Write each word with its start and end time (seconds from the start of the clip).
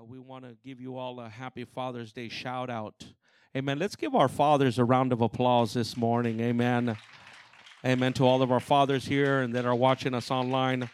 Uh, 0.00 0.04
we 0.04 0.18
want 0.18 0.44
to 0.44 0.56
give 0.64 0.80
you 0.80 0.96
all 0.96 1.20
a 1.20 1.28
happy 1.28 1.64
Father's 1.64 2.12
Day 2.12 2.28
shout 2.28 2.70
out. 2.70 3.04
Amen. 3.56 3.78
Let's 3.78 3.96
give 3.96 4.14
our 4.14 4.28
fathers 4.28 4.78
a 4.78 4.84
round 4.84 5.12
of 5.12 5.20
applause 5.20 5.74
this 5.74 5.96
morning. 5.96 6.40
Amen. 6.40 6.96
Amen 7.84 8.12
to 8.14 8.24
all 8.24 8.40
of 8.40 8.52
our 8.52 8.60
fathers 8.60 9.06
here 9.06 9.40
and 9.40 9.54
that 9.54 9.66
are 9.66 9.74
watching 9.74 10.14
us 10.14 10.30
online. 10.30 10.88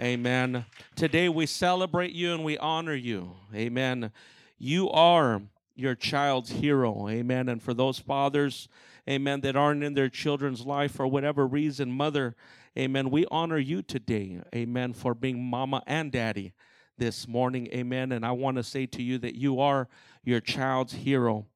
Amen. 0.00 0.66
Today 0.96 1.28
we 1.28 1.46
celebrate 1.46 2.12
you 2.12 2.34
and 2.34 2.44
we 2.44 2.58
honor 2.58 2.94
you. 2.94 3.32
Amen. 3.54 4.10
You 4.58 4.90
are 4.90 5.42
your 5.74 5.94
child's 5.94 6.50
hero. 6.50 7.08
Amen. 7.08 7.48
And 7.48 7.62
for 7.62 7.72
those 7.72 7.98
fathers, 7.98 8.68
amen, 9.08 9.40
that 9.42 9.56
aren't 9.56 9.84
in 9.84 9.94
their 9.94 10.10
children's 10.10 10.66
life 10.66 10.92
for 10.92 11.06
whatever 11.06 11.46
reason, 11.46 11.92
mother, 11.92 12.34
amen, 12.76 13.10
we 13.10 13.26
honor 13.30 13.58
you 13.58 13.80
today. 13.80 14.42
Amen. 14.54 14.92
For 14.92 15.14
being 15.14 15.42
mama 15.42 15.82
and 15.86 16.12
daddy 16.12 16.52
this 16.98 17.26
morning. 17.26 17.68
Amen. 17.72 18.12
And 18.12 18.24
I 18.24 18.32
want 18.32 18.56
to 18.56 18.62
say 18.62 18.86
to 18.86 19.02
you 19.02 19.18
that 19.18 19.34
you 19.34 19.60
are 19.60 19.88
your 20.24 20.40
child's 20.40 20.92
hero. 20.92 21.46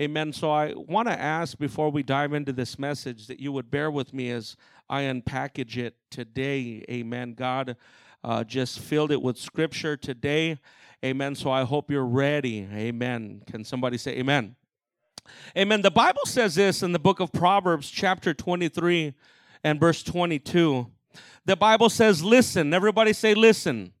Amen. 0.00 0.32
So 0.32 0.50
I 0.50 0.74
want 0.74 1.08
to 1.08 1.18
ask 1.18 1.58
before 1.58 1.90
we 1.90 2.02
dive 2.02 2.32
into 2.32 2.52
this 2.52 2.78
message 2.78 3.26
that 3.28 3.40
you 3.40 3.52
would 3.52 3.70
bear 3.70 3.90
with 3.90 4.12
me 4.12 4.30
as 4.30 4.56
I 4.88 5.02
unpackage 5.02 5.76
it 5.78 5.96
today. 6.10 6.84
Amen. 6.90 7.34
God 7.34 7.76
uh, 8.22 8.44
just 8.44 8.78
filled 8.78 9.12
it 9.12 9.22
with 9.22 9.38
scripture 9.38 9.96
today. 9.96 10.58
Amen. 11.04 11.34
So 11.34 11.50
I 11.50 11.64
hope 11.64 11.90
you're 11.90 12.04
ready. 12.04 12.68
Amen. 12.72 13.42
Can 13.46 13.64
somebody 13.64 13.98
say 13.98 14.18
amen? 14.18 14.56
Amen. 15.56 15.82
The 15.82 15.90
Bible 15.90 16.24
says 16.24 16.54
this 16.54 16.82
in 16.82 16.92
the 16.92 16.98
book 16.98 17.20
of 17.20 17.32
Proverbs, 17.32 17.90
chapter 17.90 18.34
23 18.34 19.14
and 19.64 19.80
verse 19.80 20.02
22. 20.02 20.90
The 21.44 21.56
Bible 21.56 21.88
says, 21.88 22.22
Listen. 22.22 22.74
Everybody 22.74 23.12
say, 23.12 23.34
Listen. 23.34 23.92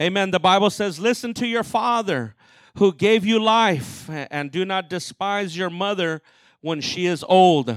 Amen. 0.00 0.30
The 0.30 0.38
Bible 0.38 0.70
says, 0.70 1.00
Listen 1.00 1.34
to 1.34 1.46
your 1.46 1.64
father 1.64 2.36
who 2.76 2.94
gave 2.94 3.26
you 3.26 3.42
life, 3.42 4.08
and 4.08 4.52
do 4.52 4.64
not 4.64 4.88
despise 4.88 5.56
your 5.56 5.70
mother 5.70 6.22
when 6.60 6.80
she 6.80 7.06
is 7.06 7.24
old. 7.28 7.76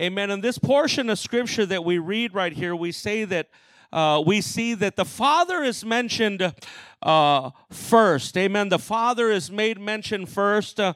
Amen. 0.00 0.30
In 0.30 0.40
this 0.40 0.56
portion 0.56 1.10
of 1.10 1.18
scripture 1.18 1.66
that 1.66 1.84
we 1.84 1.98
read 1.98 2.32
right 2.32 2.54
here, 2.54 2.74
we 2.74 2.90
say 2.90 3.24
that 3.26 3.50
uh, 3.92 4.22
we 4.24 4.40
see 4.40 4.72
that 4.72 4.96
the 4.96 5.04
Father 5.04 5.62
is 5.62 5.84
mentioned 5.84 6.54
uh, 7.02 7.50
first. 7.70 8.34
Amen. 8.38 8.70
The 8.70 8.78
Father 8.78 9.30
is 9.30 9.50
made 9.50 9.78
mention 9.78 10.24
first. 10.24 10.80
Uh, 10.80 10.94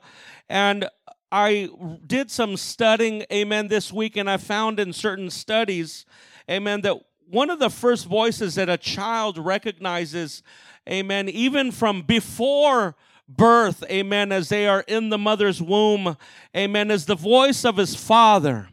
and 0.48 0.89
I 1.30 1.69
did 2.06 2.30
some 2.30 2.56
studying, 2.56 3.27
amen, 3.30 3.69
this 3.69 3.92
week, 3.92 4.17
and 4.17 4.30
I 4.30 4.39
found 4.39 4.80
in 4.80 4.95
certain 4.95 5.28
studies, 5.28 6.06
amen, 6.50 6.80
that 6.80 6.97
one 7.30 7.50
of 7.50 7.58
the 7.58 7.70
first 7.70 8.06
voices 8.06 8.55
that 8.55 8.69
a 8.69 8.77
child 8.77 9.38
recognizes, 9.38 10.42
amen, 10.88 11.28
even 11.28 11.72
from 11.72 12.02
before 12.02 12.94
birth, 13.28 13.83
amen, 13.91 14.30
as 14.33 14.48
they 14.48 14.66
are 14.66 14.84
in 14.86 15.08
the 15.08 15.18
mother's 15.18 15.60
womb, 15.60 16.16
amen, 16.56 16.91
is 16.91 17.06
the 17.06 17.16
voice 17.16 17.64
of 17.64 17.77
his 17.77 17.96
father. 17.96 18.68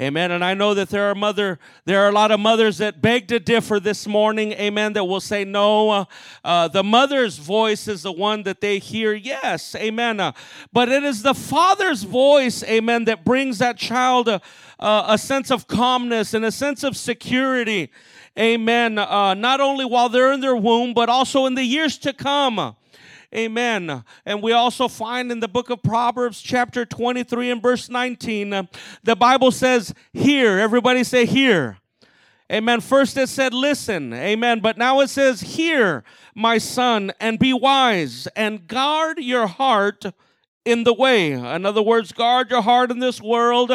Amen. 0.00 0.30
And 0.30 0.44
I 0.44 0.54
know 0.54 0.74
that 0.74 0.90
there 0.90 1.10
are 1.10 1.14
mother, 1.16 1.58
there 1.84 2.04
are 2.04 2.08
a 2.08 2.12
lot 2.12 2.30
of 2.30 2.38
mothers 2.38 2.78
that 2.78 3.02
beg 3.02 3.26
to 3.28 3.40
differ 3.40 3.80
this 3.80 4.06
morning. 4.06 4.52
Amen. 4.52 4.92
That 4.92 5.04
will 5.04 5.20
say 5.20 5.44
no. 5.44 5.90
Uh, 5.90 6.04
uh, 6.44 6.68
the 6.68 6.84
mother's 6.84 7.38
voice 7.38 7.88
is 7.88 8.02
the 8.02 8.12
one 8.12 8.44
that 8.44 8.60
they 8.60 8.78
hear. 8.78 9.12
Yes. 9.12 9.74
Amen. 9.74 10.20
Uh, 10.20 10.32
but 10.72 10.88
it 10.88 11.02
is 11.02 11.22
the 11.22 11.34
father's 11.34 12.04
voice. 12.04 12.62
Amen. 12.62 13.06
That 13.06 13.24
brings 13.24 13.58
that 13.58 13.76
child 13.76 14.28
a, 14.28 14.40
a 14.78 15.18
sense 15.18 15.50
of 15.50 15.66
calmness 15.66 16.32
and 16.32 16.44
a 16.44 16.52
sense 16.52 16.84
of 16.84 16.96
security. 16.96 17.90
Amen. 18.38 18.98
Uh, 18.98 19.34
not 19.34 19.60
only 19.60 19.84
while 19.84 20.08
they're 20.08 20.32
in 20.32 20.38
their 20.38 20.56
womb, 20.56 20.94
but 20.94 21.08
also 21.08 21.44
in 21.46 21.56
the 21.56 21.64
years 21.64 21.98
to 21.98 22.12
come. 22.12 22.76
Amen. 23.34 24.04
And 24.24 24.42
we 24.42 24.52
also 24.52 24.88
find 24.88 25.30
in 25.30 25.40
the 25.40 25.48
book 25.48 25.68
of 25.68 25.82
Proverbs, 25.82 26.40
chapter 26.40 26.86
23 26.86 27.50
and 27.50 27.62
verse 27.62 27.90
19, 27.90 28.52
uh, 28.52 28.62
the 29.02 29.16
Bible 29.16 29.50
says, 29.50 29.92
Hear. 30.14 30.58
Everybody 30.58 31.04
say, 31.04 31.26
Hear. 31.26 31.76
Amen. 32.50 32.80
First 32.80 33.18
it 33.18 33.28
said, 33.28 33.52
Listen. 33.52 34.14
Amen. 34.14 34.60
But 34.60 34.78
now 34.78 35.00
it 35.00 35.08
says, 35.08 35.42
Hear, 35.42 36.04
my 36.34 36.56
son, 36.56 37.12
and 37.20 37.38
be 37.38 37.52
wise, 37.52 38.26
and 38.28 38.66
guard 38.66 39.18
your 39.18 39.46
heart 39.46 40.06
in 40.68 40.84
the 40.84 40.92
way. 40.92 41.32
In 41.32 41.64
other 41.64 41.82
words, 41.82 42.12
guard 42.12 42.50
your 42.50 42.60
heart 42.62 42.90
in 42.90 42.98
this 42.98 43.22
world. 43.22 43.72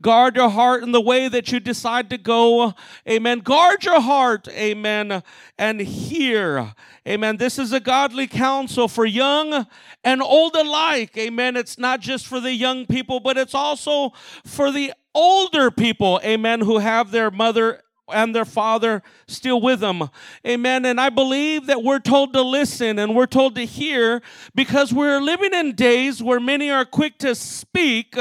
Guard 0.00 0.36
your 0.36 0.48
heart 0.48 0.82
in 0.82 0.92
the 0.92 1.00
way 1.00 1.28
that 1.28 1.52
you 1.52 1.60
decide 1.60 2.08
to 2.10 2.18
go. 2.18 2.74
Amen. 3.08 3.40
Guard 3.40 3.84
your 3.84 4.00
heart. 4.00 4.48
Amen. 4.48 5.22
And 5.58 5.80
hear. 5.80 6.74
Amen. 7.06 7.36
This 7.36 7.58
is 7.58 7.72
a 7.72 7.80
godly 7.80 8.26
counsel 8.26 8.88
for 8.88 9.04
young 9.04 9.66
and 10.02 10.22
old 10.22 10.56
alike. 10.56 11.16
Amen. 11.18 11.56
It's 11.56 11.78
not 11.78 12.00
just 12.00 12.26
for 12.26 12.40
the 12.40 12.54
young 12.54 12.86
people, 12.86 13.20
but 13.20 13.36
it's 13.36 13.54
also 13.54 14.12
for 14.44 14.72
the 14.72 14.92
older 15.14 15.70
people. 15.70 16.20
Amen. 16.24 16.60
Who 16.60 16.78
have 16.78 17.10
their 17.10 17.30
mother 17.30 17.82
and 18.12 18.34
their 18.34 18.44
father 18.44 19.02
still 19.26 19.60
with 19.60 19.80
them. 19.80 20.10
Amen. 20.46 20.84
And 20.84 21.00
I 21.00 21.10
believe 21.10 21.66
that 21.66 21.82
we're 21.82 21.98
told 21.98 22.32
to 22.32 22.42
listen 22.42 22.98
and 22.98 23.14
we're 23.14 23.26
told 23.26 23.54
to 23.56 23.64
hear 23.64 24.22
because 24.54 24.92
we're 24.92 25.20
living 25.20 25.54
in 25.54 25.74
days 25.74 26.22
where 26.22 26.40
many 26.40 26.70
are 26.70 26.84
quick 26.84 27.18
to 27.18 27.34
speak, 27.34 28.16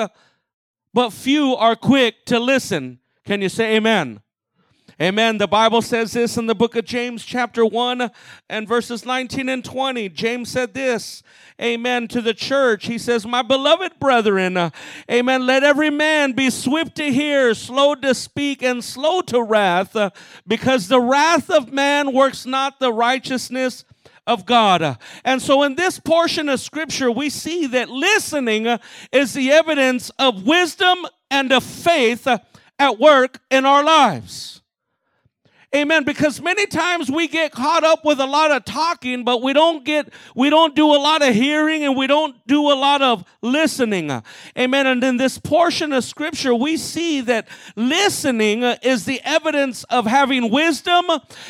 but 0.94 1.10
few 1.12 1.56
are 1.56 1.76
quick 1.76 2.26
to 2.26 2.40
listen. 2.40 3.00
Can 3.26 3.42
you 3.42 3.50
say 3.50 3.76
amen? 3.76 4.22
Amen. 5.02 5.38
The 5.38 5.48
Bible 5.48 5.82
says 5.82 6.12
this 6.12 6.36
in 6.36 6.48
the 6.48 6.56
book 6.56 6.76
of 6.76 6.84
James, 6.84 7.24
chapter 7.24 7.66
1 7.66 8.12
and 8.50 8.68
verses 8.68 9.06
19 9.06 9.48
and 9.48 9.64
20. 9.64 10.10
James 10.10 10.52
said 10.52 10.74
this, 10.74 11.24
Amen, 11.62 12.10
to 12.10 12.22
the 12.22 12.34
church. 12.34 12.88
He 12.88 12.98
says, 12.98 13.26
My 13.26 13.42
beloved 13.42 13.98
brethren, 14.02 14.74
Amen, 15.10 15.46
let 15.46 15.64
every 15.64 15.90
man 15.90 16.34
be 16.34 16.50
swift 16.50 16.96
to 16.96 17.14
hear, 17.14 17.54
slow 17.54 17.96
to 17.96 18.14
speak, 18.14 18.62
and 18.62 18.84
slow 18.84 19.22
to 19.22 19.42
wrath, 19.42 19.96
because 20.46 20.90
the 20.90 21.00
wrath 21.00 21.50
of 21.50 21.72
man 21.72 22.12
works 22.12 22.46
not 22.46 22.82
the 22.82 22.92
righteousness 22.92 23.86
of 24.28 24.46
God. 24.46 24.98
And 25.24 25.42
so, 25.42 25.64
in 25.64 25.76
this 25.76 25.98
portion 25.98 26.50
of 26.50 26.60
scripture, 26.60 27.10
we 27.10 27.30
see 27.30 27.68
that 27.68 27.88
listening 27.88 28.78
is 29.14 29.34
the 29.34 29.50
evidence 29.50 30.12
of 30.20 30.46
wisdom 30.46 31.06
and 31.32 31.54
of 31.54 31.64
faith 31.64 32.28
at 32.28 33.00
work 33.00 33.40
in 33.50 33.66
our 33.66 33.82
lives. 33.82 34.59
Amen. 35.76 36.04
Because 36.04 36.42
many 36.42 36.66
times 36.66 37.12
we 37.12 37.28
get 37.28 37.52
caught 37.52 37.84
up 37.84 38.04
with 38.04 38.20
a 38.20 38.26
lot 38.26 38.50
of 38.50 38.66
talking, 38.66 39.24
but 39.24 39.44
we 39.44 39.54
don't 39.54 39.86
get, 39.86 40.12
we 40.36 40.50
don't 40.50 40.76
do 40.76 40.88
a 40.88 40.98
lot 40.98 41.22
of 41.22 41.36
hearing 41.36 41.84
and 41.84 41.96
we 41.96 42.08
don't 42.08 42.36
do 42.48 42.72
a 42.72 42.74
lot 42.74 43.04
of 43.04 43.24
listening. 43.44 44.10
Amen. 44.58 44.88
And 44.88 45.04
in 45.04 45.18
this 45.18 45.38
portion 45.38 45.94
of 45.94 46.04
scripture, 46.04 46.56
we 46.56 46.76
see 46.76 47.22
that 47.22 47.48
listening 47.76 48.64
is 48.64 49.06
the 49.06 49.22
evidence 49.24 49.84
of 49.86 50.08
having 50.08 50.50
wisdom 50.50 51.06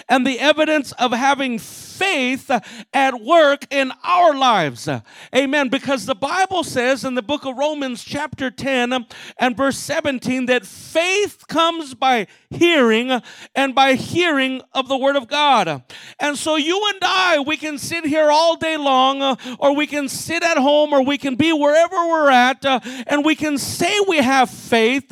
and 0.09 0.27
the 0.27 0.39
evidence 0.39 0.91
of 0.93 1.11
having 1.11 1.57
faith 1.57 1.88
at 2.01 3.21
work 3.21 3.65
in 3.69 3.91
our 4.03 4.35
lives. 4.35 4.89
Amen. 5.35 5.69
Because 5.69 6.05
the 6.05 6.15
Bible 6.15 6.63
says 6.63 7.03
in 7.03 7.15
the 7.15 7.21
book 7.21 7.45
of 7.45 7.57
Romans, 7.57 8.03
chapter 8.03 8.49
10 8.51 9.05
and 9.37 9.57
verse 9.57 9.77
17, 9.77 10.45
that 10.47 10.65
faith 10.65 11.47
comes 11.47 11.93
by 11.93 12.27
hearing 12.49 13.21
and 13.55 13.75
by 13.75 13.93
hearing 13.93 14.61
of 14.73 14.87
the 14.87 14.97
word 14.97 15.15
of 15.15 15.27
God. 15.27 15.83
And 16.19 16.37
so 16.37 16.55
you 16.55 16.81
and 16.93 16.99
I, 17.03 17.39
we 17.39 17.57
can 17.57 17.77
sit 17.77 18.05
here 18.05 18.31
all 18.31 18.55
day 18.55 18.77
long, 18.77 19.37
or 19.59 19.75
we 19.75 19.87
can 19.87 20.07
sit 20.07 20.43
at 20.43 20.57
home, 20.57 20.93
or 20.93 21.03
we 21.03 21.17
can 21.17 21.35
be 21.35 21.51
wherever 21.53 21.95
we're 21.95 22.29
at, 22.29 22.65
and 23.07 23.25
we 23.25 23.35
can 23.35 23.57
say 23.57 23.99
we 24.07 24.17
have 24.17 24.49
faith. 24.49 25.11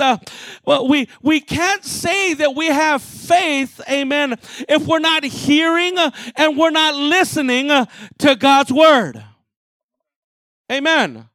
Well, 0.65 0.87
we, 0.87 1.09
we 1.21 1.39
can't 1.39 1.83
say 1.83 2.33
that 2.35 2.55
we 2.55 2.67
have 2.67 3.01
faith, 3.01 3.81
amen, 3.89 4.37
if 4.69 4.87
we're 4.87 4.99
not 4.99 5.23
hearing 5.23 5.97
and 6.35 6.57
we're 6.57 6.71
not 6.71 6.76
listening 6.95 7.71
uh, 7.71 7.85
to 8.19 8.35
God's 8.35 8.71
word. 8.71 9.23
Amen. 10.71 11.29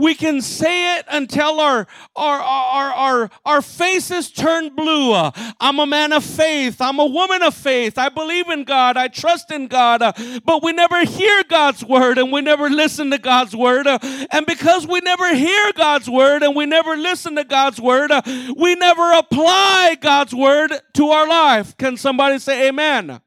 We 0.00 0.14
can 0.14 0.40
say 0.40 0.96
it 0.96 1.04
until 1.10 1.60
our, 1.60 1.86
our, 2.16 2.40
our, 2.40 2.90
our, 2.90 3.30
our 3.44 3.60
faces 3.60 4.30
turn 4.30 4.74
blue. 4.74 5.12
Uh, 5.12 5.30
I'm 5.60 5.78
a 5.78 5.84
man 5.84 6.14
of 6.14 6.24
faith. 6.24 6.80
I'm 6.80 6.98
a 6.98 7.04
woman 7.04 7.42
of 7.42 7.54
faith. 7.54 7.98
I 7.98 8.08
believe 8.08 8.48
in 8.48 8.64
God. 8.64 8.96
I 8.96 9.08
trust 9.08 9.52
in 9.52 9.66
God. 9.66 10.00
Uh, 10.00 10.12
but 10.42 10.62
we 10.62 10.72
never 10.72 11.04
hear 11.04 11.42
God's 11.50 11.84
word 11.84 12.16
and 12.16 12.32
we 12.32 12.40
never 12.40 12.70
listen 12.70 13.10
to 13.10 13.18
God's 13.18 13.54
word. 13.54 13.86
Uh, 13.86 13.98
and 14.30 14.46
because 14.46 14.86
we 14.86 15.00
never 15.00 15.34
hear 15.34 15.70
God's 15.74 16.08
word 16.08 16.42
and 16.42 16.56
we 16.56 16.64
never 16.64 16.96
listen 16.96 17.36
to 17.36 17.44
God's 17.44 17.78
word, 17.78 18.10
we 18.56 18.74
never 18.76 19.12
apply 19.12 19.98
God's 20.00 20.34
word 20.34 20.72
to 20.94 21.10
our 21.10 21.28
life. 21.28 21.76
Can 21.76 21.98
somebody 21.98 22.38
say 22.38 22.68
amen? 22.68 23.20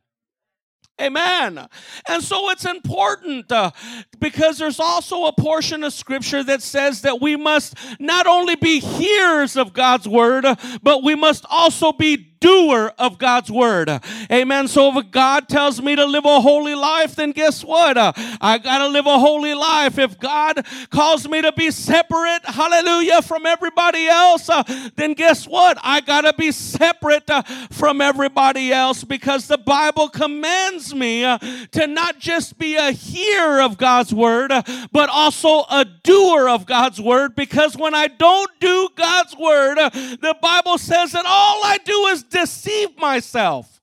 Amen. 1.01 1.67
And 2.07 2.23
so 2.23 2.51
it's 2.51 2.65
important 2.65 3.51
uh, 3.51 3.71
because 4.19 4.59
there's 4.59 4.79
also 4.79 5.25
a 5.25 5.33
portion 5.33 5.83
of 5.83 5.91
scripture 5.91 6.43
that 6.43 6.61
says 6.61 7.01
that 7.01 7.19
we 7.19 7.35
must 7.35 7.75
not 7.99 8.27
only 8.27 8.55
be 8.55 8.79
hearers 8.79 9.57
of 9.57 9.73
God's 9.73 10.07
word, 10.07 10.45
but 10.83 11.03
we 11.03 11.15
must 11.15 11.45
also 11.49 11.93
be 11.93 12.33
doer 12.43 12.91
of 12.99 13.17
God's 13.17 13.49
word. 13.49 13.89
Amen. 14.29 14.67
So 14.67 14.99
if 14.99 15.11
God 15.11 15.47
tells 15.47 15.81
me 15.81 15.95
to 15.95 16.05
live 16.05 16.25
a 16.25 16.41
holy 16.41 16.75
life, 16.75 17.15
then 17.15 17.31
guess 17.31 17.63
what? 17.63 17.97
Uh, 17.97 18.11
I 18.41 18.57
got 18.57 18.79
to 18.79 18.89
live 18.89 19.05
a 19.05 19.17
holy 19.17 19.53
life. 19.53 19.97
If 19.97 20.19
God 20.19 20.65
calls 20.89 21.27
me 21.27 21.41
to 21.41 21.53
be 21.53 21.71
separate, 21.71 22.41
hallelujah, 22.43 23.21
from 23.21 23.45
everybody 23.45 24.07
else, 24.07 24.49
uh, 24.49 24.63
then 24.97 25.13
guess 25.13 25.47
what? 25.47 25.77
I 25.81 26.01
got 26.01 26.21
to 26.21 26.33
be 26.33 26.51
separate 26.51 27.29
uh, 27.29 27.43
from 27.71 28.01
everybody 28.01 28.73
else 28.73 29.05
because 29.05 29.47
the 29.47 29.57
Bible 29.57 30.09
commands 30.09 30.82
me 30.91 31.23
uh, 31.23 31.37
to 31.73 31.85
not 31.85 32.17
just 32.17 32.57
be 32.57 32.75
a 32.75 32.91
hearer 32.91 33.61
of 33.61 33.77
God's 33.77 34.11
word, 34.11 34.51
uh, 34.51 34.63
but 34.91 35.09
also 35.09 35.65
a 35.69 35.85
doer 35.85 36.49
of 36.49 36.65
God's 36.65 36.99
word 36.99 37.35
because 37.35 37.77
when 37.77 37.93
I 37.93 38.07
don't 38.07 38.49
do 38.59 38.89
God's 38.95 39.37
word, 39.37 39.77
uh, 39.77 39.89
the 39.91 40.35
Bible 40.41 40.79
says 40.79 41.11
that 41.11 41.25
all 41.27 41.63
I 41.63 41.77
do 41.85 42.07
is 42.07 42.23
deceive 42.23 42.97
myself. 42.97 43.81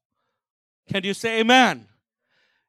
Can 0.88 1.04
you 1.04 1.14
say 1.14 1.40
amen? 1.40 1.86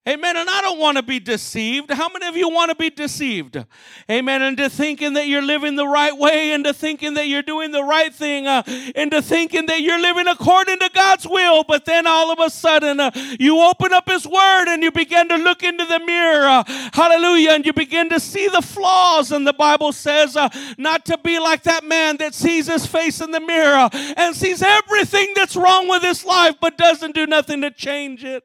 Amen. 0.10 0.36
And 0.36 0.50
I 0.50 0.62
don't 0.62 0.80
want 0.80 0.98
to 0.98 1.04
be 1.04 1.20
deceived. 1.20 1.92
How 1.92 2.10
many 2.10 2.26
of 2.26 2.36
you 2.36 2.50
want 2.50 2.70
to 2.70 2.76
be 2.76 2.90
deceived? 2.90 3.64
Amen. 4.10 4.42
Into 4.42 4.68
thinking 4.68 5.14
that 5.14 5.28
you're 5.28 5.44
living 5.44 5.76
the 5.76 5.88
right 5.88 6.18
way, 6.18 6.54
into 6.54 6.74
thinking 6.74 7.14
that 7.14 7.28
you're 7.28 7.44
doing 7.44 7.70
the 7.70 7.84
right 7.84 8.12
thing, 8.12 8.48
uh, 8.48 8.64
into 8.96 9.22
thinking 9.22 9.68
that 9.68 9.82
you're 9.82 10.02
living 10.02 10.28
according 10.28 10.80
to 10.80 10.90
God's 10.92 11.28
will. 11.28 11.64
But 11.64 11.86
then 11.86 12.08
all 12.08 12.32
of 12.32 12.40
a 12.40 12.50
sudden, 12.50 13.00
uh, 13.00 13.12
you 13.40 13.62
open 13.62 13.94
up 13.94 14.10
His 14.10 14.26
Word 14.26 14.70
and 14.70 14.82
you 14.82 14.92
begin 14.92 15.30
to 15.30 15.36
look 15.36 15.62
into 15.62 15.86
the 15.86 16.00
mirror. 16.00 16.48
Uh, 16.48 16.64
hallelujah. 16.94 17.52
And 17.52 17.64
you 17.64 17.72
begin 17.72 18.10
to 18.10 18.20
see 18.20 18.48
the 18.48 18.64
flaws. 18.64 19.32
And 19.32 19.46
the 19.46 19.54
Bible 19.54 19.92
says 19.92 20.36
uh, 20.36 20.50
not 20.80 21.06
to 21.06 21.20
be 21.20 21.38
like 21.38 21.62
that 21.64 21.84
man 21.84 22.18
that 22.18 22.34
sees 22.34 22.66
his 22.66 22.88
face 22.88 23.22
in 23.22 23.30
the 23.30 23.40
mirror 23.40 23.88
and 24.18 24.36
sees 24.36 24.64
everything 24.64 25.34
that's 25.36 25.56
wrong 25.56 25.88
with 25.88 26.02
his 26.02 26.26
life, 26.26 26.56
but 26.60 26.76
doesn't 26.76 27.14
do 27.14 27.28
nothing 27.28 27.62
to 27.62 27.70
change 27.70 28.24
it. 28.24 28.44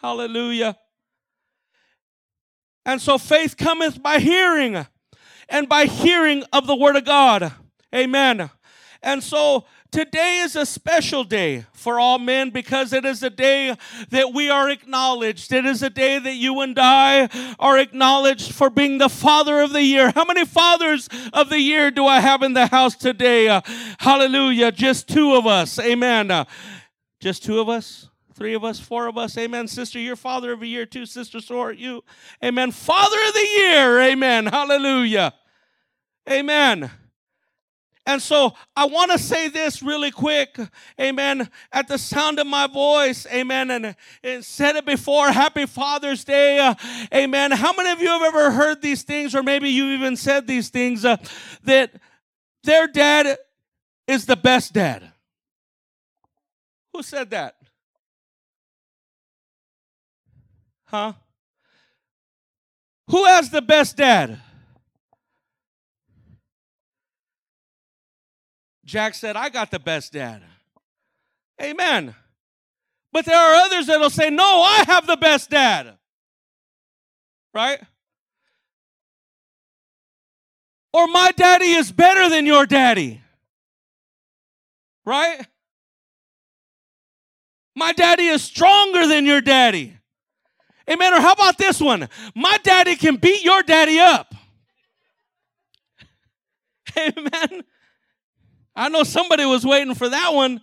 Hallelujah. 0.00 0.76
And 2.86 3.00
so 3.00 3.18
faith 3.18 3.56
cometh 3.56 4.02
by 4.02 4.18
hearing, 4.18 4.86
and 5.48 5.68
by 5.68 5.84
hearing 5.84 6.44
of 6.52 6.66
the 6.66 6.76
word 6.76 6.96
of 6.96 7.04
God. 7.04 7.52
Amen. 7.94 8.50
And 9.02 9.22
so 9.22 9.64
today 9.90 10.40
is 10.40 10.56
a 10.56 10.66
special 10.66 11.24
day 11.24 11.64
for 11.72 11.98
all 11.98 12.18
men 12.18 12.50
because 12.50 12.92
it 12.92 13.04
is 13.04 13.22
a 13.22 13.30
day 13.30 13.76
that 14.10 14.32
we 14.32 14.50
are 14.50 14.70
acknowledged. 14.70 15.52
It 15.52 15.64
is 15.64 15.82
a 15.82 15.90
day 15.90 16.18
that 16.18 16.34
you 16.34 16.60
and 16.60 16.78
I 16.78 17.54
are 17.58 17.78
acknowledged 17.78 18.52
for 18.52 18.70
being 18.70 18.98
the 18.98 19.08
father 19.08 19.60
of 19.60 19.72
the 19.72 19.82
year. 19.82 20.12
How 20.14 20.24
many 20.24 20.44
fathers 20.44 21.08
of 21.32 21.48
the 21.48 21.60
year 21.60 21.90
do 21.90 22.06
I 22.06 22.20
have 22.20 22.42
in 22.42 22.52
the 22.52 22.66
house 22.66 22.94
today? 22.94 23.60
Hallelujah. 23.98 24.72
Just 24.72 25.08
two 25.08 25.34
of 25.34 25.46
us. 25.46 25.78
Amen. 25.78 26.46
Just 27.20 27.42
two 27.44 27.60
of 27.60 27.68
us? 27.68 28.09
Three 28.40 28.54
of 28.54 28.64
us, 28.64 28.80
four 28.80 29.06
of 29.06 29.18
us. 29.18 29.36
Amen. 29.36 29.68
Sister, 29.68 29.98
you're 29.98 30.16
father 30.16 30.52
of 30.52 30.62
a 30.62 30.66
year 30.66 30.86
too. 30.86 31.04
Sister, 31.04 31.42
so 31.42 31.60
are 31.60 31.72
you. 31.72 32.02
Amen. 32.42 32.70
Father 32.70 33.18
of 33.28 33.34
the 33.34 33.46
year. 33.58 34.00
Amen. 34.00 34.46
Hallelujah. 34.46 35.34
Amen. 36.26 36.90
And 38.06 38.22
so 38.22 38.54
I 38.74 38.86
want 38.86 39.10
to 39.10 39.18
say 39.18 39.48
this 39.48 39.82
really 39.82 40.10
quick. 40.10 40.58
Amen. 40.98 41.50
At 41.70 41.86
the 41.86 41.98
sound 41.98 42.38
of 42.38 42.46
my 42.46 42.66
voice. 42.66 43.26
Amen. 43.30 43.70
And, 43.70 43.94
and 44.24 44.42
said 44.42 44.74
it 44.74 44.86
before. 44.86 45.30
Happy 45.30 45.66
Father's 45.66 46.24
Day. 46.24 46.60
Uh, 46.60 46.74
amen. 47.12 47.50
How 47.50 47.74
many 47.74 47.90
of 47.90 48.00
you 48.00 48.08
have 48.08 48.22
ever 48.22 48.52
heard 48.52 48.80
these 48.80 49.02
things, 49.02 49.34
or 49.34 49.42
maybe 49.42 49.68
you 49.68 49.88
even 49.88 50.16
said 50.16 50.46
these 50.46 50.70
things, 50.70 51.04
uh, 51.04 51.18
that 51.64 51.92
their 52.64 52.88
dad 52.88 53.36
is 54.06 54.24
the 54.24 54.36
best 54.36 54.72
dad? 54.72 55.12
Who 56.94 57.02
said 57.02 57.28
that? 57.32 57.56
Huh? 60.90 61.12
Who 63.10 63.24
has 63.26 63.48
the 63.50 63.62
best 63.62 63.96
dad? 63.96 64.40
Jack 68.84 69.14
said, 69.14 69.36
I 69.36 69.50
got 69.50 69.70
the 69.70 69.78
best 69.78 70.12
dad. 70.12 70.42
Amen. 71.62 72.16
But 73.12 73.24
there 73.24 73.36
are 73.38 73.54
others 73.54 73.86
that'll 73.86 74.10
say, 74.10 74.30
No, 74.30 74.62
I 74.62 74.84
have 74.88 75.06
the 75.06 75.16
best 75.16 75.48
dad. 75.48 75.96
Right? 77.54 77.80
Or 80.92 81.06
my 81.06 81.30
daddy 81.36 81.70
is 81.70 81.92
better 81.92 82.28
than 82.28 82.46
your 82.46 82.66
daddy. 82.66 83.20
Right? 85.04 85.46
My 87.76 87.92
daddy 87.92 88.26
is 88.26 88.42
stronger 88.42 89.06
than 89.06 89.24
your 89.24 89.40
daddy. 89.40 89.99
Amen. 90.88 91.14
Or 91.14 91.20
how 91.20 91.32
about 91.32 91.58
this 91.58 91.80
one? 91.80 92.08
My 92.34 92.58
daddy 92.62 92.96
can 92.96 93.16
beat 93.16 93.42
your 93.42 93.62
daddy 93.62 93.98
up. 93.98 94.34
Amen. 96.98 97.62
I 98.74 98.88
know 98.88 99.02
somebody 99.02 99.44
was 99.44 99.64
waiting 99.64 99.94
for 99.94 100.08
that 100.08 100.32
one. 100.32 100.60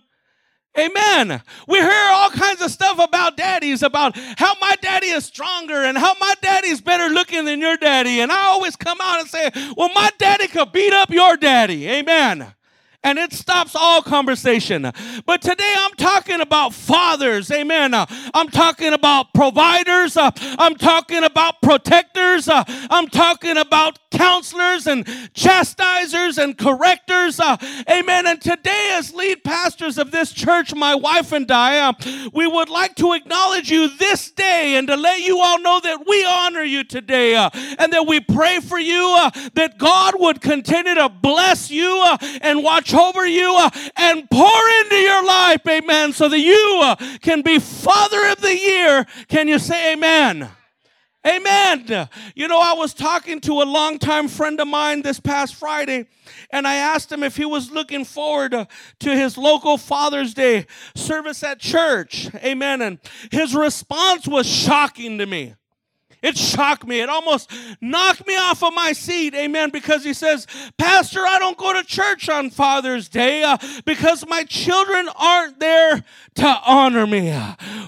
Amen. 0.78 1.42
We 1.66 1.78
hear 1.78 2.08
all 2.10 2.30
kinds 2.30 2.60
of 2.60 2.70
stuff 2.70 2.98
about 2.98 3.36
daddies, 3.36 3.82
about 3.82 4.16
how 4.36 4.54
my 4.60 4.76
daddy 4.80 5.08
is 5.08 5.24
stronger 5.24 5.82
and 5.84 5.98
how 5.98 6.14
my 6.20 6.34
daddy 6.40 6.68
is 6.68 6.80
better 6.80 7.12
looking 7.12 7.44
than 7.44 7.60
your 7.60 7.76
daddy. 7.76 8.20
And 8.20 8.30
I 8.30 8.44
always 8.46 8.76
come 8.76 8.98
out 9.00 9.20
and 9.20 9.28
say, 9.28 9.50
well, 9.76 9.90
my 9.94 10.10
daddy 10.18 10.46
could 10.46 10.70
beat 10.72 10.92
up 10.92 11.10
your 11.10 11.36
daddy. 11.36 11.88
Amen 11.88 12.54
and 13.02 13.18
it 13.18 13.32
stops 13.32 13.76
all 13.76 14.02
conversation. 14.02 14.90
But 15.24 15.42
today 15.42 15.74
I'm 15.76 15.94
talking 15.94 16.40
about 16.40 16.74
fathers, 16.74 17.50
amen. 17.50 17.94
I'm 17.94 18.48
talking 18.48 18.92
about 18.92 19.32
providers, 19.34 20.16
uh, 20.16 20.30
I'm 20.58 20.74
talking 20.74 21.24
about 21.24 21.62
protectors, 21.62 22.48
uh, 22.48 22.64
I'm 22.90 23.08
talking 23.08 23.56
about 23.56 24.07
counselors 24.10 24.86
and 24.86 25.06
chastisers 25.34 26.38
and 26.38 26.56
correctors, 26.56 27.40
uh, 27.40 27.56
amen. 27.90 28.26
And 28.26 28.40
today, 28.40 28.90
as 28.92 29.12
lead 29.14 29.44
pastors 29.44 29.98
of 29.98 30.10
this 30.10 30.32
church, 30.32 30.74
my 30.74 30.94
wife 30.94 31.32
and 31.32 31.50
I, 31.50 31.88
uh, 31.88 31.92
we 32.32 32.46
would 32.46 32.68
like 32.68 32.94
to 32.96 33.12
acknowledge 33.12 33.70
you 33.70 33.88
this 33.96 34.30
day 34.30 34.76
and 34.76 34.88
to 34.88 34.96
let 34.96 35.20
you 35.20 35.40
all 35.40 35.60
know 35.60 35.80
that 35.80 36.06
we 36.06 36.24
honor 36.24 36.62
you 36.62 36.84
today 36.84 37.36
uh, 37.36 37.50
and 37.78 37.92
that 37.92 38.06
we 38.06 38.20
pray 38.20 38.60
for 38.60 38.78
you 38.78 39.28
that 39.54 39.78
God 39.78 40.14
would 40.18 40.40
continue 40.40 40.94
to 40.94 41.08
bless 41.08 41.70
you 41.70 42.04
and 42.40 42.62
watch 42.62 42.94
over 42.94 43.26
you 43.26 43.54
uh, 43.56 43.70
and 43.96 44.28
pour 44.30 44.68
into 44.80 44.96
your 44.96 45.24
life, 45.24 45.66
amen, 45.68 46.12
so 46.12 46.28
that 46.28 46.40
you 46.40 46.80
uh, 46.82 46.96
can 47.20 47.42
be 47.42 47.58
Father 47.58 48.28
of 48.28 48.40
the 48.40 48.56
Year. 48.56 49.06
Can 49.28 49.48
you 49.48 49.58
say 49.58 49.92
amen? 49.92 50.48
Amen. 51.26 52.08
You 52.34 52.48
know, 52.48 52.60
I 52.60 52.74
was 52.74 52.94
talking 52.94 53.40
to 53.42 53.60
a 53.60 53.64
longtime 53.64 54.28
friend 54.28 54.60
of 54.60 54.68
mine 54.68 55.02
this 55.02 55.18
past 55.18 55.54
Friday, 55.56 56.06
and 56.50 56.66
I 56.66 56.76
asked 56.76 57.10
him 57.10 57.22
if 57.22 57.36
he 57.36 57.44
was 57.44 57.70
looking 57.70 58.04
forward 58.04 58.52
to, 58.52 58.68
his 59.16 59.36
local 59.36 59.78
Father's 59.78 60.32
Day 60.32 60.66
service 60.94 61.42
at 61.42 61.58
church. 61.58 62.28
Amen. 62.36 62.82
And 62.82 62.98
his 63.32 63.54
response 63.54 64.28
was 64.28 64.46
shocking 64.46 65.18
to 65.18 65.26
me. 65.26 65.54
It 66.22 66.36
shocked 66.36 66.86
me. 66.86 67.00
It 67.00 67.08
almost 67.08 67.50
knocked 67.80 68.26
me 68.26 68.36
off 68.36 68.62
of 68.62 68.74
my 68.74 68.92
seat. 68.92 69.34
Amen. 69.34 69.70
Because 69.70 70.04
he 70.04 70.12
says, 70.12 70.46
Pastor, 70.76 71.20
I 71.26 71.38
don't 71.38 71.56
go 71.56 71.72
to 71.72 71.84
church 71.84 72.28
on 72.28 72.50
Father's 72.50 73.08
Day 73.08 73.44
uh, 73.44 73.56
because 73.84 74.26
my 74.26 74.42
children 74.44 75.08
aren't 75.16 75.60
there 75.60 76.04
to 76.34 76.60
honor 76.66 77.06
me. 77.06 77.32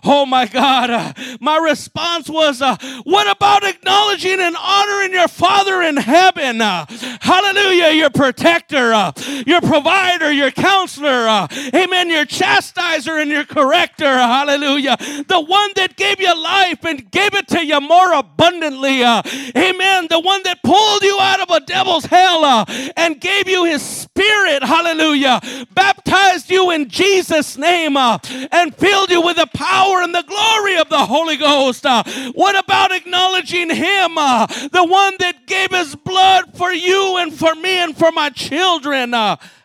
Oh 0.05 0.27
my 0.27 0.47
God. 0.47 0.91
Uh, 0.91 1.13
my 1.41 1.57
response 1.59 2.29
was, 2.29 2.63
uh, 2.63 2.77
What 3.05 3.31
about 3.31 3.65
acknowledging 3.65 4.41
and 4.41 4.57
honoring 4.57 5.13
your 5.13 5.29
Father 5.29 5.83
in 5.83 5.97
heaven? 5.97 6.61
Uh, 6.61 6.87
hallelujah. 7.21 7.93
Your 7.93 8.11
protector, 8.11 8.93
uh, 8.93 9.13
your 9.47 9.61
provider, 9.61 10.31
your 10.31 10.51
counselor. 10.51 11.29
Uh, 11.29 11.49
amen. 11.75 12.11
Your 12.11 12.25
chastiser 12.25 13.19
and 13.19 13.31
your 13.31 13.45
corrector. 13.45 14.05
Hallelujah. 14.05 14.97
The 15.27 15.41
one 15.41 15.71
that 15.77 15.97
gave 15.97 16.21
you 16.21 16.35
life 16.41 16.85
and 16.85 17.11
gave 17.11 17.35
it 17.35 17.49
to 17.49 17.65
you 17.65 17.81
more 17.81 18.15
abundantly. 18.21 19.03
Uh, 19.03 19.23
amen. 19.57 20.07
The 20.09 20.21
one 20.21 20.43
that 20.45 20.63
pulled 20.63 21.03
you 21.03 21.19
out 21.21 21.41
of 21.41 21.51
a 21.51 21.61
devil's 21.67 22.05
hell 22.05 22.45
uh, 22.45 22.65
and 22.97 23.21
gave 23.21 23.49
you 23.49 23.65
his 23.65 23.83
spirit. 23.83 24.63
Hallelujah. 24.63 25.41
Baptized 25.75 26.51
you 26.51 26.71
in 26.71 26.89
Jesus' 26.89 27.59
name 27.59 27.97
uh, 27.97 28.19
and 28.53 28.75
filled 28.75 29.11
you 29.11 29.21
with 29.21 29.37
the 29.37 29.49
power 29.55 30.03
and 30.03 30.15
the 30.15 30.23
glory 30.23 30.77
of 30.77 30.89
the 30.89 30.99
Holy 30.99 31.37
Ghost. 31.37 31.85
What 31.85 32.59
about 32.59 32.93
acknowledging 32.93 33.71
him, 33.71 34.15
the 34.15 34.87
one 34.89 35.15
that 35.19 35.47
gave 35.47 35.71
his 35.71 35.95
blood 35.97 36.57
for 36.57 36.73
you 36.73 37.17
and 37.17 37.33
for 37.33 37.55
me 37.55 37.79
and 37.79 37.97
for 37.97 38.13
my 38.13 38.31
children? 38.31 39.13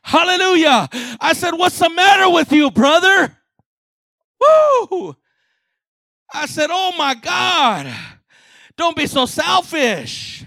Hallelujah. 0.02 0.88
I 1.20 1.34
said, 1.34 1.54
What's 1.54 1.80
the 1.80 1.90
matter 1.90 2.30
with 2.30 2.52
you, 2.52 2.72
brother? 2.72 3.36
Woo! 4.40 5.16
I 6.34 6.46
said, 6.46 6.70
Oh 6.72 6.94
my 6.98 7.16
God. 7.16 7.94
Don't 8.78 8.96
be 8.96 9.08
so 9.08 9.26
selfish. 9.26 10.46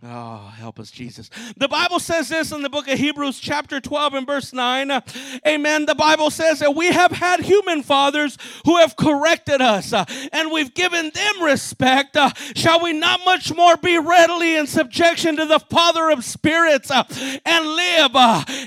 Oh, 0.00 0.52
help 0.56 0.78
us, 0.78 0.92
Jesus. 0.92 1.28
The 1.56 1.66
Bible 1.66 1.98
says 1.98 2.28
this 2.28 2.52
in 2.52 2.62
the 2.62 2.70
book 2.70 2.86
of 2.86 2.96
Hebrews, 2.96 3.40
chapter 3.40 3.80
12, 3.80 4.14
and 4.14 4.26
verse 4.28 4.52
9. 4.52 4.92
Uh, 4.92 5.00
amen. 5.44 5.86
The 5.86 5.96
Bible 5.96 6.30
says 6.30 6.60
that 6.60 6.76
we 6.76 6.92
have 6.92 7.10
had 7.10 7.40
human 7.40 7.82
fathers 7.82 8.38
who 8.64 8.76
have 8.76 8.94
corrected 8.94 9.60
us, 9.60 9.92
uh, 9.92 10.04
and 10.32 10.52
we've 10.52 10.72
given 10.72 11.10
them 11.12 11.42
respect. 11.42 12.16
Uh, 12.16 12.30
shall 12.54 12.80
we 12.80 12.92
not 12.92 13.22
much 13.24 13.52
more 13.52 13.76
be 13.76 13.98
readily 13.98 14.54
in 14.54 14.68
subjection 14.68 15.34
to 15.36 15.46
the 15.46 15.58
Father 15.58 16.10
of 16.10 16.24
spirits 16.24 16.92
uh, 16.92 17.02
and 17.44 17.66
live? 17.66 18.14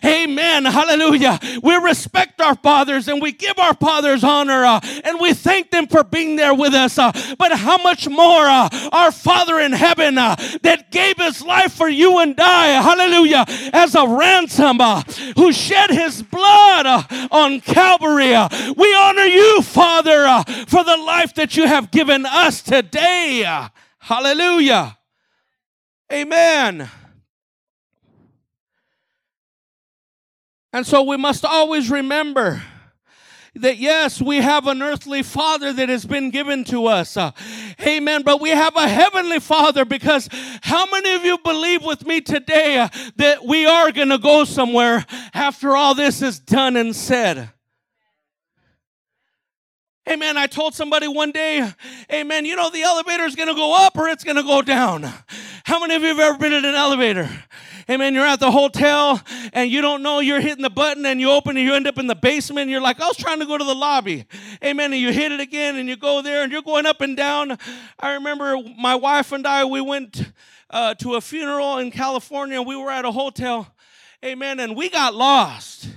Amen. 0.03 0.65
Hallelujah. 0.65 1.39
We 1.63 1.75
respect 1.77 2.41
our 2.41 2.55
fathers 2.55 3.07
and 3.07 3.21
we 3.21 3.31
give 3.31 3.57
our 3.57 3.73
fathers 3.73 4.25
honor, 4.25 4.65
and 4.65 5.17
we 5.21 5.33
thank 5.33 5.71
them 5.71 5.87
for 5.87 6.03
being 6.03 6.35
there 6.35 6.53
with 6.53 6.73
us. 6.73 6.95
but 7.37 7.53
how 7.53 7.77
much 7.77 8.09
more 8.09 8.45
our 8.45 9.13
Father 9.13 9.61
in 9.61 9.71
heaven 9.71 10.15
that 10.15 10.87
gave 10.91 11.20
his 11.21 11.41
life 11.41 11.73
for 11.73 11.87
you 11.87 12.19
and 12.19 12.35
I, 12.39 12.67
hallelujah, 12.81 13.45
as 13.73 13.95
a 13.95 14.07
ransom, 14.07 14.81
uh, 14.81 15.01
who 15.35 15.53
shed 15.53 15.89
his 15.89 16.21
blood 16.21 16.85
uh, 16.85 17.03
on 17.31 17.61
Calvary. 17.61 18.33
Uh, 18.33 18.49
we 18.75 18.93
honor 18.95 19.25
you, 19.25 19.61
Father, 19.61 20.43
for 20.67 20.83
the 20.83 20.97
life 20.97 21.33
that 21.35 21.55
you 21.55 21.67
have 21.67 21.91
given 21.91 22.25
us 22.25 22.61
today. 22.61 23.43
Hallelujah. 23.99 24.97
Amen. 26.11 26.89
And 30.73 30.87
so 30.87 31.03
we 31.03 31.17
must 31.17 31.43
always 31.45 31.89
remember 31.89 32.63
that 33.55 33.77
yes, 33.77 34.21
we 34.21 34.37
have 34.37 34.67
an 34.67 34.81
earthly 34.81 35.23
father 35.23 35.73
that 35.73 35.89
has 35.89 36.05
been 36.05 36.29
given 36.29 36.63
to 36.65 36.85
us. 36.85 37.17
Uh, 37.17 37.31
amen. 37.81 38.21
But 38.23 38.39
we 38.39 38.49
have 38.49 38.75
a 38.75 38.87
heavenly 38.87 39.39
father 39.39 39.83
because 39.83 40.29
how 40.61 40.89
many 40.89 41.13
of 41.15 41.25
you 41.25 41.37
believe 41.37 41.83
with 41.83 42.05
me 42.05 42.21
today 42.21 42.77
uh, 42.77 42.87
that 43.17 43.45
we 43.45 43.65
are 43.65 43.91
going 43.91 44.09
to 44.09 44.17
go 44.17 44.45
somewhere 44.45 45.05
after 45.33 45.75
all 45.75 45.93
this 45.93 46.21
is 46.21 46.39
done 46.39 46.77
and 46.77 46.95
said? 46.95 47.49
Amen. 50.09 50.35
I 50.35 50.47
told 50.47 50.73
somebody 50.73 51.07
one 51.07 51.31
day, 51.31 51.69
Amen, 52.11 52.45
you 52.45 52.55
know, 52.55 52.69
the 52.69 52.81
elevator 52.81 53.23
is 53.23 53.35
going 53.35 53.49
to 53.49 53.55
go 53.55 53.75
up 53.85 53.97
or 53.97 54.07
it's 54.07 54.23
going 54.23 54.37
to 54.37 54.43
go 54.43 54.61
down. 54.61 55.03
How 55.63 55.79
many 55.79 55.95
of 55.95 56.01
you 56.01 56.07
have 56.07 56.19
ever 56.19 56.37
been 56.37 56.53
in 56.53 56.65
an 56.65 56.73
elevator? 56.73 57.29
Amen. 57.91 58.15
You're 58.15 58.25
at 58.25 58.39
the 58.39 58.49
hotel 58.49 59.21
and 59.51 59.69
you 59.69 59.81
don't 59.81 60.01
know 60.01 60.21
you're 60.21 60.39
hitting 60.39 60.61
the 60.61 60.69
button 60.69 61.05
and 61.05 61.19
you 61.19 61.29
open 61.29 61.57
and 61.57 61.65
you 61.65 61.73
end 61.73 61.87
up 61.87 61.97
in 61.97 62.07
the 62.07 62.15
basement. 62.15 62.61
And 62.61 62.71
you're 62.71 62.79
like, 62.79 63.01
I 63.01 63.07
was 63.07 63.17
trying 63.17 63.41
to 63.41 63.45
go 63.45 63.57
to 63.57 63.65
the 63.65 63.75
lobby. 63.75 64.25
Amen. 64.63 64.93
And 64.93 65.01
you 65.01 65.11
hit 65.11 65.33
it 65.33 65.41
again 65.41 65.75
and 65.75 65.89
you 65.89 65.97
go 65.97 66.21
there 66.21 66.41
and 66.41 66.53
you're 66.53 66.61
going 66.61 66.85
up 66.85 67.01
and 67.01 67.17
down. 67.17 67.57
I 67.99 68.13
remember 68.13 68.55
my 68.79 68.95
wife 68.95 69.33
and 69.33 69.45
I, 69.45 69.65
we 69.65 69.81
went 69.81 70.31
uh, 70.69 70.93
to 70.99 71.15
a 71.15 71.21
funeral 71.21 71.79
in 71.79 71.91
California. 71.91 72.61
We 72.61 72.77
were 72.77 72.89
at 72.89 73.03
a 73.03 73.11
hotel. 73.11 73.67
Amen. 74.23 74.61
And 74.61 74.77
we 74.77 74.89
got 74.89 75.13
lost. 75.13 75.89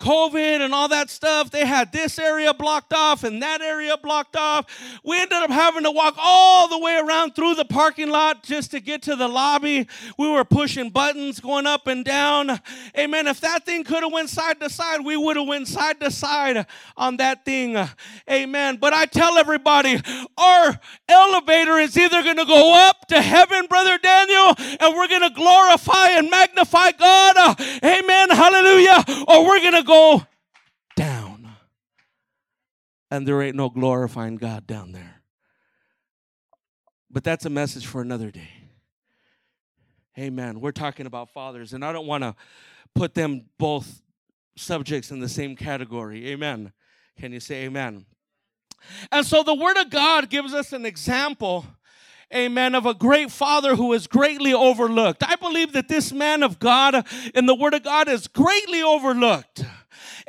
COVID 0.00 0.60
and 0.64 0.74
all 0.74 0.88
that 0.88 1.10
stuff, 1.10 1.50
they 1.50 1.66
had 1.66 1.92
this 1.92 2.18
area 2.18 2.52
blocked 2.54 2.92
off 2.92 3.22
and 3.22 3.42
that 3.42 3.60
area 3.60 3.96
blocked 3.96 4.34
off. 4.34 4.66
We 5.04 5.20
ended 5.20 5.38
up 5.38 5.50
having 5.50 5.84
to 5.84 5.90
walk 5.90 6.14
all 6.18 6.68
the 6.68 6.78
way 6.78 6.98
around 6.98 7.36
through 7.36 7.54
the 7.54 7.64
parking 7.64 8.08
lot 8.08 8.42
just 8.42 8.70
to 8.72 8.80
get 8.80 9.02
to 9.02 9.14
the 9.14 9.28
lobby. 9.28 9.86
We 10.18 10.28
were 10.30 10.44
pushing 10.44 10.90
buttons, 10.90 11.38
going 11.38 11.66
up 11.66 11.86
and 11.86 12.04
down. 12.04 12.60
Amen. 12.98 13.26
If 13.26 13.40
that 13.40 13.66
thing 13.66 13.84
could 13.84 14.02
have 14.02 14.12
went 14.12 14.30
side 14.30 14.58
to 14.60 14.70
side, 14.70 15.04
we 15.04 15.16
would 15.16 15.36
have 15.36 15.46
went 15.46 15.68
side 15.68 16.00
to 16.00 16.10
side 16.10 16.66
on 16.96 17.18
that 17.18 17.44
thing. 17.44 17.76
Amen. 18.28 18.76
But 18.76 18.94
I 18.94 19.04
tell 19.04 19.36
everybody, 19.36 20.00
our 20.38 20.80
elevator 21.08 21.76
is 21.78 21.96
either 21.96 22.22
going 22.22 22.38
to 22.38 22.46
go 22.46 22.88
up 22.88 23.06
to 23.08 23.20
heaven, 23.20 23.66
Brother 23.66 23.98
Daniel, 23.98 24.54
and 24.80 24.94
we're 24.94 25.08
going 25.08 25.28
to 25.28 25.34
glorify 25.34 26.08
and 26.10 26.30
magnify 26.30 26.92
God. 26.92 27.60
Amen. 27.84 28.30
Hallelujah. 28.30 29.04
Or 29.28 29.46
we're 29.46 29.60
going 29.60 29.74
to 29.74 29.82
go 29.90 30.22
down. 30.96 31.48
And 33.10 33.26
there 33.26 33.42
ain't 33.42 33.56
no 33.56 33.68
glorifying 33.68 34.36
God 34.36 34.66
down 34.66 34.92
there. 34.92 35.22
But 37.10 37.24
that's 37.24 37.44
a 37.44 37.50
message 37.50 37.86
for 37.86 38.00
another 38.00 38.30
day. 38.30 38.50
Amen. 40.16 40.60
We're 40.60 40.70
talking 40.70 41.06
about 41.06 41.30
fathers, 41.30 41.72
and 41.72 41.84
I 41.84 41.92
don't 41.92 42.06
want 42.06 42.22
to 42.22 42.36
put 42.94 43.14
them 43.14 43.46
both 43.58 44.00
subjects 44.56 45.10
in 45.10 45.18
the 45.18 45.28
same 45.28 45.56
category. 45.56 46.28
Amen. 46.28 46.72
Can 47.18 47.32
you 47.32 47.40
say 47.40 47.64
amen? 47.64 48.06
And 49.10 49.26
so 49.26 49.42
the 49.42 49.54
Word 49.54 49.76
of 49.76 49.90
God 49.90 50.30
gives 50.30 50.54
us 50.54 50.72
an 50.72 50.86
example 50.86 51.66
amen, 52.34 52.74
of 52.74 52.86
a 52.86 52.94
great 52.94 53.30
father 53.30 53.76
who 53.76 53.92
is 53.92 54.06
greatly 54.06 54.54
overlooked. 54.54 55.22
I 55.22 55.36
believe 55.36 55.72
that 55.72 55.88
this 55.88 56.12
man 56.12 56.42
of 56.42 56.58
God 56.58 57.06
in 57.34 57.46
the 57.46 57.54
Word 57.54 57.74
of 57.74 57.82
God 57.82 58.08
is 58.08 58.26
greatly 58.26 58.82
overlooked. 58.82 59.64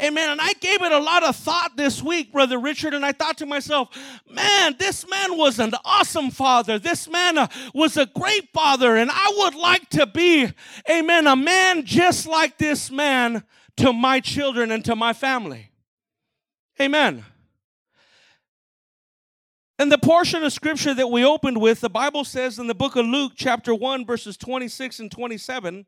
Amen. 0.02 0.32
And 0.32 0.42
I 0.42 0.54
gave 0.54 0.82
it 0.82 0.92
a 0.92 1.00
lot 1.00 1.24
of 1.24 1.36
thought 1.36 1.76
this 1.76 2.02
week, 2.02 2.32
Brother 2.32 2.58
Richard, 2.58 2.94
and 2.94 3.06
I 3.06 3.12
thought 3.12 3.38
to 3.38 3.46
myself, 3.46 3.90
man, 4.30 4.76
this 4.80 5.08
man 5.08 5.38
was 5.38 5.60
an 5.60 5.74
awesome 5.86 6.32
father. 6.32 6.80
This 6.80 7.08
man 7.08 7.38
uh, 7.38 7.48
was 7.74 7.98
a 7.98 8.08
great 8.08 8.50
father, 8.52 8.96
and 8.96 9.12
I 9.12 9.34
would 9.38 9.56
like 9.56 9.90
to 9.90 10.08
be, 10.08 10.52
amen, 10.90 11.28
a 11.28 11.36
man 11.36 11.86
just 11.86 12.26
like 12.26 12.58
this 12.58 12.90
man 12.90 13.44
to 13.78 13.94
my 13.94 14.20
children 14.20 14.72
and 14.72 14.84
to 14.86 14.96
my 14.96 15.14
family. 15.14 15.72
Amen. 16.80 17.26
And 19.82 19.92
the 19.92 19.98
portion 19.98 20.44
of 20.44 20.54
scripture 20.54 20.94
that 20.94 21.08
we 21.08 21.26
opened 21.26 21.60
with, 21.60 21.82
the 21.82 21.90
Bible 21.90 22.24
says 22.24 22.60
in 22.60 22.68
the 22.68 22.76
book 22.76 22.96
of 22.96 23.04
Luke, 23.04 23.32
chapter 23.36 23.74
1, 23.74 24.06
verses 24.06 24.38
26 24.38 25.00
and 25.00 25.12
27, 25.12 25.88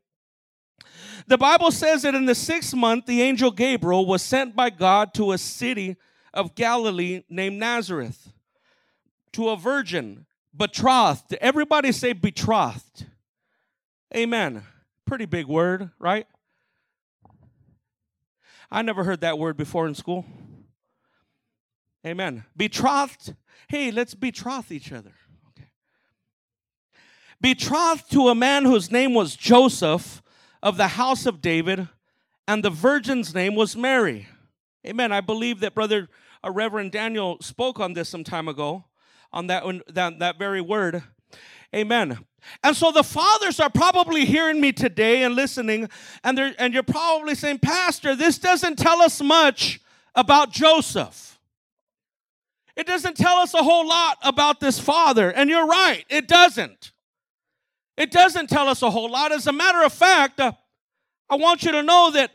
the 1.28 1.38
Bible 1.38 1.70
says 1.70 2.02
that 2.02 2.12
in 2.12 2.24
the 2.24 2.34
sixth 2.34 2.74
month, 2.74 3.06
the 3.06 3.22
angel 3.22 3.52
Gabriel 3.52 4.04
was 4.04 4.20
sent 4.20 4.56
by 4.56 4.70
God 4.70 5.14
to 5.14 5.30
a 5.30 5.38
city 5.38 5.94
of 6.32 6.56
Galilee 6.56 7.22
named 7.28 7.60
Nazareth 7.60 8.32
to 9.30 9.50
a 9.50 9.56
virgin 9.56 10.26
betrothed. 10.56 11.32
Everybody 11.40 11.92
say 11.92 12.14
betrothed. 12.14 13.06
Amen. 14.12 14.64
Pretty 15.06 15.26
big 15.26 15.46
word, 15.46 15.90
right? 16.00 16.26
I 18.72 18.82
never 18.82 19.04
heard 19.04 19.20
that 19.20 19.38
word 19.38 19.56
before 19.56 19.86
in 19.86 19.94
school. 19.94 20.24
Amen. 22.04 22.44
Betrothed. 22.56 23.36
Hey, 23.68 23.90
let's 23.90 24.14
betroth 24.14 24.70
each 24.70 24.92
other. 24.92 25.14
Okay. 25.50 25.68
Betrothed 27.40 28.10
to 28.12 28.28
a 28.28 28.34
man 28.34 28.64
whose 28.64 28.90
name 28.90 29.14
was 29.14 29.36
Joseph 29.36 30.22
of 30.62 30.76
the 30.76 30.88
house 30.88 31.26
of 31.26 31.40
David, 31.40 31.88
and 32.48 32.64
the 32.64 32.70
virgin's 32.70 33.34
name 33.34 33.54
was 33.54 33.76
Mary. 33.76 34.28
Amen. 34.86 35.12
I 35.12 35.20
believe 35.20 35.60
that 35.60 35.74
Brother 35.74 36.08
uh, 36.44 36.50
Reverend 36.50 36.92
Daniel 36.92 37.38
spoke 37.40 37.80
on 37.80 37.94
this 37.94 38.08
some 38.08 38.24
time 38.24 38.48
ago, 38.48 38.84
on 39.32 39.46
that, 39.46 39.64
that, 39.88 40.18
that 40.18 40.38
very 40.38 40.60
word. 40.60 41.02
Amen. 41.74 42.18
And 42.62 42.76
so 42.76 42.90
the 42.92 43.02
fathers 43.02 43.58
are 43.60 43.70
probably 43.70 44.24
hearing 44.24 44.60
me 44.60 44.72
today 44.72 45.22
and 45.22 45.34
listening, 45.34 45.88
and, 46.22 46.38
and 46.38 46.74
you're 46.74 46.82
probably 46.82 47.34
saying, 47.34 47.58
Pastor, 47.58 48.14
this 48.14 48.38
doesn't 48.38 48.76
tell 48.76 49.00
us 49.00 49.22
much 49.22 49.80
about 50.14 50.52
Joseph. 50.52 51.33
It 52.76 52.86
doesn't 52.86 53.16
tell 53.16 53.36
us 53.36 53.54
a 53.54 53.62
whole 53.62 53.86
lot 53.86 54.18
about 54.22 54.60
this 54.60 54.78
father. 54.78 55.30
And 55.30 55.48
you're 55.48 55.66
right, 55.66 56.04
it 56.08 56.26
doesn't. 56.26 56.92
It 57.96 58.10
doesn't 58.10 58.48
tell 58.48 58.68
us 58.68 58.82
a 58.82 58.90
whole 58.90 59.10
lot. 59.10 59.32
As 59.32 59.46
a 59.46 59.52
matter 59.52 59.82
of 59.84 59.92
fact, 59.92 60.40
uh, 60.40 60.52
I 61.30 61.36
want 61.36 61.62
you 61.62 61.72
to 61.72 61.82
know 61.82 62.10
that 62.12 62.32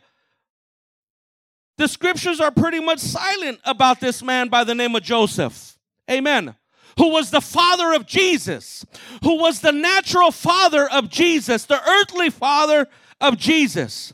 the 1.77 1.87
scriptures 1.87 2.39
are 2.39 2.51
pretty 2.51 2.79
much 2.79 2.99
silent 2.99 3.59
about 3.63 3.99
this 3.99 4.21
man 4.21 4.49
by 4.49 4.63
the 4.63 4.75
name 4.75 4.95
of 4.95 5.03
Joseph. 5.03 5.77
Amen. 6.09 6.55
Who 6.97 7.09
was 7.09 7.31
the 7.31 7.41
father 7.41 7.93
of 7.93 8.05
Jesus, 8.05 8.85
who 9.23 9.37
was 9.37 9.61
the 9.61 9.71
natural 9.71 10.31
father 10.31 10.89
of 10.89 11.09
Jesus, 11.09 11.65
the 11.65 11.81
earthly 11.81 12.29
father 12.29 12.87
of 13.21 13.37
Jesus. 13.37 14.13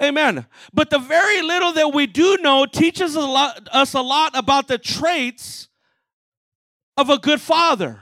Amen. 0.00 0.46
But 0.72 0.90
the 0.90 0.98
very 0.98 1.42
little 1.42 1.72
that 1.72 1.92
we 1.94 2.06
do 2.06 2.38
know 2.38 2.66
teaches 2.66 3.14
a 3.14 3.20
lot, 3.20 3.68
us 3.70 3.94
a 3.94 4.00
lot 4.00 4.32
about 4.36 4.66
the 4.68 4.78
traits 4.78 5.68
of 6.96 7.10
a 7.10 7.18
good 7.18 7.40
father. 7.40 8.00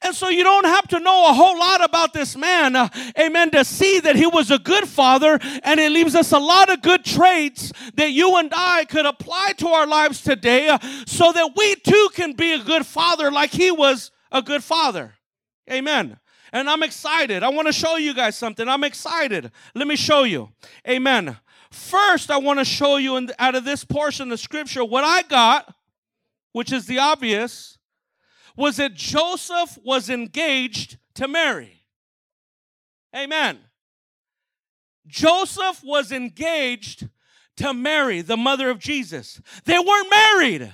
And 0.00 0.14
so 0.14 0.28
you 0.28 0.44
don't 0.44 0.64
have 0.64 0.86
to 0.88 1.00
know 1.00 1.28
a 1.28 1.32
whole 1.32 1.58
lot 1.58 1.84
about 1.84 2.12
this 2.12 2.36
man, 2.36 2.76
uh, 2.76 2.88
amen, 3.18 3.50
to 3.50 3.64
see 3.64 3.98
that 4.00 4.14
he 4.14 4.26
was 4.26 4.50
a 4.50 4.58
good 4.58 4.86
father 4.86 5.40
and 5.64 5.80
it 5.80 5.90
leaves 5.90 6.14
us 6.14 6.30
a 6.30 6.38
lot 6.38 6.70
of 6.70 6.82
good 6.82 7.04
traits 7.04 7.72
that 7.94 8.12
you 8.12 8.36
and 8.36 8.52
I 8.54 8.84
could 8.84 9.06
apply 9.06 9.54
to 9.58 9.68
our 9.68 9.88
lives 9.88 10.22
today 10.22 10.68
uh, 10.68 10.78
so 11.06 11.32
that 11.32 11.50
we 11.56 11.74
too 11.76 12.10
can 12.14 12.34
be 12.34 12.52
a 12.52 12.62
good 12.62 12.86
father 12.86 13.32
like 13.32 13.50
he 13.50 13.72
was 13.72 14.12
a 14.30 14.40
good 14.40 14.62
father. 14.62 15.14
Amen. 15.68 16.18
And 16.52 16.68
I'm 16.68 16.82
excited. 16.82 17.42
I 17.42 17.48
want 17.50 17.66
to 17.66 17.72
show 17.72 17.96
you 17.96 18.14
guys 18.14 18.36
something. 18.36 18.68
I'm 18.68 18.84
excited. 18.84 19.50
Let 19.74 19.86
me 19.86 19.96
show 19.96 20.22
you. 20.22 20.50
Amen. 20.88 21.36
First, 21.70 22.30
I 22.30 22.38
want 22.38 22.58
to 22.58 22.64
show 22.64 22.96
you 22.96 23.16
in, 23.16 23.30
out 23.38 23.54
of 23.54 23.64
this 23.64 23.84
portion 23.84 24.32
of 24.32 24.40
scripture 24.40 24.84
what 24.84 25.04
I 25.04 25.22
got, 25.22 25.74
which 26.52 26.72
is 26.72 26.86
the 26.86 26.98
obvious 26.98 27.78
was 28.56 28.76
that 28.78 28.94
Joseph 28.94 29.78
was 29.84 30.10
engaged 30.10 30.98
to 31.14 31.28
Mary. 31.28 31.84
Amen. 33.14 33.58
Joseph 35.06 35.80
was 35.84 36.10
engaged 36.10 37.08
to 37.56 37.72
Mary, 37.72 38.20
the 38.20 38.36
mother 38.36 38.68
of 38.70 38.78
Jesus. 38.78 39.40
They 39.64 39.78
weren't 39.78 40.10
married. 40.10 40.72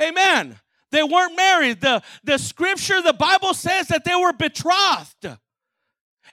Amen. 0.00 0.58
They 0.92 1.02
weren't 1.02 1.36
married. 1.36 1.80
The, 1.80 2.02
the 2.22 2.38
scripture, 2.38 3.02
the 3.02 3.14
Bible 3.14 3.54
says 3.54 3.88
that 3.88 4.04
they 4.04 4.14
were 4.14 4.32
betrothed. 4.32 5.26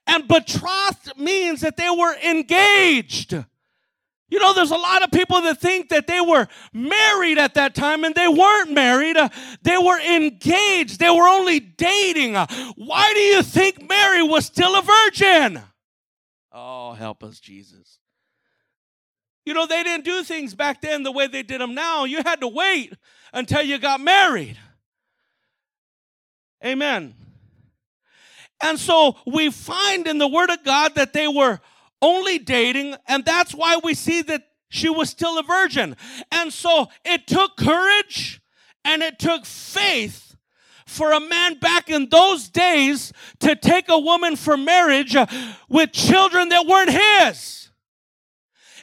And 0.05 0.27
betrothed 0.27 1.13
means 1.17 1.61
that 1.61 1.77
they 1.77 1.89
were 1.89 2.15
engaged. 2.15 3.33
You 4.29 4.39
know, 4.39 4.53
there's 4.53 4.71
a 4.71 4.77
lot 4.77 5.01
of 5.03 5.11
people 5.11 5.41
that 5.41 5.59
think 5.59 5.89
that 5.89 6.05
they 6.05 6.21
were 6.21 6.47
married 6.71 7.39
at 7.39 7.55
that 7.55 7.73
time 7.73 8.03
and 8.03 8.13
they 8.13 8.27
weren't 8.27 8.71
married. 8.71 9.17
Uh, 9.17 9.29
they 9.63 9.77
were 9.77 9.99
engaged. 9.99 10.99
They 10.99 11.09
were 11.09 11.27
only 11.27 11.59
dating. 11.59 12.35
Uh, 12.35 12.45
why 12.75 13.11
do 13.13 13.19
you 13.19 13.41
think 13.41 13.87
Mary 13.87 14.21
was 14.21 14.45
still 14.45 14.77
a 14.77 14.81
virgin? 14.81 15.61
Oh, 16.51 16.93
help 16.93 17.23
us, 17.23 17.39
Jesus. 17.39 17.97
You 19.45 19.55
know, 19.55 19.65
they 19.65 19.81
didn't 19.81 20.05
do 20.05 20.23
things 20.23 20.53
back 20.53 20.81
then 20.81 21.01
the 21.01 21.11
way 21.11 21.25
they 21.25 21.41
did 21.41 21.59
them 21.59 21.73
now. 21.73 22.03
You 22.05 22.21
had 22.23 22.41
to 22.41 22.47
wait 22.47 22.93
until 23.33 23.61
you 23.61 23.77
got 23.77 24.01
married. 24.01 24.57
Amen. 26.65 27.15
And 28.61 28.77
so 28.77 29.15
we 29.25 29.49
find 29.49 30.07
in 30.07 30.17
the 30.17 30.27
Word 30.27 30.49
of 30.49 30.63
God 30.63 30.95
that 30.95 31.13
they 31.13 31.27
were 31.27 31.59
only 32.01 32.39
dating, 32.39 32.95
and 33.07 33.23
that's 33.23 33.53
why 33.53 33.79
we 33.83 33.93
see 33.93 34.21
that 34.23 34.43
she 34.69 34.89
was 34.89 35.09
still 35.09 35.39
a 35.39 35.43
virgin. 35.43 35.95
And 36.31 36.53
so 36.53 36.87
it 37.03 37.27
took 37.27 37.57
courage 37.57 38.41
and 38.85 39.01
it 39.01 39.19
took 39.19 39.45
faith 39.45 40.35
for 40.85 41.11
a 41.11 41.19
man 41.19 41.57
back 41.59 41.89
in 41.89 42.09
those 42.09 42.49
days 42.49 43.13
to 43.39 43.55
take 43.55 43.89
a 43.89 43.99
woman 43.99 44.35
for 44.35 44.57
marriage 44.57 45.15
uh, 45.15 45.25
with 45.69 45.91
children 45.91 46.49
that 46.49 46.65
weren't 46.65 46.89
his. 46.89 47.68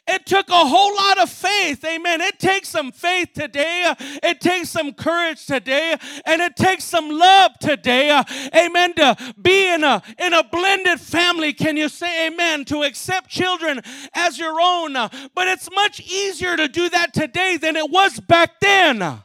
It 0.08 0.24
took 0.24 0.48
a 0.48 0.66
whole 0.66 0.94
lot 0.94 1.18
of 1.18 1.30
faith. 1.30 1.84
Amen. 1.84 2.20
It 2.20 2.38
takes 2.38 2.68
some 2.68 2.92
faith 2.92 3.30
today. 3.34 3.94
It 4.22 4.40
takes 4.40 4.70
some 4.70 4.92
courage 4.92 5.46
today. 5.46 5.96
And 6.24 6.40
it 6.40 6.56
takes 6.56 6.84
some 6.84 7.10
love 7.10 7.52
today. 7.60 8.22
Amen. 8.54 8.94
To 8.94 9.16
be 9.40 9.72
in 9.72 9.82
a, 9.82 10.02
in 10.18 10.32
a 10.32 10.44
blended 10.44 11.00
family. 11.00 11.52
Can 11.52 11.76
you 11.76 11.88
say 11.88 12.28
amen? 12.28 12.64
To 12.66 12.82
accept 12.82 13.30
children 13.30 13.80
as 14.14 14.38
your 14.38 14.60
own. 14.60 14.92
But 14.92 15.48
it's 15.48 15.68
much 15.72 16.00
easier 16.00 16.56
to 16.56 16.68
do 16.68 16.88
that 16.90 17.12
today 17.12 17.56
than 17.56 17.76
it 17.76 17.90
was 17.90 18.20
back 18.20 18.60
then. 18.60 19.22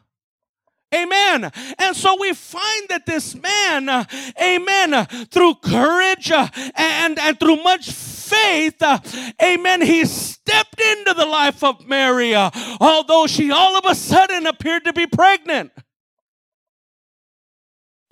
Amen. 0.93 1.49
And 1.79 1.95
so 1.95 2.17
we 2.19 2.33
find 2.33 2.89
that 2.89 3.05
this 3.05 3.33
man, 3.33 4.07
amen, 4.41 5.05
through 5.27 5.55
courage 5.55 6.31
uh, 6.31 6.49
and, 6.75 7.17
and 7.17 7.39
through 7.39 7.63
much 7.63 7.89
faith, 8.31 8.81
uh, 8.81 8.99
amen, 9.41 9.81
he 9.81 10.05
stepped 10.05 10.79
into 10.79 11.13
the 11.13 11.25
life 11.25 11.63
of 11.63 11.87
Mary, 11.87 12.33
uh, 12.33 12.49
although 12.79 13.27
she 13.27 13.51
all 13.51 13.77
of 13.77 13.85
a 13.85 13.95
sudden 13.95 14.47
appeared 14.47 14.85
to 14.85 14.93
be 14.93 15.07
pregnant. 15.07 15.71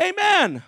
Amen 0.01 0.63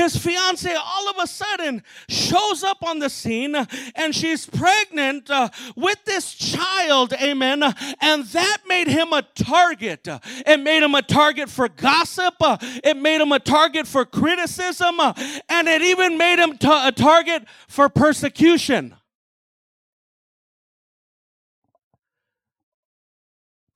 his 0.00 0.16
fiance 0.16 0.74
all 0.74 1.10
of 1.10 1.16
a 1.22 1.26
sudden 1.26 1.82
shows 2.08 2.64
up 2.64 2.82
on 2.82 2.98
the 2.98 3.10
scene 3.10 3.54
and 3.94 4.14
she's 4.14 4.46
pregnant 4.46 5.30
uh, 5.30 5.48
with 5.76 6.02
this 6.06 6.32
child, 6.32 7.12
amen. 7.12 7.62
And 8.00 8.24
that 8.24 8.58
made 8.66 8.88
him 8.88 9.12
a 9.12 9.22
target. 9.34 10.08
It 10.46 10.60
made 10.60 10.82
him 10.82 10.94
a 10.94 11.02
target 11.02 11.50
for 11.50 11.68
gossip, 11.68 12.34
uh, 12.40 12.56
it 12.60 12.96
made 12.96 13.20
him 13.20 13.32
a 13.32 13.38
target 13.38 13.86
for 13.86 14.06
criticism, 14.06 14.98
uh, 14.98 15.12
and 15.48 15.68
it 15.68 15.82
even 15.82 16.16
made 16.16 16.38
him 16.38 16.56
t- 16.56 16.68
a 16.70 16.92
target 16.92 17.44
for 17.68 17.88
persecution. 17.88 18.96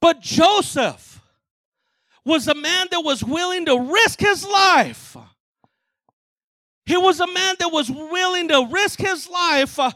But 0.00 0.21
Joseph 0.21 1.21
was 2.25 2.49
a 2.49 2.54
man 2.54 2.87
that 2.90 3.00
was 3.00 3.23
willing 3.23 3.66
to 3.66 3.78
risk 3.78 4.21
his 4.21 4.47
life 4.47 5.17
he 6.86 6.97
was 6.97 7.20
a 7.20 7.26
man 7.26 7.56
that 7.58 7.68
was 7.73 7.90
willing 7.90 8.49
to 8.49 8.68
risk 8.70 9.00
his 9.00 9.28
life 9.28 9.78
uh, 9.78 9.90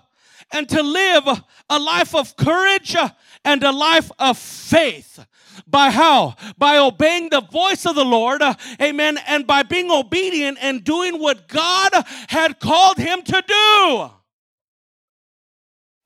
and 0.52 0.68
to 0.68 0.82
live 0.82 1.26
a 1.68 1.78
life 1.78 2.14
of 2.14 2.36
courage 2.36 2.94
uh, 2.94 3.10
and 3.44 3.62
a 3.62 3.72
life 3.72 4.10
of 4.18 4.38
faith. 4.38 5.24
By 5.66 5.90
how? 5.90 6.36
By 6.56 6.78
obeying 6.78 7.28
the 7.30 7.40
voice 7.40 7.84
of 7.84 7.94
the 7.94 8.04
Lord, 8.04 8.40
uh, 8.40 8.54
amen, 8.80 9.18
and 9.26 9.46
by 9.46 9.62
being 9.62 9.90
obedient 9.90 10.58
and 10.60 10.82
doing 10.82 11.18
what 11.18 11.48
God 11.48 11.92
had 12.28 12.58
called 12.58 12.96
him 12.96 13.22
to 13.22 13.42
do. 13.46 14.10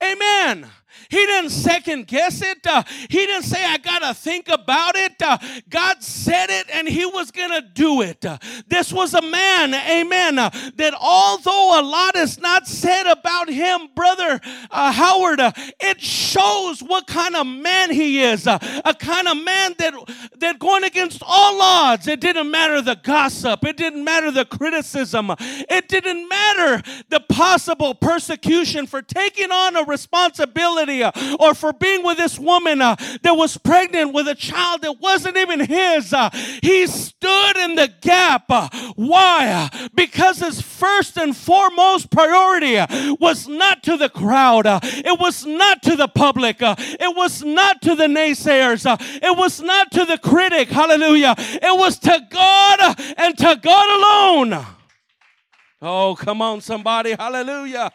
Amen. 0.03 0.67
He 1.09 1.17
didn't 1.17 1.51
second 1.51 2.07
guess 2.07 2.41
it. 2.41 2.65
Uh, 2.65 2.83
he 3.09 3.25
didn't 3.25 3.43
say, 3.43 3.63
I 3.63 3.77
got 3.77 3.99
to 3.99 4.13
think 4.13 4.49
about 4.49 4.95
it. 4.95 5.13
Uh, 5.21 5.37
God 5.69 6.01
said 6.03 6.49
it 6.49 6.67
and 6.73 6.87
he 6.87 7.05
was 7.05 7.31
going 7.31 7.51
to 7.51 7.61
do 7.61 8.01
it. 8.01 8.25
Uh, 8.25 8.37
this 8.67 8.91
was 8.91 9.13
a 9.13 9.21
man, 9.21 9.73
amen, 9.73 10.39
uh, 10.39 10.49
that 10.75 10.93
although 10.99 11.79
a 11.79 11.83
lot 11.83 12.15
is 12.15 12.39
not 12.39 12.67
said 12.67 13.07
about 13.07 13.49
him, 13.49 13.89
Brother 13.95 14.39
uh, 14.71 14.91
Howard, 14.91 15.39
uh, 15.39 15.51
it 15.79 16.01
shows 16.01 16.81
what 16.81 17.07
kind 17.07 17.35
of 17.35 17.47
man 17.47 17.91
he 17.91 18.23
is. 18.23 18.47
a 18.47 18.59
kind 18.99 19.27
of 19.27 19.37
man 19.43 19.75
that, 19.77 19.93
that 20.37 20.59
going 20.59 20.83
against 20.83 21.21
all 21.25 21.61
odds, 21.61 22.07
it 22.07 22.19
didn't 22.19 22.51
matter 22.51 22.81
the 22.81 22.95
gossip, 22.95 23.63
it 23.65 23.77
didn't 23.77 24.03
matter 24.03 24.31
the 24.31 24.45
criticism, 24.45 25.31
it 25.39 25.87
didn't 25.87 26.27
matter 26.27 26.81
the 27.09 27.19
possible 27.19 27.93
persecution 27.95 28.85
for 28.85 29.01
taking 29.01 29.51
on 29.51 29.75
a 29.75 29.83
responsibility 29.83 30.82
uh, 30.89 31.11
or 31.39 31.53
for 31.53 31.71
being 31.73 32.03
with 32.03 32.17
this 32.17 32.37
woman 32.37 32.81
uh, 32.81 32.95
that 33.21 33.33
was 33.33 33.57
pregnant 33.57 34.13
with 34.13 34.27
a 34.27 34.35
child 34.35 34.81
that 34.81 34.99
wasn't 34.99 35.37
even 35.37 35.59
his. 35.59 36.13
Uh, 36.13 36.29
he 36.61 36.87
stood 36.87 37.57
in 37.57 37.75
the 37.75 37.91
gap. 38.01 38.45
Uh, 38.49 38.69
why? 38.95 39.69
Uh, 39.73 39.87
because 39.95 40.39
his 40.39 40.61
first 40.61 41.17
and 41.17 41.35
foremost 41.35 42.11
priority 42.11 42.77
uh, 42.77 42.87
was 43.19 43.47
not 43.47 43.83
to 43.83 43.97
the 43.97 44.09
crowd, 44.09 44.65
it 44.65 45.19
was 45.19 45.45
not 45.45 45.81
to 45.83 45.95
the 45.95 46.07
public, 46.07 46.57
it 46.59 47.15
was 47.15 47.43
not 47.43 47.81
to 47.81 47.95
the 47.95 48.07
naysayers, 48.07 48.85
it 48.99 49.37
was 49.37 49.61
not 49.61 49.91
to 49.91 50.05
the 50.05 50.17
critic. 50.17 50.69
Hallelujah. 50.69 51.35
It 51.37 51.77
was 51.77 51.97
to 51.99 52.21
God 52.29 52.95
and 53.17 53.37
to 53.37 53.59
God 53.61 54.49
alone. 54.51 54.65
Oh, 55.81 56.15
come 56.15 56.41
on, 56.41 56.61
somebody. 56.61 57.11
Hallelujah. 57.11 57.91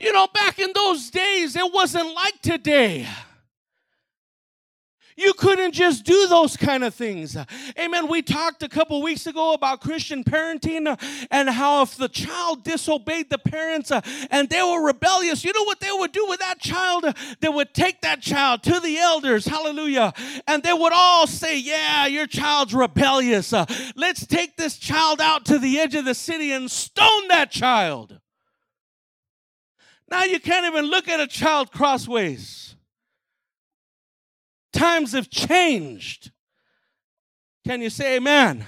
You 0.00 0.12
know, 0.12 0.28
back 0.32 0.58
in 0.58 0.72
those 0.74 1.10
days, 1.10 1.56
it 1.56 1.72
wasn't 1.72 2.14
like 2.14 2.40
today. 2.40 3.06
You 5.18 5.32
couldn't 5.32 5.72
just 5.72 6.04
do 6.04 6.28
those 6.28 6.56
kind 6.56 6.84
of 6.84 6.94
things. 6.94 7.36
Amen. 7.76 8.06
We 8.06 8.22
talked 8.22 8.62
a 8.62 8.68
couple 8.68 9.02
weeks 9.02 9.26
ago 9.26 9.52
about 9.52 9.80
Christian 9.80 10.22
parenting 10.22 10.96
and 11.32 11.50
how 11.50 11.82
if 11.82 11.96
the 11.96 12.08
child 12.08 12.62
disobeyed 12.62 13.28
the 13.28 13.38
parents 13.38 13.90
uh, 13.90 14.00
and 14.30 14.48
they 14.48 14.62
were 14.62 14.80
rebellious, 14.80 15.44
you 15.44 15.52
know 15.52 15.64
what 15.64 15.80
they 15.80 15.90
would 15.90 16.12
do 16.12 16.24
with 16.28 16.38
that 16.38 16.60
child? 16.60 17.04
They 17.40 17.48
would 17.48 17.74
take 17.74 18.00
that 18.02 18.20
child 18.20 18.62
to 18.62 18.78
the 18.78 18.96
elders, 18.98 19.44
hallelujah, 19.44 20.12
and 20.46 20.62
they 20.62 20.72
would 20.72 20.92
all 20.92 21.26
say, 21.26 21.58
Yeah, 21.58 22.06
your 22.06 22.28
child's 22.28 22.72
rebellious. 22.72 23.52
Uh, 23.52 23.66
let's 23.96 24.24
take 24.24 24.56
this 24.56 24.78
child 24.78 25.20
out 25.20 25.44
to 25.46 25.58
the 25.58 25.80
edge 25.80 25.96
of 25.96 26.04
the 26.04 26.14
city 26.14 26.52
and 26.52 26.70
stone 26.70 27.26
that 27.26 27.50
child. 27.50 28.20
Now 30.10 30.24
you 30.24 30.40
can't 30.40 30.66
even 30.66 30.86
look 30.86 31.08
at 31.08 31.20
a 31.20 31.26
child 31.26 31.70
crossways. 31.70 32.76
Times 34.72 35.12
have 35.12 35.28
changed. 35.30 36.30
Can 37.66 37.82
you 37.82 37.90
say 37.90 38.16
amen? 38.16 38.64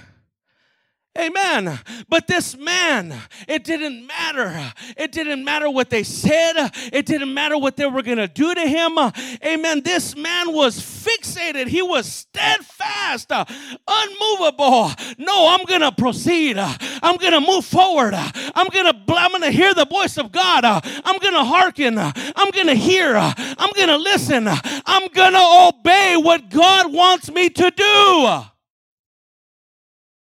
Amen. 1.19 1.77
But 2.07 2.27
this 2.27 2.55
man, 2.55 3.13
it 3.45 3.65
didn't 3.65 4.07
matter. 4.07 4.73
It 4.95 5.11
didn't 5.11 5.43
matter 5.43 5.69
what 5.69 5.89
they 5.89 6.03
said. 6.03 6.71
It 6.93 7.05
didn't 7.05 7.33
matter 7.33 7.57
what 7.57 7.75
they 7.75 7.85
were 7.85 8.01
going 8.01 8.17
to 8.17 8.29
do 8.29 8.55
to 8.55 8.61
him. 8.61 8.97
Amen. 9.45 9.81
This 9.81 10.15
man 10.15 10.53
was 10.53 10.79
fixated. 10.79 11.67
He 11.67 11.81
was 11.81 12.05
steadfast, 12.05 13.29
unmovable. 13.29 14.91
No, 15.17 15.49
I'm 15.49 15.65
going 15.65 15.81
to 15.81 15.91
proceed. 15.91 16.57
I'm 16.57 17.17
going 17.17 17.33
to 17.33 17.41
move 17.41 17.65
forward. 17.65 18.13
I'm 18.15 18.67
going 18.69 18.85
to 18.85 19.01
I'm 19.13 19.31
going 19.31 19.41
to 19.41 19.51
hear 19.51 19.73
the 19.73 19.85
voice 19.85 20.17
of 20.17 20.31
God. 20.31 20.63
I'm 20.63 21.17
going 21.19 21.33
to 21.33 21.43
hearken. 21.43 21.97
I'm 21.99 22.51
going 22.51 22.67
to 22.67 22.75
hear. 22.75 23.17
I'm 23.17 23.71
going 23.75 23.89
to 23.89 23.97
listen. 23.97 24.47
I'm 24.47 25.09
going 25.09 25.33
to 25.33 25.73
obey 25.73 26.15
what 26.15 26.49
God 26.49 26.93
wants 26.93 27.29
me 27.29 27.49
to 27.49 27.69
do. 27.71 28.45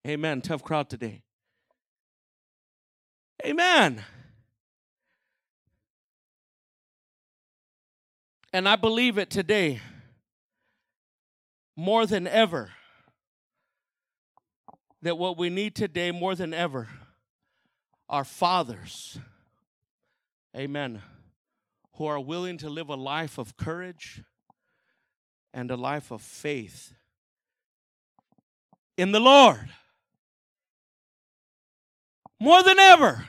Amen. 0.06 0.40
Tough 0.40 0.62
crowd 0.62 0.88
today. 0.88 1.22
Amen. 3.44 4.02
And 8.52 8.68
I 8.68 8.76
believe 8.76 9.18
it 9.18 9.30
today 9.30 9.80
more 11.76 12.06
than 12.06 12.26
ever 12.26 12.70
that 15.02 15.16
what 15.16 15.38
we 15.38 15.48
need 15.48 15.74
today 15.74 16.10
more 16.10 16.34
than 16.34 16.52
ever 16.52 16.88
are 18.08 18.24
fathers, 18.24 19.18
amen, 20.56 21.00
who 21.94 22.06
are 22.06 22.20
willing 22.20 22.58
to 22.58 22.68
live 22.68 22.88
a 22.88 22.96
life 22.96 23.38
of 23.38 23.56
courage 23.56 24.22
and 25.54 25.70
a 25.70 25.76
life 25.76 26.10
of 26.10 26.20
faith 26.20 26.92
in 28.96 29.12
the 29.12 29.20
Lord. 29.20 29.70
More 32.40 32.62
than 32.62 32.78
ever, 32.78 33.26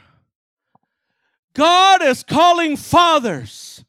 God 1.53 2.01
is 2.01 2.23
calling 2.23 2.77
fathers 2.77 3.83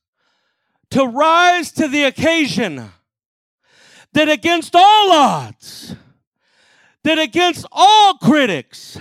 to 0.91 1.07
rise 1.07 1.71
to 1.73 1.87
the 1.87 2.03
occasion 2.03 2.91
that 4.13 4.29
against 4.29 4.75
all 4.75 5.13
odds, 5.13 5.95
that 7.05 7.21
against 7.21 7.65
all 7.71 8.15
critics, 8.15 8.99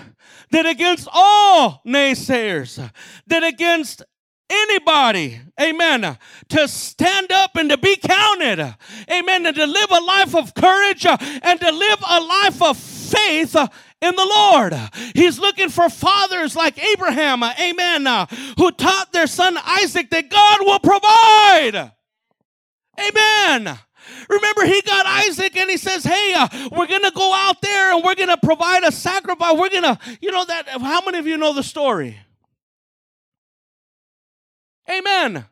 that 0.52 0.68
against 0.68 1.08
all 1.12 1.82
naysayers, 1.88 2.92
that 3.26 3.44
against 3.44 4.04
anybody, 4.48 5.40
amen, 5.60 6.18
to 6.50 6.68
stand 6.68 7.32
up 7.32 7.56
and 7.56 7.70
to 7.70 7.78
be 7.78 7.96
counted, 7.96 8.76
amen, 9.10 9.46
and 9.46 9.56
to 9.56 9.66
live 9.66 9.90
a 9.90 10.02
life 10.02 10.36
of 10.36 10.54
courage 10.54 11.06
uh, 11.06 11.18
and 11.42 11.60
to 11.60 11.72
live 11.72 12.00
a 12.08 12.22
life 12.22 12.62
of 12.62 12.78
faith 12.78 13.56
uh, 13.56 13.68
in 14.02 14.16
the 14.16 14.26
Lord. 14.26 14.74
He's 15.14 15.40
looking 15.40 15.70
for 15.70 15.90
fathers 15.90 16.56
like 16.56 16.84
Abraham, 16.84 17.44
amen, 17.44 18.28
who 18.58 18.72
taught 18.72 19.14
their 19.14 19.28
son 19.28 19.58
Isaac 19.64 20.10
that 20.10 20.30
God 20.30 20.60
will 20.62 20.80
provide. 20.80 21.92
Amen. 23.00 23.80
Remember, 24.30 24.66
he 24.66 24.82
got 24.82 25.06
Isaac 25.06 25.56
and 25.56 25.70
he 25.70 25.78
says, 25.78 26.04
Hey, 26.04 26.34
uh, 26.36 26.48
we're 26.72 26.88
going 26.88 27.04
to 27.04 27.12
go 27.12 27.34
out 27.34 27.62
there 27.62 27.94
and 27.94 28.04
we're 28.04 28.16
going 28.16 28.30
to 28.30 28.38
provide 28.38 28.84
a 28.84 28.92
sacrifice. 28.92 29.56
We're 29.58 29.70
going 29.70 29.84
to, 29.84 30.00
you 30.22 30.32
know, 30.32 30.46
that. 30.46 30.68
How 30.68 31.02
many 31.02 31.18
of 31.20 31.28
you 31.28 31.38
know 31.38 31.54
the 31.54 31.64
story? 31.64 32.18
Amen. 34.90 35.46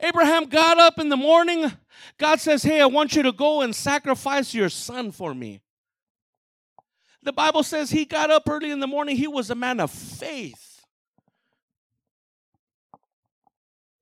Abraham 0.00 0.44
got 0.44 0.78
up 0.78 0.98
in 0.98 1.08
the 1.08 1.16
morning. 1.16 1.72
God 2.18 2.40
says, 2.40 2.62
Hey, 2.62 2.80
I 2.80 2.86
want 2.86 3.14
you 3.14 3.22
to 3.24 3.32
go 3.32 3.60
and 3.62 3.74
sacrifice 3.74 4.54
your 4.54 4.68
son 4.68 5.12
for 5.12 5.34
me. 5.34 5.60
The 7.28 7.34
Bible 7.34 7.62
says 7.62 7.90
he 7.90 8.06
got 8.06 8.30
up 8.30 8.48
early 8.48 8.70
in 8.70 8.80
the 8.80 8.86
morning. 8.86 9.14
He 9.14 9.28
was 9.28 9.50
a 9.50 9.54
man 9.54 9.80
of 9.80 9.90
faith. 9.90 10.67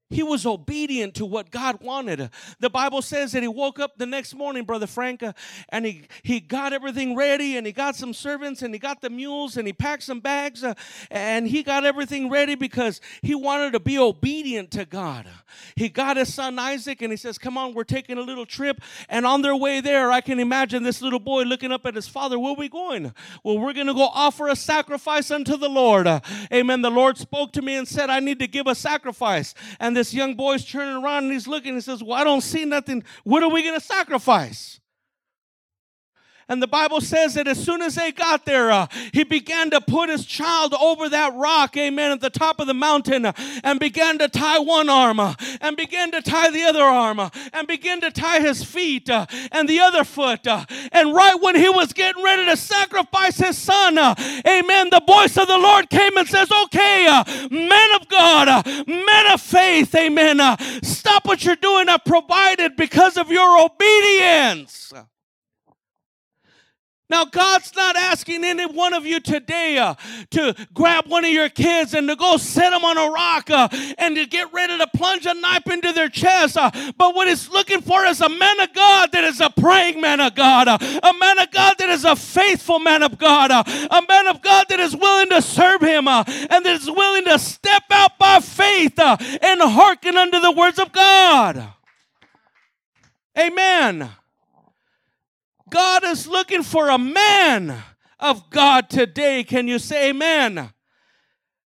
He 0.09 0.23
was 0.23 0.47
obedient 0.47 1.14
to 1.16 1.27
what 1.27 1.51
God 1.51 1.83
wanted. 1.83 2.31
The 2.61 2.71
Bible 2.71 3.03
says 3.03 3.33
that 3.33 3.42
he 3.42 3.49
woke 3.49 3.81
up 3.81 3.99
the 3.99 4.07
next 4.07 4.35
morning, 4.35 4.64
Brother 4.64 4.87
Frank, 4.87 5.23
uh, 5.25 5.33
and 5.71 5.85
he, 5.85 6.03
he 6.23 6.38
got 6.38 6.73
everything 6.73 7.16
ready, 7.16 7.57
and 7.57 7.66
he 7.66 7.73
got 7.73 7.97
some 7.97 8.14
servants, 8.14 8.62
and 8.62 8.73
he 8.73 8.79
got 8.79 9.01
the 9.01 9.11
mules, 9.11 9.57
and 9.57 9.66
he 9.66 9.73
packed 9.73 10.05
some 10.05 10.21
bags, 10.21 10.62
uh, 10.62 10.75
and 11.11 11.49
he 11.49 11.64
got 11.64 11.85
everything 11.85 12.31
ready 12.31 12.55
because 12.55 13.01
he 13.21 13.35
wanted 13.35 13.73
to 13.73 13.81
be 13.81 13.99
obedient 13.99 14.71
to 14.73 14.85
God. 14.85 15.27
He 15.75 15.88
got 15.88 16.16
his 16.16 16.33
son 16.33 16.57
Isaac, 16.59 17.03
and 17.03 17.12
he 17.12 17.16
says, 17.16 17.37
Come 17.37 17.59
on, 17.59 17.75
we're 17.75 17.83
taking 17.83 18.16
a 18.16 18.23
little 18.23 18.47
trip. 18.47 18.81
And 19.09 19.27
on 19.27 19.42
their 19.42 19.57
way 19.57 19.81
there, 19.81 20.12
I 20.12 20.21
can 20.21 20.38
imagine 20.38 20.85
this 20.85 21.03
little 21.03 21.19
boy 21.19 21.42
looking 21.42 21.73
up 21.73 21.85
at 21.85 21.97
his 21.97 22.07
father, 22.07 22.38
Where 22.38 22.53
are 22.53 22.57
we 22.57 22.69
going? 22.69 23.12
Well, 23.42 23.59
we're 23.59 23.73
going 23.73 23.88
to 23.88 23.95
go 23.95 24.09
offer 24.12 24.47
a 24.47 24.57
sacrifice 24.57 25.33
unto 25.33 25.57
the 25.57 25.69
Lord. 25.69 26.07
Uh, 26.07 26.21
amen. 26.53 26.83
The 26.83 26.90
Lord 26.90 27.19
spoke 27.19 27.53
to 27.55 27.62
me 27.62 27.75
and 27.75 27.88
said, 27.88 28.09
I 28.09 28.21
need 28.21 28.38
to 28.38 28.47
give 28.47 28.69
a 28.69 28.75
sacrifice. 28.77 29.53
And 29.81 29.96
this 29.97 30.15
young 30.15 30.35
boy's 30.35 30.65
turning 30.65 31.03
around 31.03 31.25
and 31.25 31.33
he's 31.33 31.49
looking 31.49 31.71
and 31.71 31.79
he 31.79 31.81
says, 31.81 32.03
Well, 32.03 32.19
I 32.19 32.25
don't 32.25 32.43
see 32.43 32.65
nothing. 32.65 33.03
What 33.25 33.43
are 33.43 33.51
we 33.51 33.63
going 33.63 33.79
to 33.79 33.85
sacrifice? 33.85 34.81
And 36.49 36.63
the 36.63 36.69
Bible 36.69 37.01
says 37.01 37.35
that 37.35 37.49
as 37.49 37.63
soon 37.63 37.83
as 37.83 37.97
they 37.97 38.13
got 38.13 38.45
there, 38.45 38.71
uh, 38.71 38.87
he 39.13 39.25
began 39.25 39.69
to 39.71 39.81
put 39.81 40.09
his 40.09 40.25
child 40.25 40.75
over 40.75 41.09
that 41.09 41.35
rock, 41.35 41.77
amen, 41.77 42.13
at 42.13 42.21
the 42.21 42.31
top 42.31 42.61
of 42.61 42.69
the 42.69 42.75
mountain, 42.75 43.27
uh, 43.27 43.33
and 43.65 43.81
began 43.81 44.17
to 44.19 44.29
tie 44.29 44.61
one 44.61 44.89
arm, 44.89 45.19
uh, 45.19 45.35
and 45.61 45.77
began 45.77 46.13
to 46.13 46.23
tie 46.23 46.51
the 46.51 46.63
other 46.63 46.85
arm, 46.85 47.19
uh, 47.19 47.31
and 47.53 47.67
began 47.67 48.01
to 48.01 48.13
tie 48.13 48.39
his 48.39 48.63
feet 48.63 49.11
uh, 49.11 49.27
and 49.51 49.69
the 49.69 49.81
other 49.81 50.05
foot. 50.05 50.47
Uh, 50.47 50.65
and 50.93 51.13
right 51.13 51.35
when 51.43 51.57
he 51.57 51.69
was 51.69 51.93
getting 51.93 52.23
ready 52.23 52.45
to 52.45 52.57
sacrifice 52.57 53.39
his 53.39 53.59
son, 53.59 53.99
amen, 53.99 54.91
the 54.91 55.03
voice 55.05 55.37
of 55.37 55.49
the 55.49 55.59
Lord 55.59 55.91
came 55.91 56.17
and 56.17 56.29
says, 56.29 56.49
Okay, 56.65 57.07
men 57.51 57.89
of 58.01 58.07
God, 58.07 58.65
men 58.87 59.33
of 59.33 59.41
faith, 59.41 59.93
amen, 59.97 60.39
stop 60.85 61.27
what 61.27 61.45
you're 61.45 61.57
doing. 61.57 61.89
I 61.89 61.97
provided 61.97 62.77
because 62.77 63.17
of 63.17 63.33
your 63.33 63.65
obedience. 63.65 64.93
Now, 67.09 67.25
God's 67.25 67.73
not 67.77 67.95
asking 67.95 68.45
any 68.45 68.66
one 68.66 68.92
of 68.92 69.07
you 69.07 69.21
today 69.21 69.79
uh, 69.79 69.95
to 70.31 70.57
grab 70.75 71.07
one 71.07 71.25
of 71.25 71.31
your 71.31 71.49
kids 71.49 71.95
and 71.95 72.09
to 72.09 72.16
go 72.16 72.37
set 72.37 72.71
them 72.71 72.85
on 72.85 72.99
a 72.99 73.09
rock 73.09 73.49
uh, 73.49 73.69
and 73.97 74.16
to 74.16 74.27
get 74.27 74.53
ready 74.53 74.77
to 74.77 74.87
plunge 74.88 75.25
a 75.25 75.35
knife 75.35 75.69
into 75.69 75.92
their 75.92 76.09
chest. 76.09 76.57
Uh, 76.57 76.69
but 76.99 77.14
what 77.14 77.29
He's 77.29 77.49
looking 77.49 77.81
for 77.81 78.05
is 78.05 78.21
a 78.21 78.29
man 78.29 78.59
of 78.59 78.75
God 78.75 79.12
that 79.12 79.23
is 79.23 79.40
a 79.40 79.51
praying 79.51 80.01
man 80.01 80.21
of 80.21 80.35
God, 80.35 80.66
uh, 80.66 80.79
a 80.81 81.12
man 81.16 81.38
of 81.38 81.53
God 81.53 81.77
that 81.79 81.90
is 81.90 82.05
a 82.05 82.16
faithful 82.16 82.81
man 82.81 83.05
of 83.05 83.19
God, 83.19 83.53
uh, 83.53 83.62
a 83.64 84.03
man 84.09 84.27
of 84.27 84.42
God 84.42 84.66
that 84.69 84.81
is 84.81 84.97
willing 84.97 85.29
to 85.29 85.40
serve 85.40 85.83
Him 85.83 86.09
uh, 86.09 86.25
and 86.27 86.66
that 86.66 86.81
is 86.81 86.90
willing 86.90 87.25
to 87.27 87.38
step 87.38 87.85
out 87.92 88.19
by 88.19 88.40
faith 88.40 88.99
and 88.99 89.61
hearken 89.61 90.16
unto 90.16 90.40
the 90.40 90.51
words 90.51 90.81
of 90.81 90.90
God. 90.90 91.69
Amen. 93.38 94.11
God 95.68 96.05
is 96.05 96.26
looking 96.26 96.62
for 96.62 96.88
a 96.88 96.98
man 96.98 97.83
of 98.20 98.50
God 98.50 98.88
today. 98.88 99.44
Can 99.44 99.68
you 99.68 99.79
say 99.79 100.11
amen? 100.11 100.70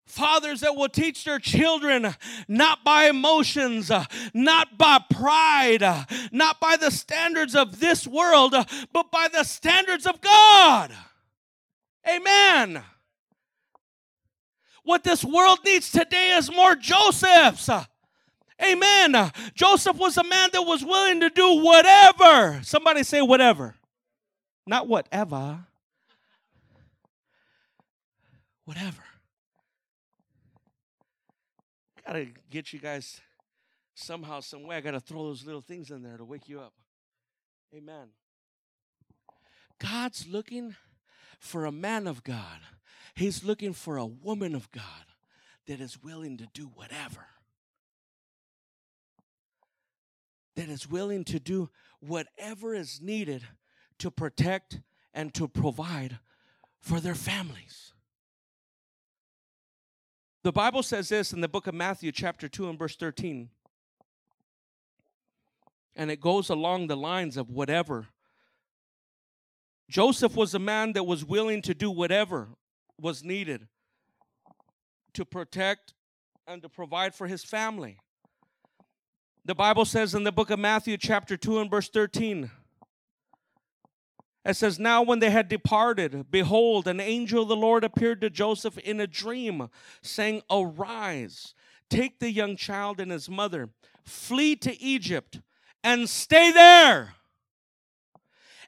Fathers 0.07 0.61
that 0.61 0.75
will 0.75 0.89
teach 0.89 1.25
their 1.25 1.39
children 1.39 2.17
not 2.49 2.83
by 2.83 3.05
emotions, 3.05 3.93
not 4.35 4.77
by 4.77 4.99
pride, 5.09 5.83
not 6.33 6.59
by 6.59 6.77
the 6.77 6.91
standards 6.91 7.55
of 7.55 7.79
this 7.79 8.07
world, 8.09 8.55
but 8.93 9.13
by 9.13 9.29
the 9.33 9.45
standards 9.45 10.07
of 10.07 10.21
God. 10.21 10.93
Amen. 12.09 12.83
What 14.83 15.05
this 15.05 15.25
world 15.25 15.61
needs 15.65 15.93
today 15.93 16.31
is 16.31 16.51
more 16.51 16.75
Josephs. 16.75 17.71
Amen. 18.61 19.31
Joseph 19.55 19.97
was 19.97 20.17
a 20.17 20.25
man 20.25 20.49
that 20.53 20.63
was 20.63 20.85
willing 20.85 21.21
to 21.21 21.31
do 21.31 21.63
whatever. 21.63 22.61
Somebody 22.65 23.05
say, 23.05 23.21
whatever. 23.23 23.77
Not 24.67 24.89
whatever. 24.89 25.65
Whatever. 28.65 29.03
Gotta 32.07 32.27
get 32.51 32.73
you 32.73 32.79
guys 32.79 33.21
somehow, 33.95 34.41
some 34.41 34.65
way. 34.65 34.77
I 34.77 34.81
gotta 34.81 35.01
throw 35.01 35.25
those 35.25 35.45
little 35.45 35.61
things 35.61 35.91
in 35.91 36.03
there 36.03 36.17
to 36.17 36.25
wake 36.25 36.49
you 36.49 36.61
up. 36.61 36.73
Amen. 37.75 38.09
God's 39.79 40.27
looking 40.27 40.77
for 41.39 41.65
a 41.65 41.73
man 41.73 42.07
of 42.07 42.23
God. 42.23 42.61
He's 43.15 43.45
looking 43.45 43.73
for 43.73 43.97
a 43.97 44.07
woman 44.07 44.55
of 44.55 44.71
God 44.71 44.85
that 45.67 45.81
is 45.81 46.03
willing 46.03 46.37
to 46.39 46.47
do 46.53 46.67
whatever. 46.67 47.27
That 50.57 50.69
is 50.69 50.89
willing 50.89 51.25
to 51.25 51.39
do 51.39 51.71
whatever 52.01 52.75
is 52.75 53.01
needed 53.01 53.43
to 54.01 54.11
protect 54.11 54.81
and 55.15 55.33
to 55.35 55.49
provide 55.49 56.19
for 56.81 57.01
their 57.01 57.15
families. 57.15 57.93
The 60.43 60.53
Bible 60.53 60.83
says 60.83 61.11
this 61.11 61.33
in 61.33 61.41
the 61.41 61.49
book 61.49 61.67
of 61.67 61.75
Matthew, 61.75 62.13
chapter 62.13 62.49
2, 62.49 62.71
and 62.71 62.79
verse 62.79 62.97
13. 62.97 63.51
And 65.97 66.11
it 66.11 66.21
goes 66.21 66.49
along 66.49 66.87
the 66.87 66.97
lines 66.97 67.37
of 67.37 67.51
whatever. 67.51 68.07
Joseph 69.91 70.35
was 70.35 70.55
a 70.55 70.59
man 70.59 70.93
that 70.93 71.05
was 71.05 71.25
willing 71.25 71.61
to 71.63 71.75
do 71.75 71.91
whatever 71.91 72.49
was 72.99 73.23
needed 73.23 73.67
to 75.13 75.25
protect 75.25 75.93
and 76.47 76.63
to 76.63 76.69
provide 76.69 77.15
for 77.15 77.27
his 77.27 77.45
family. 77.45 77.99
The 79.45 79.55
Bible 79.55 79.85
says 79.85 80.15
in 80.15 80.25
the 80.25 80.33
book 80.33 80.51
of 80.51 80.59
Matthew, 80.59 80.97
chapter 80.97 81.37
2, 81.37 81.61
and 81.61 81.71
verse 81.71 81.89
13 81.89 82.51
it 84.45 84.55
says, 84.55 84.79
Now 84.79 85.03
when 85.03 85.19
they 85.19 85.31
had 85.31 85.49
departed, 85.49 86.31
behold, 86.31 86.87
an 86.89 87.01
angel 87.01 87.43
of 87.43 87.49
the 87.49 87.57
Lord 87.57 87.85
appeared 87.85 88.21
to 88.23 88.31
Joseph 88.31 88.79
in 88.79 89.01
a 89.01 89.07
dream, 89.07 89.69
saying, 90.03 90.43
Arise, 90.51 91.55
take 91.91 92.19
the 92.19 92.31
young 92.31 92.57
child 92.57 93.01
and 93.01 93.11
his 93.11 93.29
mother, 93.29 93.71
flee 94.05 94.57
to 94.57 94.81
Egypt, 94.83 95.41
and 95.85 96.09
stay 96.09 96.53
there. 96.53 97.15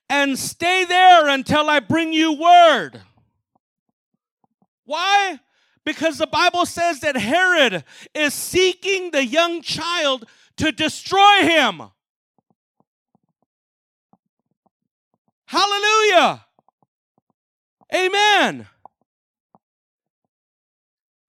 And 0.08 0.38
stay 0.38 0.84
there 0.84 1.28
until 1.28 1.70
I 1.70 1.80
bring 1.80 2.12
you 2.12 2.34
word. 2.34 3.00
Why? 4.84 5.40
Because 5.84 6.18
the 6.18 6.26
Bible 6.26 6.66
says 6.66 7.00
that 7.00 7.16
Herod 7.16 7.84
is 8.14 8.34
seeking 8.34 9.10
the 9.10 9.24
young 9.24 9.62
child 9.62 10.26
to 10.58 10.70
destroy 10.70 11.42
him. 11.42 11.82
Hallelujah. 15.52 16.46
Amen. 17.94 18.66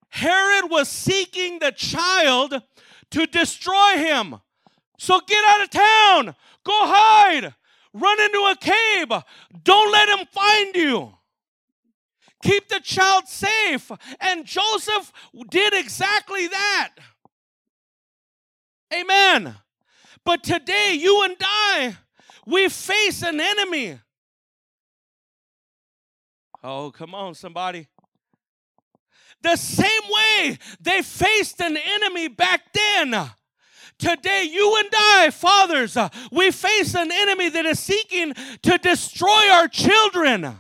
Herod 0.08 0.72
was 0.72 0.88
seeking 0.88 1.60
the 1.60 1.74
child 1.74 2.62
to 3.12 3.26
destroy 3.26 3.98
him. 3.98 4.40
So 4.98 5.20
get 5.28 5.44
out 5.46 5.64
of 5.64 5.70
town. 5.72 6.36
Go 6.64 6.72
hide. 6.86 7.54
Run 7.94 8.22
into 8.22 8.38
a 8.50 8.56
cave. 8.56 9.12
Don't 9.62 9.92
let 9.92 10.08
him 10.08 10.26
find 10.32 10.74
you. 10.74 11.14
Keep 12.44 12.70
the 12.70 12.80
child 12.80 13.28
safe. 13.28 13.92
And 14.22 14.46
Joseph 14.46 15.12
did 15.50 15.74
exactly 15.74 16.48
that. 16.48 16.92
Amen. 18.98 19.54
But 20.24 20.44
today, 20.44 20.94
you 20.98 21.26
and 21.26 21.36
I, 21.42 21.98
we 22.46 22.70
face 22.70 23.22
an 23.22 23.42
enemy. 23.42 24.00
Oh, 26.64 26.92
come 26.92 27.14
on, 27.14 27.36
somebody. 27.36 27.88
The 29.42 29.58
same 29.58 30.02
way 30.10 30.58
they 30.80 31.02
faced 31.02 31.60
an 31.60 31.76
enemy 31.78 32.30
back 32.30 32.62
then. 32.74 33.32
Today, 34.00 34.50
you 34.50 34.78
and 34.80 34.90
I, 34.94 35.30
fathers, 35.32 35.98
we 36.32 36.52
face 36.52 36.96
an 36.96 37.12
enemy 37.12 37.50
that 37.50 37.66
is 37.66 37.80
seeking 37.80 38.34
to 38.62 38.78
destroy 38.78 39.50
our 39.52 39.68
children. 39.68 40.60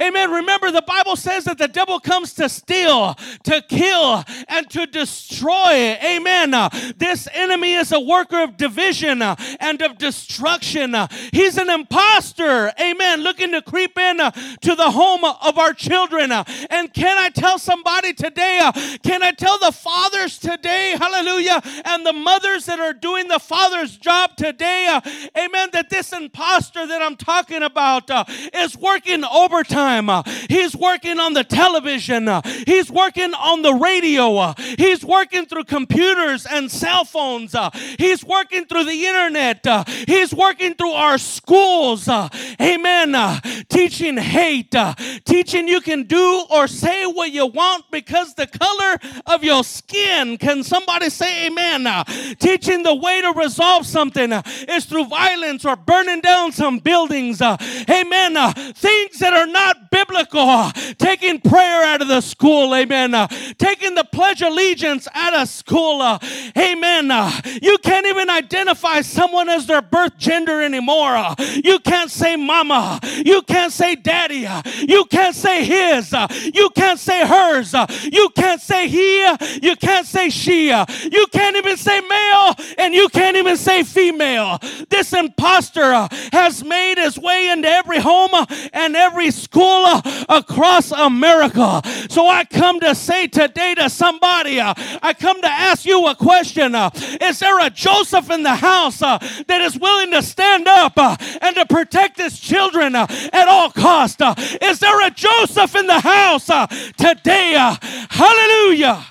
Amen. 0.00 0.30
Remember, 0.30 0.70
the 0.70 0.82
Bible 0.82 1.16
says 1.16 1.44
that 1.44 1.58
the 1.58 1.66
devil 1.66 1.98
comes 1.98 2.32
to 2.34 2.48
steal, 2.48 3.14
to 3.42 3.60
kill, 3.62 4.22
and 4.46 4.70
to 4.70 4.86
destroy. 4.86 5.98
Amen. 6.04 6.54
Uh, 6.54 6.68
this 6.96 7.26
enemy 7.34 7.74
is 7.74 7.90
a 7.90 7.98
worker 7.98 8.40
of 8.44 8.56
division 8.56 9.22
uh, 9.22 9.34
and 9.58 9.82
of 9.82 9.98
destruction. 9.98 10.94
Uh, 10.94 11.08
he's 11.32 11.58
an 11.58 11.68
impostor. 11.68 12.72
Amen. 12.80 13.22
Looking 13.22 13.50
to 13.50 13.62
creep 13.62 13.98
in 13.98 14.18
to 14.18 14.74
the 14.76 14.90
home 14.90 15.24
of 15.24 15.58
our 15.58 15.72
children. 15.72 16.30
And 16.30 16.94
can 16.94 17.18
I 17.18 17.30
tell 17.30 17.58
somebody 17.58 18.12
today? 18.12 18.70
Can 19.02 19.24
I 19.24 19.32
tell 19.32 19.58
the 19.58 19.72
fathers 19.72 20.38
today? 20.38 20.96
Hallelujah. 20.96 21.60
And 21.84 22.06
the 22.06 22.12
mothers 22.12 22.66
that 22.66 22.78
are 22.78 22.92
doing 22.92 23.26
the 23.26 23.40
father's 23.40 23.96
job 23.96 24.36
today. 24.36 25.00
Amen. 25.36 25.70
That 25.72 25.90
this 25.90 26.12
impostor 26.12 26.86
that 26.86 27.02
I'm 27.02 27.16
talking 27.16 27.62
about 27.64 28.08
is 28.54 28.76
working 28.76 29.24
overtime 29.24 29.87
time. 29.88 30.10
Uh, 30.10 30.22
he's 30.48 30.76
working 30.76 31.18
on 31.18 31.32
the 31.32 31.44
television. 31.44 32.28
Uh, 32.28 32.42
he's 32.66 32.90
working 32.90 33.32
on 33.34 33.62
the 33.62 33.72
radio. 33.72 34.36
Uh, 34.36 34.54
he's 34.76 35.04
working 35.04 35.46
through 35.46 35.64
computers 35.64 36.46
and 36.46 36.70
cell 36.70 37.04
phones. 37.04 37.54
Uh, 37.54 37.70
he's 37.98 38.24
working 38.24 38.66
through 38.66 38.84
the 38.84 39.06
internet. 39.06 39.66
Uh, 39.66 39.84
he's 40.06 40.34
working 40.34 40.74
through 40.74 40.92
our 40.92 41.18
schools. 41.18 42.08
Uh, 42.08 42.28
amen. 42.60 43.14
Teaching 43.68 44.16
hate. 44.16 44.74
Teaching 45.24 45.68
you 45.68 45.80
can 45.80 46.02
do 46.04 46.44
or 46.50 46.66
say 46.66 47.06
what 47.06 47.32
you 47.32 47.46
want 47.46 47.84
because 47.90 48.34
the 48.34 48.46
color 48.46 48.98
of 49.26 49.42
your 49.42 49.64
skin. 49.64 50.36
Can 50.36 50.62
somebody 50.62 51.08
say 51.10 51.46
amen? 51.46 51.86
Teaching 52.38 52.82
the 52.82 52.94
way 52.94 53.22
to 53.22 53.32
resolve 53.32 53.86
something 53.86 54.32
is 54.68 54.84
through 54.84 55.06
violence 55.06 55.64
or 55.64 55.76
burning 55.76 56.20
down 56.20 56.52
some 56.52 56.78
buildings. 56.78 57.40
Amen. 57.40 58.34
Things 58.74 59.18
that 59.20 59.32
are 59.32 59.46
not 59.46 59.77
biblical. 59.90 60.70
Taking 60.98 61.40
prayer 61.40 61.84
out 61.84 62.02
of 62.02 62.08
the 62.08 62.20
school, 62.20 62.74
amen. 62.74 63.14
Uh, 63.14 63.28
taking 63.58 63.94
the 63.94 64.04
Pledge 64.04 64.42
Allegiance 64.42 65.08
out 65.14 65.34
of 65.34 65.48
school, 65.48 66.02
uh, 66.02 66.18
amen. 66.56 67.10
Uh, 67.10 67.30
you 67.62 67.78
can't 67.78 68.06
even 68.06 68.30
identify 68.30 69.00
someone 69.00 69.48
as 69.48 69.66
their 69.66 69.82
birth 69.82 70.16
gender 70.18 70.62
anymore. 70.62 71.16
Uh, 71.16 71.34
you 71.64 71.78
can't 71.78 72.10
say 72.10 72.36
mama. 72.36 73.00
You 73.24 73.42
can't 73.42 73.72
say 73.72 73.94
daddy. 73.94 74.46
Uh, 74.46 74.62
you 74.86 75.04
can't 75.04 75.34
say 75.34 75.64
his. 75.64 76.12
Uh, 76.12 76.26
you 76.54 76.70
can't 76.70 76.98
say 76.98 77.26
hers. 77.26 77.74
You 78.02 78.28
can't 78.30 78.60
say 78.60 78.88
he. 78.88 79.24
You 79.62 79.76
can't 79.76 80.06
say 80.06 80.30
she. 80.30 80.68
You 80.68 81.26
can't 81.32 81.56
even 81.56 81.76
say 81.76 82.00
male 82.00 82.54
and 82.78 82.94
you 82.94 83.08
can't 83.08 83.36
even 83.36 83.56
say 83.56 83.82
female. 83.82 84.58
This 84.88 85.12
impostor 85.12 86.08
has 86.32 86.64
made 86.64 86.98
his 86.98 87.18
way 87.18 87.50
into 87.50 87.68
every 87.68 88.00
home 88.00 88.30
and 88.72 88.96
every 88.96 89.30
school 89.30 89.67
across 90.28 90.92
America. 90.92 91.82
So 92.08 92.26
I 92.28 92.44
come 92.44 92.80
to 92.80 92.94
say 92.94 93.26
today 93.26 93.74
to 93.74 93.90
somebody, 93.90 94.60
uh, 94.60 94.74
I 95.02 95.14
come 95.14 95.40
to 95.40 95.50
ask 95.50 95.84
you 95.84 96.06
a 96.06 96.14
question. 96.14 96.74
Uh, 96.74 96.90
is 97.20 97.38
there 97.38 97.64
a 97.64 97.70
Joseph 97.70 98.30
in 98.30 98.42
the 98.42 98.54
house 98.54 99.02
uh, 99.02 99.18
that 99.46 99.60
is 99.60 99.78
willing 99.78 100.10
to 100.12 100.22
stand 100.22 100.66
up 100.68 100.98
and 100.98 101.56
to 101.56 101.66
protect 101.66 102.18
his 102.18 102.38
children 102.38 102.94
at 102.94 103.48
all 103.48 103.70
cost? 103.70 104.20
is 104.62 104.78
there 104.78 105.06
a 105.06 105.10
Joseph 105.10 105.74
in 105.76 105.86
the 105.86 106.00
house 106.00 106.46
today? 106.96 107.54
hallelujah. 108.10 109.04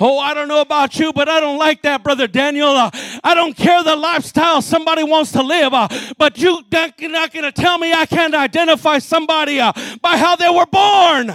Oh, 0.00 0.18
I 0.18 0.34
don't 0.34 0.48
know 0.48 0.60
about 0.60 0.98
you, 0.98 1.12
but 1.12 1.28
I 1.28 1.38
don't 1.38 1.58
like 1.58 1.82
that, 1.82 2.02
Brother 2.02 2.26
Daniel. 2.26 2.70
Uh, 2.70 2.90
I 3.22 3.34
don't 3.34 3.56
care 3.56 3.82
the 3.84 3.94
lifestyle 3.94 4.60
somebody 4.60 5.04
wants 5.04 5.30
to 5.32 5.42
live, 5.42 5.72
uh, 5.72 5.86
but 6.18 6.36
you're 6.38 6.62
not 6.72 6.98
going 6.98 7.44
to 7.44 7.52
tell 7.52 7.78
me 7.78 7.92
I 7.92 8.04
can't 8.06 8.34
identify 8.34 8.98
somebody 8.98 9.60
uh, 9.60 9.72
by 10.02 10.16
how 10.16 10.34
they 10.34 10.50
were 10.50 10.66
born. 10.66 11.32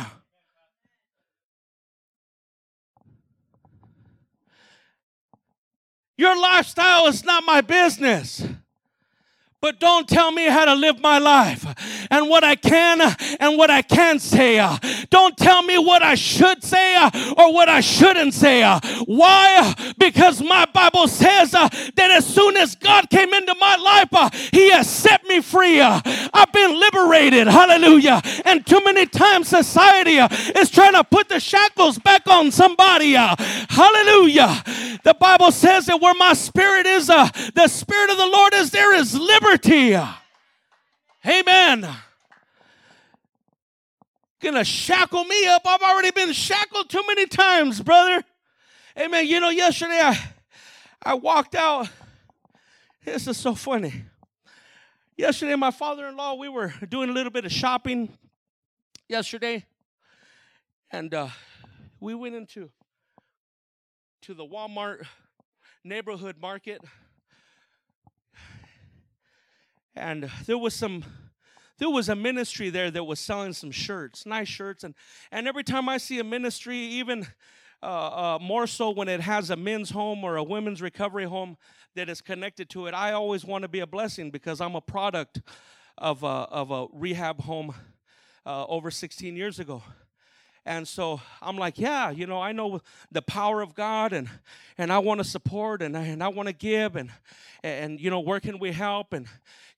Your 6.17 6.37
lifestyle 6.37 7.07
is 7.07 7.23
not 7.23 7.45
my 7.45 7.61
business 7.61 8.45
but 9.61 9.79
don't 9.79 10.07
tell 10.07 10.31
me 10.31 10.45
how 10.47 10.63
to 10.65 10.73
live 10.73 11.01
my 11.01 11.17
life 11.17 11.65
and 12.09 12.29
what 12.29 12.43
I 12.43 12.55
can 12.55 13.01
and 13.39 13.57
what 13.57 13.69
I 13.69 13.81
can't 13.81 14.21
say. 14.21 14.57
Don't 15.09 15.35
tell 15.35 15.63
me 15.63 15.77
what 15.77 16.01
I 16.01 16.15
should 16.15 16.63
say 16.63 16.95
or 17.37 17.53
what 17.53 17.67
I 17.67 17.81
shouldn't 17.81 18.33
say. 18.33 18.63
Why? 19.05 19.73
Because 19.97 20.41
my 20.41 20.65
Bible 20.73 21.09
says 21.09 21.51
that 21.51 21.97
as 21.97 22.25
soon 22.25 22.55
as 22.55 22.75
God 22.75 23.09
came 23.09 23.33
into 23.33 23.53
my 23.59 23.75
life, 23.75 24.33
He 24.51 24.71
has 24.71 24.89
set 24.89 25.25
me 25.25 25.41
free. 25.41 25.81
I've 25.81 26.53
been 26.53 26.79
liberated. 26.79 27.47
Hallelujah. 27.47 28.21
And 28.45 28.65
too 28.65 28.81
many 28.85 29.05
times 29.07 29.49
society 29.49 30.17
is 30.57 30.69
trying 30.71 30.93
to 30.93 31.03
put 31.03 31.27
the 31.27 31.39
shackles 31.39 31.99
back 31.99 32.27
on 32.27 32.51
somebody. 32.51 33.13
Hallelujah. 33.13 34.63
The 35.03 35.15
Bible 35.19 35.51
says 35.51 35.85
that 35.87 35.99
where 35.99 36.15
my 36.15 36.33
spirit 36.33 36.85
is, 36.85 37.07
the 37.07 37.67
Spirit 37.67 38.09
of 38.11 38.17
the 38.17 38.27
Lord 38.27 38.53
is, 38.53 38.71
there 38.71 38.93
is 38.93 39.13
liberty 39.15 39.48
liberty. 39.49 39.97
Amen. 41.25 41.87
Gonna 44.41 44.63
shackle 44.63 45.23
me 45.25 45.47
up. 45.47 45.63
I've 45.65 45.81
already 45.81 46.11
been 46.11 46.31
shackled 46.33 46.89
too 46.89 47.03
many 47.07 47.25
times, 47.25 47.81
brother. 47.81 48.23
Amen. 48.97 49.27
You 49.27 49.39
know, 49.39 49.49
yesterday 49.49 49.99
I 50.01 50.19
I 51.01 51.13
walked 51.15 51.55
out. 51.55 51.89
This 53.03 53.27
is 53.27 53.37
so 53.37 53.55
funny. 53.55 54.03
Yesterday, 55.17 55.55
my 55.55 55.71
father-in-law, 55.71 56.35
we 56.35 56.47
were 56.47 56.73
doing 56.87 57.09
a 57.09 57.13
little 57.13 57.31
bit 57.31 57.43
of 57.43 57.51
shopping 57.51 58.17
yesterday, 59.09 59.65
and 60.91 61.13
uh, 61.13 61.27
we 61.99 62.13
went 62.13 62.35
into 62.35 62.69
to 64.21 64.33
the 64.33 64.45
Walmart 64.45 65.05
neighborhood 65.83 66.37
market 66.39 66.81
and 69.99 70.29
there 70.45 70.57
was 70.57 70.73
some 70.73 71.03
there 71.77 71.89
was 71.89 72.09
a 72.09 72.15
ministry 72.15 72.69
there 72.69 72.91
that 72.91 73.03
was 73.03 73.19
selling 73.19 73.53
some 73.53 73.71
shirts 73.71 74.25
nice 74.25 74.47
shirts. 74.47 74.83
And 74.83 74.95
and 75.31 75.47
every 75.47 75.63
time 75.63 75.89
i 75.89 75.97
see 75.97 76.19
a 76.19 76.23
ministry 76.23 76.77
even 76.77 77.27
uh, 77.81 77.85
uh, 77.85 78.39
more 78.41 78.67
so 78.67 78.89
when 78.89 79.07
it 79.07 79.21
has 79.21 79.49
a 79.49 79.55
men's 79.55 79.89
home 79.91 80.23
or 80.23 80.35
a 80.35 80.43
women's 80.43 80.81
recovery 80.81 81.25
home 81.25 81.57
that 81.95 82.09
is 82.09 82.21
connected 82.21 82.69
to 82.71 82.87
it 82.87 82.93
i 82.93 83.11
always 83.11 83.45
want 83.45 83.61
to 83.63 83.67
be 83.67 83.79
a 83.79 83.87
blessing 83.87 84.31
because 84.31 84.61
i'm 84.61 84.75
a 84.75 84.81
product 84.81 85.41
of 85.97 86.23
a, 86.23 86.27
of 86.27 86.71
a 86.71 86.87
rehab 86.93 87.41
home 87.41 87.73
uh, 88.45 88.65
over 88.65 88.89
16 88.89 89.35
years 89.35 89.59
ago 89.59 89.83
and 90.65 90.87
so 90.87 91.21
I'm 91.41 91.57
like, 91.57 91.79
yeah, 91.79 92.09
you 92.09 92.27
know, 92.27 92.41
I 92.41 92.51
know 92.51 92.81
the 93.11 93.21
power 93.21 93.61
of 93.61 93.73
God 93.75 94.13
and 94.13 94.29
and 94.77 94.91
I 94.91 94.99
want 94.99 95.19
to 95.19 95.23
support 95.23 95.81
and, 95.81 95.95
and 95.95 96.23
I 96.23 96.27
want 96.27 96.47
to 96.47 96.53
give 96.53 96.95
and 96.95 97.11
and 97.63 97.99
you 97.99 98.09
know, 98.09 98.19
where 98.19 98.39
can 98.39 98.59
we 98.59 98.71
help 98.71 99.13
and 99.13 99.27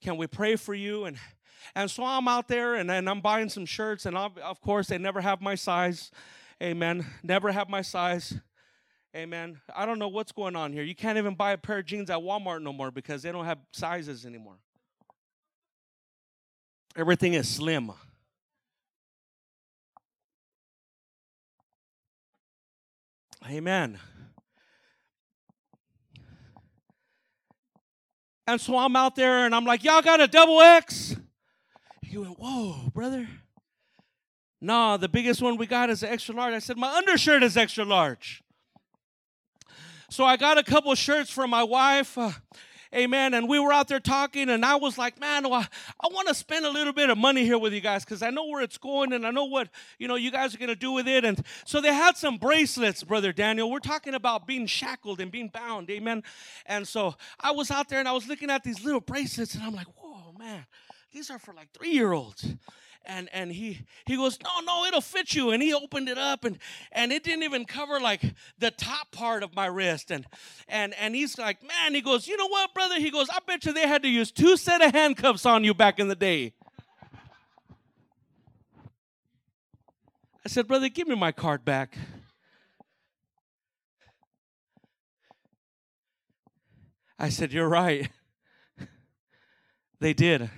can 0.01 0.17
we 0.17 0.27
pray 0.27 0.55
for 0.55 0.73
you 0.73 1.05
and 1.05 1.17
and 1.75 1.89
so 1.89 2.03
I'm 2.03 2.27
out 2.27 2.47
there 2.47 2.75
and, 2.75 2.89
and 2.89 3.09
I'm 3.09 3.21
buying 3.21 3.49
some 3.49 3.65
shirts 3.65 4.05
and 4.05 4.17
I'll, 4.17 4.33
of 4.43 4.59
course 4.61 4.87
they 4.87 4.97
never 4.97 5.21
have 5.21 5.41
my 5.41 5.55
size. 5.55 6.11
Amen. 6.61 7.05
Never 7.23 7.51
have 7.51 7.69
my 7.69 7.81
size. 7.81 8.33
Amen. 9.15 9.59
I 9.75 9.85
don't 9.85 9.99
know 9.99 10.07
what's 10.07 10.31
going 10.31 10.55
on 10.55 10.71
here. 10.73 10.83
You 10.83 10.95
can't 10.95 11.17
even 11.17 11.35
buy 11.35 11.51
a 11.51 11.57
pair 11.57 11.79
of 11.79 11.85
jeans 11.85 12.09
at 12.09 12.17
Walmart 12.17 12.61
no 12.61 12.71
more 12.71 12.91
because 12.91 13.23
they 13.23 13.31
don't 13.31 13.45
have 13.45 13.59
sizes 13.71 14.25
anymore. 14.25 14.57
Everything 16.95 17.33
is 17.33 17.47
slim. 17.47 17.91
Amen. 23.47 23.99
And 28.47 28.59
so 28.59 28.77
I'm 28.77 28.95
out 28.95 29.15
there 29.15 29.45
and 29.45 29.55
I'm 29.55 29.65
like, 29.65 29.83
y'all 29.83 30.01
got 30.01 30.19
a 30.19 30.27
double 30.27 30.61
X? 30.61 31.15
He 32.01 32.17
went, 32.17 32.37
whoa, 32.37 32.89
brother. 32.93 33.27
Nah, 34.59 34.97
the 34.97 35.09
biggest 35.09 35.41
one 35.41 35.57
we 35.57 35.65
got 35.65 35.89
is 35.89 36.03
extra 36.03 36.35
large. 36.35 36.53
I 36.53 36.59
said, 36.59 36.77
my 36.77 36.93
undershirt 36.95 37.43
is 37.43 37.57
extra 37.57 37.85
large. 37.85 38.43
So 40.09 40.25
I 40.25 40.37
got 40.37 40.57
a 40.57 40.63
couple 40.63 40.93
shirts 40.95 41.31
for 41.31 41.47
my 41.47 41.63
wife. 41.63 42.17
Uh, 42.17 42.31
Amen. 42.93 43.33
And 43.33 43.47
we 43.47 43.57
were 43.57 43.71
out 43.71 43.87
there 43.87 44.01
talking, 44.01 44.49
and 44.49 44.65
I 44.65 44.75
was 44.75 44.97
like, 44.97 45.17
man, 45.17 45.49
well, 45.49 45.65
I 45.99 46.07
want 46.11 46.27
to 46.27 46.33
spend 46.33 46.65
a 46.65 46.69
little 46.69 46.91
bit 46.91 47.09
of 47.09 47.17
money 47.17 47.45
here 47.45 47.57
with 47.57 47.71
you 47.71 47.79
guys 47.79 48.03
because 48.03 48.21
I 48.21 48.31
know 48.31 48.45
where 48.47 48.61
it's 48.61 48.77
going 48.77 49.13
and 49.13 49.25
I 49.25 49.31
know 49.31 49.45
what, 49.45 49.69
you 49.97 50.09
know, 50.09 50.15
you 50.15 50.29
guys 50.29 50.53
are 50.53 50.57
going 50.57 50.69
to 50.69 50.75
do 50.75 50.91
with 50.91 51.07
it. 51.07 51.23
And 51.23 51.41
so 51.63 51.79
they 51.79 51.93
had 51.93 52.17
some 52.17 52.37
bracelets, 52.37 53.03
Brother 53.03 53.31
Daniel. 53.31 53.71
We're 53.71 53.79
talking 53.79 54.13
about 54.13 54.45
being 54.45 54.65
shackled 54.65 55.21
and 55.21 55.31
being 55.31 55.47
bound. 55.47 55.89
Amen. 55.89 56.23
And 56.65 56.85
so 56.85 57.15
I 57.39 57.51
was 57.51 57.71
out 57.71 57.87
there 57.87 57.99
and 57.99 58.09
I 58.09 58.11
was 58.11 58.27
looking 58.27 58.49
at 58.49 58.63
these 58.63 58.83
little 58.83 59.01
bracelets, 59.01 59.55
and 59.55 59.63
I'm 59.63 59.73
like, 59.73 59.87
whoa, 59.97 60.33
man, 60.37 60.65
these 61.13 61.31
are 61.31 61.39
for 61.39 61.53
like 61.53 61.69
three 61.71 61.91
year 61.91 62.11
olds 62.11 62.55
and 63.05 63.29
and 63.33 63.51
he 63.51 63.81
he 64.05 64.15
goes 64.15 64.37
no 64.43 64.49
no 64.65 64.85
it'll 64.85 65.01
fit 65.01 65.33
you. 65.33 65.51
And 65.51 65.61
he 65.61 65.73
opened 65.73 66.09
it 66.09 66.17
up 66.17 66.45
and 66.45 66.57
and 66.91 67.11
it 67.11 67.23
didn't 67.23 67.43
even 67.43 67.65
cover 67.65 67.99
like 67.99 68.21
the 68.59 68.71
top 68.71 69.11
part 69.11 69.43
of 69.43 69.55
my 69.55 69.65
wrist. 69.65 70.11
And 70.11 70.25
and 70.67 70.93
and 70.95 71.15
he's 71.15 71.37
like 71.37 71.61
man 71.61 71.93
he 71.93 72.01
goes 72.01 72.27
you 72.27 72.37
know 72.37 72.47
what 72.47 72.73
brother? 72.73 72.99
He 72.99 73.11
goes 73.11 73.29
i 73.29 73.39
bet 73.45 73.65
you 73.65 73.73
they 73.73 73.87
had 73.87 74.03
to 74.03 74.09
use 74.09 74.31
two 74.31 74.57
set 74.57 74.81
of 74.81 74.91
handcuffs 74.91 75.45
on 75.45 75.63
you 75.63 75.73
back 75.73 75.99
in 75.99 76.07
the 76.07 76.15
day. 76.15 76.53
I 80.45 80.49
said 80.49 80.67
brother 80.67 80.89
give 80.89 81.07
me 81.07 81.15
my 81.15 81.31
card 81.31 81.65
back. 81.65 81.97
I 87.17 87.29
said 87.29 87.53
you're 87.53 87.69
right. 87.69 88.09
They 89.99 90.13
did 90.13 90.49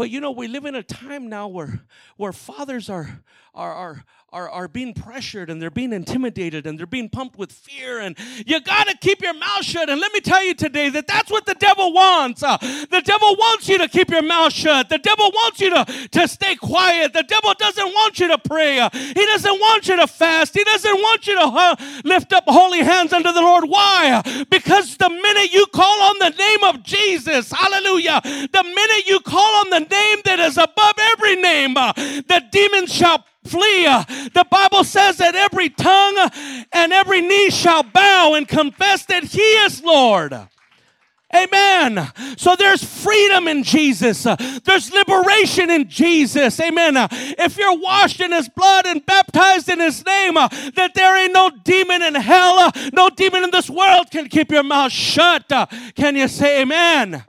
But 0.00 0.08
you 0.08 0.18
know, 0.22 0.30
we 0.30 0.48
live 0.48 0.64
in 0.64 0.74
a 0.74 0.82
time 0.82 1.28
now 1.28 1.46
where 1.46 1.82
where 2.16 2.32
fathers 2.32 2.88
are 2.88 3.22
are 3.54 3.74
are 3.74 4.04
are, 4.32 4.48
are 4.48 4.68
being 4.68 4.94
pressured 4.94 5.50
and 5.50 5.60
they're 5.60 5.70
being 5.70 5.92
intimidated 5.92 6.66
and 6.66 6.78
they're 6.78 6.86
being 6.86 7.08
pumped 7.08 7.36
with 7.36 7.50
fear 7.50 7.98
and 7.98 8.16
you 8.46 8.60
got 8.60 8.86
to 8.86 8.96
keep 8.98 9.20
your 9.20 9.34
mouth 9.34 9.64
shut. 9.64 9.90
And 9.90 10.00
let 10.00 10.12
me 10.12 10.20
tell 10.20 10.44
you 10.44 10.54
today 10.54 10.88
that 10.90 11.08
that's 11.08 11.30
what 11.30 11.46
the 11.46 11.54
devil 11.54 11.92
wants. 11.92 12.42
Uh, 12.42 12.56
the 12.58 13.02
devil 13.04 13.34
wants 13.34 13.68
you 13.68 13.78
to 13.78 13.88
keep 13.88 14.08
your 14.08 14.22
mouth 14.22 14.52
shut. 14.52 14.88
The 14.88 14.98
devil 14.98 15.30
wants 15.32 15.60
you 15.60 15.70
to, 15.70 16.08
to 16.12 16.28
stay 16.28 16.54
quiet. 16.54 17.12
The 17.12 17.24
devil 17.24 17.52
doesn't 17.58 17.88
want 17.88 18.20
you 18.20 18.28
to 18.28 18.38
pray. 18.38 18.78
Uh, 18.78 18.88
he 18.92 19.26
doesn't 19.26 19.58
want 19.58 19.88
you 19.88 19.96
to 19.96 20.06
fast. 20.06 20.54
He 20.54 20.62
doesn't 20.62 20.94
want 20.94 21.26
you 21.26 21.34
to 21.34 21.46
uh, 21.46 21.76
lift 22.04 22.32
up 22.32 22.44
holy 22.46 22.84
hands 22.84 23.12
unto 23.12 23.32
the 23.32 23.40
lord. 23.40 23.64
Why? 23.64 24.22
Because 24.48 24.96
the 24.96 25.08
minute 25.08 25.52
you 25.52 25.66
call 25.72 26.02
on 26.02 26.16
the 26.18 26.30
name 26.30 26.64
of 26.64 26.82
jesus 26.82 27.52
hallelujah 27.52 28.20
the 28.22 28.62
minute 28.62 29.06
you 29.06 29.20
call 29.20 29.60
on 29.60 29.70
the 29.70 29.80
name 29.80 30.18
that 30.24 30.38
is 30.38 30.56
above 30.56 30.94
every 30.98 31.36
name 31.36 31.76
uh, 31.76 31.92
the 31.92 32.42
demons 32.50 32.92
shall 32.92 33.24
flee. 33.44 33.86
Uh, 33.86 34.04
the 34.34 34.46
Bible 34.50 34.84
says 34.84 35.18
that 35.18 35.34
every 35.34 35.68
tongue 35.68 36.30
and 36.72 36.92
every 36.92 37.20
knee 37.20 37.50
shall 37.50 37.82
bow 37.82 38.34
and 38.34 38.46
confess 38.46 39.06
that 39.06 39.24
He 39.24 39.40
is 39.40 39.82
Lord. 39.82 40.34
Amen. 41.32 42.10
So 42.36 42.56
there's 42.56 42.82
freedom 42.82 43.46
in 43.46 43.62
Jesus. 43.62 44.26
Uh, 44.26 44.34
there's 44.64 44.92
liberation 44.92 45.70
in 45.70 45.88
Jesus. 45.88 46.58
Amen. 46.58 46.96
Uh, 46.96 47.06
if 47.12 47.56
you're 47.56 47.78
washed 47.78 48.20
in 48.20 48.32
His 48.32 48.48
blood 48.48 48.86
and 48.86 49.04
baptized 49.06 49.68
in 49.68 49.78
His 49.78 50.04
name, 50.04 50.34
that 50.34 50.90
there 50.94 51.22
ain't 51.22 51.32
no 51.32 51.50
demon 51.62 52.02
in 52.02 52.16
hell, 52.16 52.72
no 52.92 53.10
demon 53.10 53.44
in 53.44 53.52
this 53.52 53.70
world 53.70 54.10
can 54.10 54.28
keep 54.28 54.50
your 54.50 54.64
mouth 54.64 54.90
shut. 54.90 55.48
Can 55.94 56.16
you 56.16 56.26
say 56.26 56.62
amen? 56.62 57.24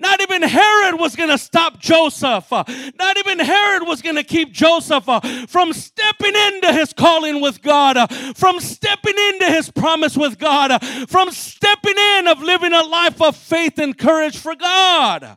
Not 0.00 0.20
even 0.22 0.42
Herod 0.42 0.98
was 0.98 1.14
going 1.14 1.28
to 1.28 1.38
stop 1.38 1.78
Joseph. 1.78 2.50
Not 2.50 3.18
even 3.18 3.38
Herod 3.38 3.86
was 3.86 4.02
going 4.02 4.16
to 4.16 4.24
keep 4.24 4.52
Joseph 4.52 5.04
from 5.48 5.72
stepping 5.72 6.34
into 6.34 6.72
his 6.72 6.92
calling 6.92 7.40
with 7.40 7.60
God, 7.62 8.10
from 8.36 8.60
stepping 8.60 9.14
into 9.16 9.46
his 9.46 9.70
promise 9.70 10.16
with 10.16 10.38
God, 10.38 10.82
from 11.08 11.30
stepping 11.30 11.96
in 11.96 12.28
of 12.28 12.42
living 12.42 12.72
a 12.72 12.82
life 12.82 13.20
of 13.20 13.36
faith 13.36 13.78
and 13.78 13.96
courage 13.96 14.38
for 14.38 14.54
God. 14.54 15.36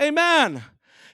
Amen. 0.00 0.64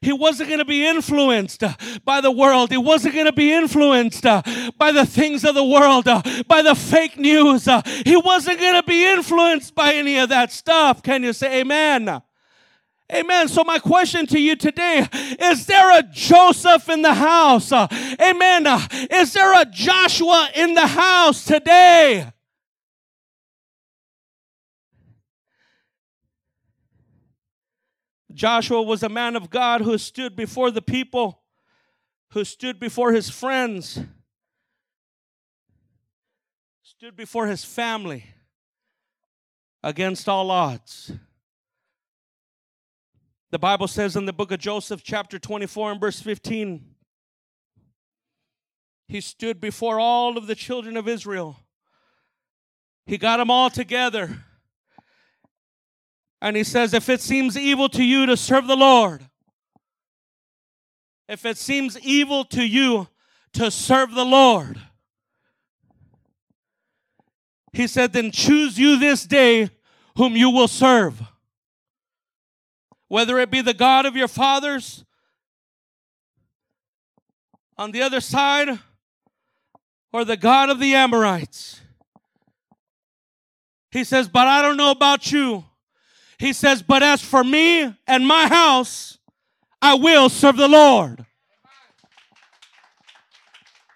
He 0.01 0.13
wasn't 0.13 0.49
going 0.49 0.61
to 0.61 0.65
be 0.65 0.87
influenced 0.87 1.63
uh, 1.63 1.75
by 2.05 2.21
the 2.21 2.31
world. 2.31 2.71
He 2.71 2.79
wasn't 2.79 3.15
going 3.15 3.27
to 3.27 3.33
be 3.33 3.53
influenced 3.53 4.25
uh, 4.25 4.43
by 4.77 4.93
the 4.93 5.05
things 5.07 5.45
of 5.45 5.55
the 5.55 5.65
world, 5.65 6.07
uh, 6.07 6.23
by 6.47 6.63
the 6.63 6.75
fake 6.75 7.17
news. 7.17 7.69
He 8.05 8.17
wasn't 8.17 8.61
going 8.61 8.75
to 8.75 8.87
be 8.87 9.05
influenced 9.07 9.75
by 9.75 9.95
any 9.95 10.19
of 10.19 10.29
that 10.29 10.53
stuff. 10.53 11.03
Can 11.03 11.23
you 11.23 11.33
say 11.33 11.61
amen? 11.61 12.23
Amen. 13.11 13.49
So, 13.49 13.65
my 13.65 13.79
question 13.79 14.27
to 14.27 14.39
you 14.39 14.55
today 14.55 15.07
is 15.41 15.65
there 15.65 15.99
a 15.99 16.03
Joseph 16.03 16.91
in 16.91 17.01
the 17.01 17.15
house? 17.15 17.73
Amen. 17.73 18.67
Is 19.11 19.33
there 19.33 19.59
a 19.59 19.65
Joshua 19.65 20.51
in 20.55 20.75
the 20.75 20.87
house 20.87 21.45
today? 21.45 22.31
Joshua 28.39 28.81
was 28.81 29.03
a 29.03 29.09
man 29.09 29.35
of 29.35 29.51
God 29.51 29.81
who 29.81 29.99
stood 29.99 30.37
before 30.37 30.71
the 30.71 30.81
people, 30.81 31.43
who 32.31 32.45
stood 32.45 32.79
before 32.79 33.13
his 33.13 33.29
friends, 33.29 33.99
stood 36.85 37.17
before 37.17 37.49
his 37.49 37.65
family 37.65 38.27
against 39.83 40.29
all 40.29 40.53
odds. 40.53 41.11
The 43.51 43.59
Bible 43.59 43.89
says 43.89 44.15
in 44.15 44.27
the 44.27 44.33
book 44.33 44.53
of 44.53 44.61
Joseph, 44.61 45.03
chapter 45.03 45.41
24, 45.41 45.91
and 45.91 46.01
verse 46.01 46.21
15, 46.21 46.95
he 49.09 49.21
stood 49.21 49.61
before 49.61 49.99
all 49.99 50.39
of 50.39 50.47
the 50.47 50.55
children 50.55 50.97
of 50.97 51.09
Israel. 51.09 51.57
He 53.05 53.19
got 53.19 53.39
them 53.39 53.51
all 53.51 53.69
together 53.69 54.45
and 56.41 56.57
he 56.57 56.65
says, 56.65 56.95
If 56.95 57.09
it 57.09 57.21
seems 57.21 57.57
evil 57.57 57.89
to 57.91 58.03
you 58.03 58.27
to 58.27 58.37
serve 58.37 58.67
the 58.67 58.77
Lord, 58.77 59.23
if 61.29 61.45
it 61.45 61.59
seems 61.59 61.99
evil 62.01 62.45
to 62.47 62.67
you 62.67 63.09
to 63.55 63.71
serve 63.71 64.15
the 64.15 64.25
Lord, 64.25 64.81
he 67.73 67.87
said, 67.87 68.13
Then 68.13 68.31
choose 68.31 68.79
you 68.79 68.99
this 68.99 69.25
day 69.25 69.71
whom 70.17 70.37
you 70.37 70.51
will 70.51 70.69
serve. 70.69 71.23
Whether 73.09 73.39
it 73.39 73.51
be 73.51 73.63
the 73.63 73.75
God 73.75 74.05
of 74.05 74.17
your 74.17 74.29
fathers 74.29 75.05
on 77.77 77.93
the 77.93 78.03
other 78.03 78.21
side 78.21 78.79
or 80.13 80.25
the 80.25 80.37
God 80.37 80.69
of 80.69 80.81
the 80.81 80.95
Amorites. 80.95 81.81
He 83.91 84.05
says, 84.05 84.29
But 84.29 84.47
I 84.47 84.61
don't 84.61 84.77
know 84.77 84.91
about 84.91 85.33
you. 85.33 85.65
He 86.39 86.53
says, 86.53 86.83
But 86.83 87.03
as 87.03 87.21
for 87.21 87.43
me 87.43 87.95
and 88.07 88.27
my 88.27 88.47
house, 88.47 89.19
I 89.83 89.95
will 89.95 90.29
serve 90.29 90.57
the 90.57 90.69
Lord. 90.69 91.25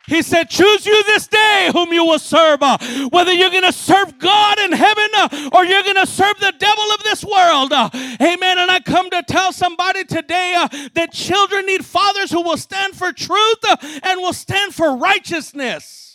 He 0.09 0.21
said, 0.23 0.51
Choose 0.51 0.85
you 0.85 1.03
this 1.05 1.29
day 1.29 1.71
whom 1.73 1.93
you 1.93 2.05
will 2.05 2.19
serve. 2.19 2.63
Uh, 2.63 2.77
whether 3.11 3.33
you're 3.33 3.51
going 3.51 3.63
to 3.63 3.73
serve 3.73 4.19
God 4.19 4.59
in 4.59 4.73
heaven 4.73 5.09
uh, 5.17 5.51
or 5.55 5.65
you're 5.65 5.83
going 5.83 5.97
to 5.97 6.07
serve 6.07 6.39
the 6.41 6.53
devil 6.59 6.85
of 6.93 7.03
this 7.05 7.25
world. 7.25 7.73
Uh, 7.73 7.89
amen. 8.21 8.59
And 8.59 8.71
I 8.71 8.81
come 8.81 9.09
to 9.11 9.23
tell 9.27 9.53
somebody 9.53 10.05
today 10.05 10.67
that 10.95 11.13
children 11.13 11.67
need 11.67 11.85
fathers 11.85 12.31
who 12.31 12.43
will 12.43 12.57
stand 12.57 12.95
for 12.95 13.13
truth 13.13 13.65
and 14.03 14.21
will 14.21 14.33
stand 14.33 14.75
for 14.75 14.97
righteousness. 14.97 16.12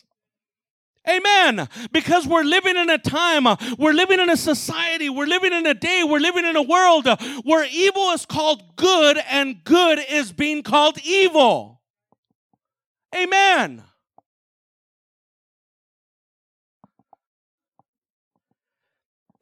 Amen. 1.07 1.67
Because 1.91 2.27
we're 2.27 2.43
living 2.43 2.75
in 2.75 2.89
a 2.89 2.97
time, 2.97 3.47
uh, 3.47 3.55
we're 3.77 3.93
living 3.93 4.19
in 4.19 4.29
a 4.29 4.37
society, 4.37 5.09
we're 5.09 5.27
living 5.27 5.53
in 5.53 5.65
a 5.65 5.73
day, 5.73 6.03
we're 6.03 6.19
living 6.19 6.45
in 6.45 6.55
a 6.55 6.61
world 6.61 7.07
uh, 7.07 7.17
where 7.43 7.65
evil 7.71 8.11
is 8.11 8.25
called 8.25 8.75
good 8.75 9.17
and 9.29 9.63
good 9.63 9.99
is 10.09 10.31
being 10.31 10.63
called 10.63 10.97
evil. 11.03 11.81
Amen. 13.15 13.83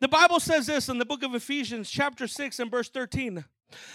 The 0.01 0.07
Bible 0.07 0.39
says 0.39 0.67
this 0.67 0.87
in 0.87 0.99
the 0.99 1.05
book 1.05 1.23
of 1.23 1.33
Ephesians, 1.33 1.89
chapter 1.89 2.27
6, 2.27 2.59
and 2.59 2.69
verse 2.69 2.89
13. 2.89 3.43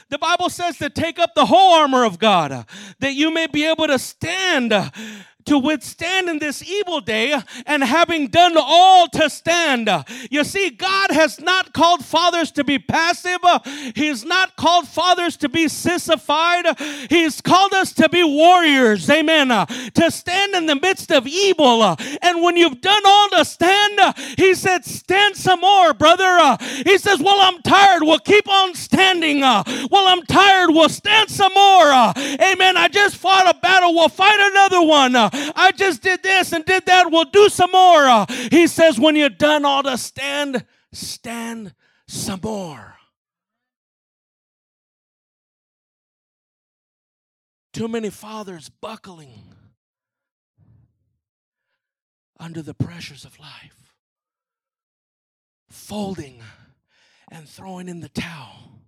The 0.09 0.19
Bible 0.19 0.51
says 0.51 0.77
to 0.79 0.91
take 0.91 1.19
up 1.19 1.35
the 1.35 1.47
whole 1.47 1.75
armor 1.75 2.05
of 2.05 2.19
God, 2.19 2.51
uh, 2.51 2.65
that 2.99 3.15
you 3.15 3.33
may 3.33 3.47
be 3.47 3.65
able 3.65 3.87
to 3.87 3.99
stand 3.99 4.73
to 5.47 5.59
withstand 5.59 6.29
in 6.29 6.39
this 6.39 6.63
evil 6.63 7.01
day 7.01 7.41
and 7.67 7.83
having 7.85 8.29
done 8.29 8.55
all 8.57 9.09
to 9.09 9.29
stand. 9.31 9.89
You 10.31 10.45
see, 10.45 10.71
God 10.71 11.11
has 11.11 11.41
not 11.41 11.73
called 11.73 12.05
fathers 12.05 12.51
to 12.53 12.65
be 12.65 12.79
passive. 12.79 13.41
He's 13.95 14.25
not 14.25 14.57
called 14.57 14.89
fathers 14.89 15.37
to 15.39 15.49
be 15.49 15.69
sissified. 15.69 16.67
He's 17.09 17.41
called 17.41 17.73
us 17.73 17.93
to 17.95 18.09
be 18.09 18.23
warriors. 18.23 19.09
Amen. 19.11 19.49
To 19.49 20.11
stand 20.11 20.55
in 20.55 20.67
the 20.67 20.77
midst 20.77 21.11
of 21.11 21.27
evil 21.27 21.83
And 22.23 22.43
when 22.43 22.57
you've 22.57 22.81
done 22.81 23.03
all 23.07 23.29
to 23.31 23.45
stand, 23.45 24.01
he 24.37 24.55
said, 24.55 24.85
stand 24.85 25.37
some 25.37 25.61
more, 25.61 25.95
brother. 25.95 26.57
He 26.85 26.99
says, 26.99 27.21
well, 27.21 27.41
I'm 27.41 27.63
tired. 27.63 28.03
We'll 28.03 28.19
keep 28.19 28.49
on 28.49 28.75
standing. 28.75 29.41
Well, 29.41 30.07
I'm 30.07 30.23
tired. 30.23 30.71
We'll 30.71 30.89
stand 30.89 31.31
some 31.31 31.53
more. 31.55 31.93
Amen. 31.93 32.77
I 32.77 32.89
just 32.91 33.17
fought 33.17 33.55
a 33.55 33.59
battle. 33.59 33.95
We'll 33.95 34.09
fight 34.09 34.39
another 34.53 34.83
one. 34.83 35.13
I 35.57 35.73
just 35.75 36.03
did 36.03 36.23
this 36.23 36.53
and 36.53 36.65
did 36.65 36.87
that. 36.87 37.11
We'll 37.11 37.25
do 37.25 37.49
some 37.49 37.71
more. 37.73 38.05
Uh, 38.05 38.27
he 38.51 38.67
says, 38.67 38.99
when 38.99 39.17
you're 39.17 39.29
done 39.29 39.65
all 39.65 39.83
to 39.83 39.97
stand, 39.99 40.65
stand 40.93 41.75
some 42.07 42.41
more. 42.43 42.97
Too 47.73 47.89
many 47.89 48.11
fathers 48.11 48.69
buckling 48.69 49.55
under 52.39 52.63
the 52.63 52.75
pressures 52.75 53.25
of 53.25 53.39
life, 53.39 53.95
folding 55.69 56.43
and 57.31 57.49
throwing 57.49 57.89
in 57.89 58.01
the 58.01 58.09
towel. 58.09 58.81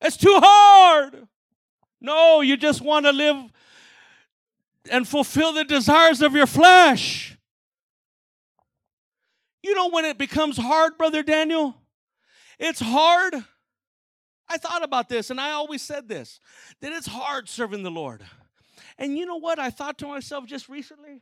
It's 0.00 0.16
too 0.16 0.38
hard. 0.42 1.28
No, 2.00 2.40
you 2.40 2.56
just 2.56 2.80
want 2.80 3.06
to 3.06 3.12
live 3.12 3.36
and 4.90 5.06
fulfill 5.06 5.52
the 5.52 5.64
desires 5.64 6.22
of 6.22 6.34
your 6.34 6.46
flesh. 6.46 7.36
You 9.62 9.74
know 9.74 9.90
when 9.90 10.04
it 10.04 10.18
becomes 10.18 10.56
hard, 10.56 10.96
Brother 10.96 11.22
Daniel? 11.22 11.74
It's 12.58 12.80
hard. 12.80 13.34
I 14.48 14.58
thought 14.58 14.84
about 14.84 15.08
this 15.08 15.30
and 15.30 15.40
I 15.40 15.50
always 15.50 15.82
said 15.82 16.08
this 16.08 16.38
that 16.80 16.92
it's 16.92 17.06
hard 17.06 17.48
serving 17.48 17.82
the 17.82 17.90
Lord. 17.90 18.22
And 18.98 19.18
you 19.18 19.26
know 19.26 19.36
what? 19.36 19.58
I 19.58 19.70
thought 19.70 19.98
to 19.98 20.06
myself 20.06 20.46
just 20.46 20.68
recently 20.68 21.20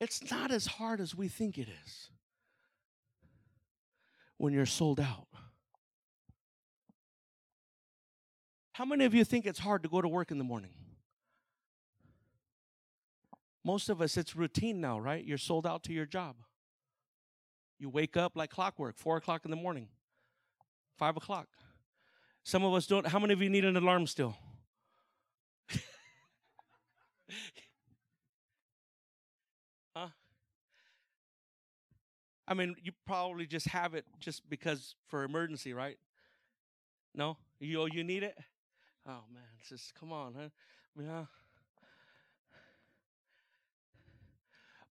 it's 0.00 0.30
not 0.30 0.50
as 0.50 0.66
hard 0.66 1.00
as 1.00 1.14
we 1.14 1.28
think 1.28 1.58
it 1.58 1.68
is 1.84 2.10
when 4.36 4.52
you're 4.52 4.66
sold 4.66 5.00
out. 5.00 5.28
How 8.76 8.84
many 8.84 9.06
of 9.06 9.14
you 9.14 9.24
think 9.24 9.46
it's 9.46 9.60
hard 9.60 9.82
to 9.84 9.88
go 9.88 10.02
to 10.02 10.08
work 10.08 10.30
in 10.30 10.36
the 10.36 10.44
morning? 10.44 10.72
Most 13.64 13.88
of 13.88 14.02
us, 14.02 14.18
it's 14.18 14.36
routine 14.36 14.82
now, 14.82 14.98
right? 14.98 15.24
You're 15.24 15.38
sold 15.38 15.66
out 15.66 15.82
to 15.84 15.94
your 15.94 16.04
job. 16.04 16.36
You 17.78 17.88
wake 17.88 18.18
up 18.18 18.32
like 18.36 18.50
clockwork, 18.50 18.98
four 18.98 19.16
o'clock 19.16 19.46
in 19.46 19.50
the 19.50 19.56
morning, 19.56 19.88
five 20.98 21.16
o'clock. 21.16 21.48
Some 22.44 22.64
of 22.64 22.74
us 22.74 22.86
don't. 22.86 23.06
How 23.06 23.18
many 23.18 23.32
of 23.32 23.40
you 23.40 23.48
need 23.48 23.64
an 23.64 23.78
alarm 23.78 24.06
still? 24.06 24.36
huh? 29.96 30.08
I 32.46 32.52
mean, 32.52 32.76
you 32.82 32.92
probably 33.06 33.46
just 33.46 33.68
have 33.68 33.94
it 33.94 34.04
just 34.20 34.46
because 34.50 34.96
for 35.08 35.24
emergency, 35.24 35.72
right? 35.72 35.96
No, 37.14 37.38
you 37.58 37.80
oh, 37.80 37.86
you 37.86 38.04
need 38.04 38.22
it. 38.22 38.36
Oh 39.08 39.22
man, 39.32 39.42
just 39.68 39.94
come 39.94 40.12
on, 40.12 40.34
huh? 40.34 40.48
Yeah. 41.00 41.24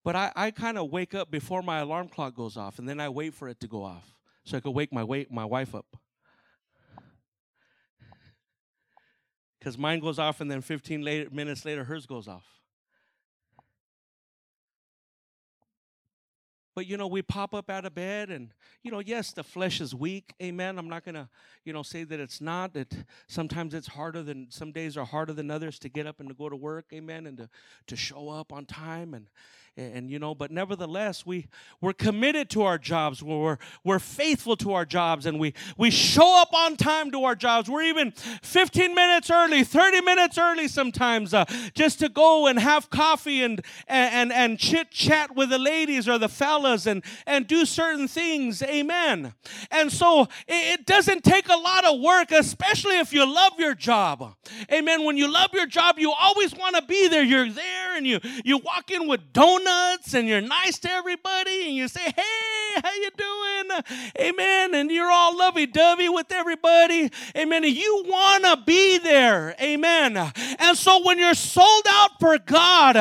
But 0.06 0.16
I, 0.16 0.32
I 0.36 0.52
kind 0.52 0.78
of 0.78 0.92
wake 0.92 1.14
up 1.16 1.32
before 1.32 1.62
my 1.62 1.80
alarm 1.80 2.08
clock 2.08 2.36
goes 2.36 2.56
off, 2.56 2.80
and 2.80 2.88
then 2.88 3.00
I 3.00 3.10
wait 3.10 3.34
for 3.34 3.50
it 3.50 3.60
to 3.62 3.68
go 3.68 3.84
off 3.84 4.16
so 4.46 4.56
I 4.56 4.60
could 4.60 4.72
wake 4.72 4.94
my 4.94 5.04
wait 5.04 5.32
my 5.32 5.44
wife 5.44 5.76
up. 5.76 5.98
Because 9.60 9.78
mine 9.78 10.00
goes 10.00 10.20
off, 10.20 10.42
and 10.42 10.50
then 10.50 10.62
15 10.62 11.02
later, 11.02 11.30
minutes 11.32 11.66
later, 11.66 11.84
hers 11.84 12.06
goes 12.06 12.28
off. 12.28 12.55
But 16.76 16.88
you 16.88 16.98
know, 16.98 17.08
we 17.08 17.22
pop 17.22 17.54
up 17.54 17.70
out 17.70 17.86
of 17.86 17.96
bed, 17.96 18.30
and 18.30 18.50
you 18.84 18.92
know, 18.92 19.00
yes, 19.00 19.32
the 19.32 19.44
flesh 19.44 19.80
is 19.80 19.96
weak. 19.96 20.34
Amen. 20.44 20.78
I'm 20.78 20.90
not 20.90 21.06
gonna, 21.06 21.30
you 21.64 21.72
know, 21.72 21.84
say 21.84 22.04
that 22.04 22.20
it's 22.20 22.42
not. 22.42 22.74
That 22.74 22.94
sometimes 23.28 23.74
it's 23.74 23.88
harder 23.88 24.22
than 24.22 24.48
some 24.50 24.74
days 24.74 24.98
are 24.98 25.06
harder 25.06 25.32
than 25.32 25.50
others 25.50 25.80
to 25.80 25.90
get 25.90 26.06
up 26.06 26.20
and 26.20 26.28
to 26.28 26.36
go 26.36 26.50
to 26.50 26.56
work. 26.56 26.88
Amen. 26.94 27.28
And 27.28 27.38
to 27.38 27.50
to 27.88 27.96
show 27.96 28.30
up 28.30 28.52
on 28.52 28.66
time 28.66 29.14
and 29.14 29.28
and 29.78 30.10
you 30.10 30.20
know 30.20 30.34
but 30.34 30.52
nevertheless 30.52 31.26
we 31.26 31.48
we're 31.82 31.94
committed 31.94 32.50
to 32.52 32.64
our 32.64 32.78
jobs. 32.78 33.22
We're 33.22 33.58
we're 33.84 34.00
faithful 34.00 34.56
to 34.58 34.74
our 34.74 34.86
jobs 34.86 35.26
and 35.26 35.40
we 35.40 35.54
we 35.78 35.92
show 35.92 36.42
up 36.42 36.54
on 36.54 36.78
time 36.78 37.12
to 37.12 37.24
our 37.26 37.36
jobs. 37.36 37.70
We're 37.70 37.84
even 37.84 38.12
15 38.12 38.96
minutes 38.96 39.30
early 39.30 39.64
30 39.64 40.02
minutes 40.02 40.38
early 40.38 40.68
sometimes 40.68 41.34
uh, 41.34 41.46
just 41.74 42.00
to 42.00 42.10
go 42.10 42.48
and 42.48 42.58
have 42.60 42.90
coffee 42.90 43.44
and 43.44 43.62
and 43.88 44.32
and 44.32 44.58
chit 44.58 44.92
chat 44.92 45.36
with 45.36 45.50
the 45.50 45.60
ladies 45.60 46.08
or 46.08 46.18
the 46.18 46.30
fellas 46.30 46.86
and 46.86 47.04
and 47.26 47.48
do 47.48 47.66
certain 47.66 48.08
things. 48.08 48.62
Amen. 48.64 49.34
And 49.72 49.92
so 49.92 50.24
it, 50.48 50.80
it 50.80 50.86
doesn't 50.86 51.24
take 51.24 51.50
a 51.50 51.58
lot 51.58 51.86
of 51.86 52.00
work 52.00 52.32
especially 52.32 53.00
if 53.00 53.12
you 53.12 53.26
love 53.26 53.54
your 53.60 53.76
job. 53.76 54.36
Amen. 54.72 55.04
When 55.04 55.18
you 55.18 55.32
love 55.32 55.50
your 55.54 55.68
job 55.68 56.00
you 56.00 56.12
always 56.12 56.56
want 56.56 56.76
to 56.76 56.82
be 56.84 57.08
there. 57.10 57.24
You're 57.24 57.50
there 57.50 57.98
and 57.98 58.08
you 58.08 58.20
you 58.44 58.58
walk 58.60 58.92
in 58.92 59.08
with 59.08 59.34
donuts 59.34 59.65
donuts 59.66 60.14
and 60.14 60.28
you're 60.28 60.42
nice 60.42 60.80
to 60.80 60.92
everybody 60.92 61.68
and 61.68 61.76
you 61.76 61.88
say, 61.88 62.02
hey, 62.02 62.82
how 62.84 62.94
you 62.94 63.10
doing? 63.18 63.82
Amen. 64.20 64.76
And 64.76 64.92
you're 64.92 65.12
all 65.12 65.38
lovey-dovey 65.38 66.10
with 66.10 66.32
everybody. 66.32 67.12
Amen. 67.36 67.64
And 67.64 67.76
you 67.76 68.04
want 68.08 68.44
to 68.46 68.58
be 68.66 68.98
there. 68.98 69.56
Amen. 69.62 70.18
And 70.60 70.78
so 70.78 71.04
when 71.06 71.18
you're 71.18 71.34
sold 71.34 71.86
out 71.88 72.20
for 72.20 72.38
God, 72.38 72.96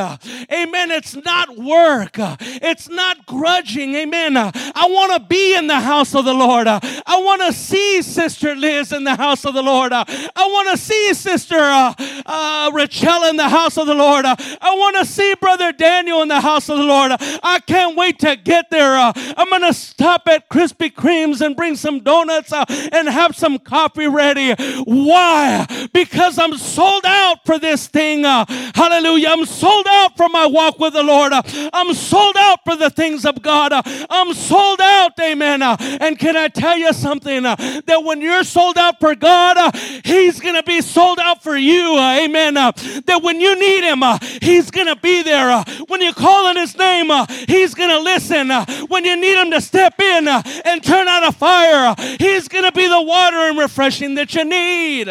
amen, 0.53 0.91
it's 0.91 1.17
not 1.17 1.57
work. 1.59 2.13
It's 2.19 2.89
not 2.89 3.27
grudging. 3.27 3.95
Amen. 3.95 4.37
I 4.37 4.89
want 4.89 5.13
to 5.13 5.21
be 5.21 5.57
in 5.57 5.67
the 5.67 5.81
house 5.81 6.15
of 6.15 6.25
the 6.25 6.35
Lord. 6.35 6.67
I 7.07 7.21
want 7.21 7.43
to 7.43 7.53
see 7.53 8.03
Sister 8.03 8.55
Liz 8.55 8.93
in 8.93 9.05
the 9.05 9.15
house 9.15 9.45
of 9.45 9.55
the 9.55 9.63
Lord. 9.63 9.93
I 9.93 10.05
want 10.37 10.71
to 10.71 10.77
see 10.77 11.13
Sister 11.15 11.57
uh, 11.57 11.95
uh, 12.27 12.71
Rachel 12.73 13.25
in 13.25 13.37
the 13.37 13.49
house 13.49 13.77
of 13.77 13.87
the 13.87 13.95
Lord. 13.95 14.25
I 14.27 14.75
want 14.77 14.97
to 14.97 15.05
see 15.05 15.35
Brother 15.35 15.73
Daniel 15.73 16.23
in 16.23 16.29
the 16.29 16.41
house 16.41 16.69
of 16.69 16.79
the 16.79 16.85
Lord. 16.85 17.13
I 17.43 17.61
can't 17.67 17.97
wait 17.97 18.19
to 18.21 18.37
get 18.37 18.71
there. 18.71 18.97
Uh, 18.97 19.13
I'm 19.37 19.49
going 19.51 19.63
to 19.63 19.75
stop 19.75 20.27
at 20.29 20.49
Krispy 20.49 20.93
Kreme's 20.93 21.41
and 21.41 21.55
bring 21.55 21.77
some 21.77 22.01
donuts 22.01 22.53
uh, 22.53 22.65
and 22.93 23.09
have 23.09 23.37
some 23.37 23.59
coffee 23.59 24.09
ready. 24.09 24.55
Why? 24.85 25.67
Because 25.93 26.39
I'm 26.39 26.57
sold 26.57 27.05
out 27.05 27.45
for 27.45 27.59
this 27.59 27.87
thing. 27.87 28.25
Uh, 28.25 28.45
hallelujah. 28.75 29.29
I'm 29.29 29.45
sold 29.45 29.87
out 29.89 30.17
for 30.17 30.29
my 30.29 30.47
walk 30.47 30.79
with 30.79 30.95
the 30.95 31.03
Lord. 31.03 31.33
I'm 31.35 31.95
sold 31.95 32.37
out 32.39 32.61
for 32.65 32.77
the 32.77 32.91
things 32.91 33.25
of 33.25 33.43
God. 33.43 33.73
I'm 34.11 34.33
sold 34.35 34.81
out. 34.81 35.13
Amen. 35.21 35.63
And 35.63 36.19
can 36.19 36.37
I 36.37 36.49
tell 36.49 36.77
you 36.77 36.93
something? 36.93 37.04
Something 37.05 37.43
that 37.45 38.03
when 38.05 38.21
you're 38.21 38.45
sold 38.45 38.79
out 38.79 39.01
for 39.01 39.15
God, 39.15 39.75
He's 40.05 40.41
going 40.41 40.55
to 40.55 40.63
be 40.63 40.81
sold 40.81 41.19
out 41.19 41.43
for 41.43 41.57
you. 41.57 41.99
Amen. 41.99 42.55
That 42.55 43.21
when 43.23 43.41
you 43.41 43.59
need 43.59 43.85
Him, 43.85 44.03
He's 44.41 44.71
going 44.71 44.89
to 44.89 44.97
be 44.97 45.23
there. 45.23 45.63
When 45.89 46.01
you 46.01 46.13
call 46.13 46.35
calling 46.35 46.57
his 46.57 46.77
name, 46.77 47.11
uh, 47.11 47.27
he's 47.47 47.75
going 47.75 47.91
to 47.91 48.01
listen. 48.01 48.51
Uh, 48.51 48.67
when 48.89 49.05
you 49.05 49.17
need 49.17 49.39
him 49.39 49.51
to 49.51 49.61
step 49.61 50.01
in 50.01 50.27
uh, 50.27 50.43
and 50.65 50.83
turn 50.83 51.07
out 51.07 51.27
a 51.27 51.33
fire, 51.33 51.95
uh, 51.97 52.17
he's 52.19 52.49
going 52.49 52.65
to 52.65 52.73
be 52.73 52.89
the 52.89 53.03
water 53.03 53.37
and 53.37 53.59
refreshing 53.59 54.15
that 54.17 54.35
you 54.35 54.45
need. 54.45 55.09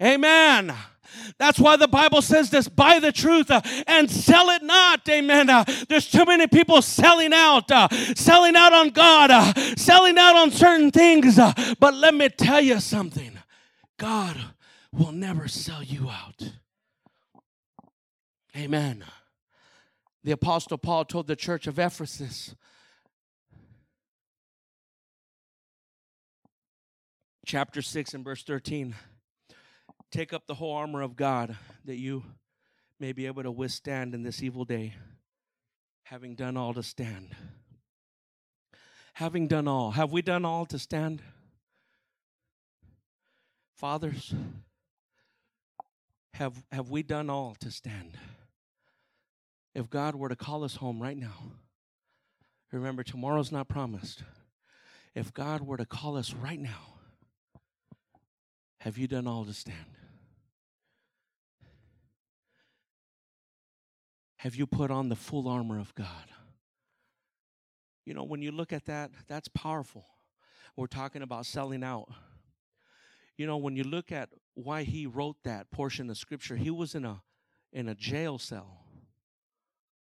Amen. 0.00 0.74
That's 1.38 1.58
why 1.58 1.76
the 1.76 1.88
Bible 1.88 2.22
says 2.22 2.50
this 2.50 2.68
buy 2.68 3.00
the 3.00 3.10
truth 3.12 3.50
uh, 3.50 3.60
and 3.86 4.10
sell 4.10 4.50
it 4.50 4.62
not. 4.62 5.08
Amen. 5.08 5.50
Uh, 5.50 5.64
there's 5.88 6.10
too 6.10 6.24
many 6.24 6.46
people 6.46 6.80
selling 6.80 7.32
out, 7.32 7.70
uh, 7.70 7.88
selling 8.14 8.54
out 8.54 8.72
on 8.72 8.90
God, 8.90 9.30
uh, 9.30 9.52
selling 9.76 10.16
out 10.16 10.36
on 10.36 10.50
certain 10.50 10.90
things. 10.90 11.38
Uh, 11.38 11.52
but 11.80 11.94
let 11.94 12.14
me 12.14 12.28
tell 12.28 12.60
you 12.60 12.78
something 12.78 13.38
God 13.98 14.36
will 14.92 15.12
never 15.12 15.48
sell 15.48 15.82
you 15.82 16.08
out. 16.08 16.52
Amen. 18.56 19.04
The 20.22 20.32
Apostle 20.32 20.78
Paul 20.78 21.04
told 21.04 21.26
the 21.26 21.36
church 21.36 21.66
of 21.66 21.78
Ephesus, 21.78 22.54
chapter 27.44 27.82
6 27.82 28.14
and 28.14 28.24
verse 28.24 28.44
13 28.44 28.94
take 30.14 30.32
up 30.32 30.46
the 30.46 30.54
whole 30.54 30.72
armor 30.72 31.02
of 31.02 31.16
God 31.16 31.56
that 31.84 31.96
you 31.96 32.22
may 33.00 33.12
be 33.12 33.26
able 33.26 33.42
to 33.42 33.50
withstand 33.50 34.14
in 34.14 34.22
this 34.22 34.42
evil 34.42 34.64
day, 34.64 34.94
having 36.04 36.36
done 36.36 36.56
all 36.56 36.72
to 36.74 36.82
stand. 36.82 37.34
Having 39.14 39.48
done 39.48 39.66
all. 39.66 39.90
Have 39.90 40.12
we 40.12 40.22
done 40.22 40.44
all 40.44 40.66
to 40.66 40.78
stand? 40.78 41.20
Fathers, 43.76 44.32
have, 46.34 46.62
have 46.70 46.90
we 46.90 47.02
done 47.02 47.28
all 47.28 47.56
to 47.60 47.70
stand? 47.70 48.16
if 49.74 49.90
God 49.90 50.14
were 50.14 50.28
to 50.28 50.36
call 50.36 50.62
us 50.62 50.76
home 50.76 51.02
right 51.02 51.16
now, 51.16 51.52
remember, 52.70 53.02
tomorrow's 53.02 53.50
not 53.50 53.68
promised. 53.68 54.22
If 55.14 55.34
God 55.34 55.62
were 55.62 55.76
to 55.76 55.86
call 55.86 56.16
us 56.16 56.32
right 56.32 56.60
now, 56.60 56.94
Have 58.78 58.98
you 58.98 59.08
done 59.08 59.26
all 59.26 59.46
to 59.46 59.54
stand? 59.54 59.96
Have 64.44 64.56
you 64.56 64.66
put 64.66 64.90
on 64.90 65.08
the 65.08 65.16
full 65.16 65.48
armor 65.48 65.80
of 65.80 65.94
God? 65.94 66.28
You 68.04 68.12
know, 68.12 68.24
when 68.24 68.42
you 68.42 68.52
look 68.52 68.74
at 68.74 68.84
that, 68.84 69.10
that's 69.26 69.48
powerful. 69.48 70.04
We're 70.76 70.86
talking 70.86 71.22
about 71.22 71.46
selling 71.46 71.82
out. 71.82 72.10
You 73.38 73.46
know, 73.46 73.56
when 73.56 73.74
you 73.74 73.84
look 73.84 74.12
at 74.12 74.28
why 74.52 74.82
he 74.82 75.06
wrote 75.06 75.36
that 75.44 75.70
portion 75.70 76.10
of 76.10 76.18
scripture, 76.18 76.56
he 76.56 76.68
was 76.70 76.94
in 76.94 77.06
a 77.06 77.22
in 77.72 77.88
a 77.88 77.94
jail 77.94 78.38
cell. 78.38 78.84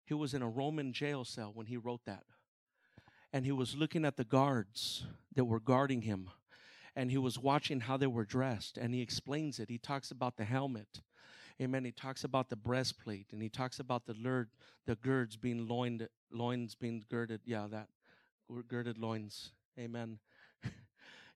He 0.04 0.14
was 0.14 0.34
in 0.34 0.42
a 0.42 0.48
Roman 0.48 0.92
jail 0.92 1.24
cell 1.24 1.50
when 1.52 1.66
he 1.66 1.76
wrote 1.76 2.04
that. 2.06 2.22
And 3.32 3.44
he 3.44 3.50
was 3.50 3.74
looking 3.74 4.04
at 4.04 4.16
the 4.16 4.24
guards 4.24 5.04
that 5.34 5.46
were 5.46 5.58
guarding 5.58 6.02
him. 6.02 6.30
And 6.94 7.10
he 7.10 7.18
was 7.18 7.40
watching 7.40 7.80
how 7.80 7.96
they 7.96 8.06
were 8.06 8.24
dressed. 8.24 8.78
And 8.78 8.94
he 8.94 9.02
explains 9.02 9.58
it. 9.58 9.68
He 9.68 9.78
talks 9.78 10.12
about 10.12 10.36
the 10.36 10.44
helmet 10.44 11.00
Amen. 11.60 11.84
He 11.84 11.90
talks 11.90 12.22
about 12.22 12.50
the 12.50 12.56
breastplate 12.56 13.26
and 13.32 13.42
he 13.42 13.48
talks 13.48 13.80
about 13.80 14.06
the 14.06 14.14
lurd, 14.14 14.48
the 14.86 14.94
girds 14.94 15.36
being 15.36 15.66
loined, 15.66 16.08
loins 16.30 16.76
being 16.76 17.04
girded. 17.10 17.40
Yeah, 17.44 17.66
that 17.70 17.88
girded 18.68 18.96
loins. 18.96 19.50
Amen. 19.78 20.20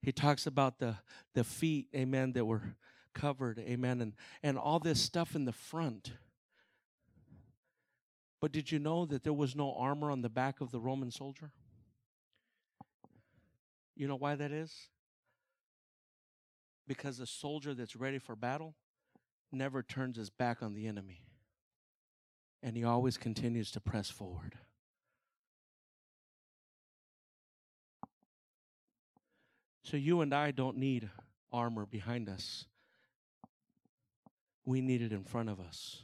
he 0.02 0.12
talks 0.12 0.46
about 0.46 0.78
the 0.78 0.96
the 1.34 1.42
feet, 1.42 1.88
amen, 1.94 2.32
that 2.34 2.44
were 2.44 2.76
covered, 3.14 3.58
amen, 3.58 4.00
and 4.00 4.12
and 4.44 4.56
all 4.56 4.78
this 4.78 5.00
stuff 5.00 5.34
in 5.34 5.44
the 5.44 5.52
front. 5.52 6.12
But 8.40 8.52
did 8.52 8.70
you 8.70 8.78
know 8.78 9.06
that 9.06 9.24
there 9.24 9.32
was 9.32 9.56
no 9.56 9.74
armor 9.74 10.10
on 10.10 10.22
the 10.22 10.28
back 10.28 10.60
of 10.60 10.70
the 10.70 10.80
Roman 10.80 11.10
soldier? 11.10 11.50
You 13.96 14.08
know 14.08 14.16
why 14.16 14.34
that 14.36 14.50
is? 14.50 14.88
Because 16.88 17.20
a 17.20 17.26
soldier 17.26 17.74
that's 17.74 17.94
ready 17.94 18.18
for 18.18 18.34
battle 18.34 18.74
never 19.52 19.82
turns 19.82 20.16
his 20.16 20.30
back 20.30 20.62
on 20.62 20.74
the 20.74 20.86
enemy, 20.86 21.24
and 22.62 22.76
he 22.76 22.84
always 22.84 23.16
continues 23.16 23.70
to 23.72 23.80
press 23.80 24.10
forward. 24.10 24.56
So, 29.84 29.96
you 29.96 30.20
and 30.20 30.32
I 30.32 30.52
don't 30.52 30.76
need 30.78 31.10
armor 31.52 31.84
behind 31.84 32.28
us, 32.28 32.66
we 34.64 34.80
need 34.80 35.02
it 35.02 35.12
in 35.12 35.24
front 35.24 35.48
of 35.48 35.60
us 35.60 36.02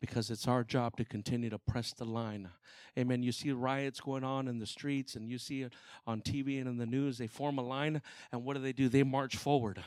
because 0.00 0.30
it's 0.30 0.48
our 0.48 0.64
job 0.64 0.96
to 0.96 1.04
continue 1.04 1.50
to 1.50 1.58
press 1.58 1.92
the 1.92 2.06
line. 2.06 2.48
Amen. 2.98 3.22
You 3.22 3.32
see 3.32 3.52
riots 3.52 4.00
going 4.00 4.24
on 4.24 4.48
in 4.48 4.58
the 4.58 4.66
streets 4.66 5.14
and 5.14 5.28
you 5.28 5.38
see 5.38 5.62
it 5.62 5.74
on 6.06 6.22
TV 6.22 6.58
and 6.58 6.68
in 6.68 6.78
the 6.78 6.86
news. 6.86 7.18
They 7.18 7.26
form 7.26 7.58
a 7.58 7.62
line, 7.62 8.00
and 8.32 8.44
what 8.44 8.56
do 8.56 8.62
they 8.62 8.72
do? 8.72 8.88
They 8.88 9.02
march 9.02 9.36
forward. 9.36 9.82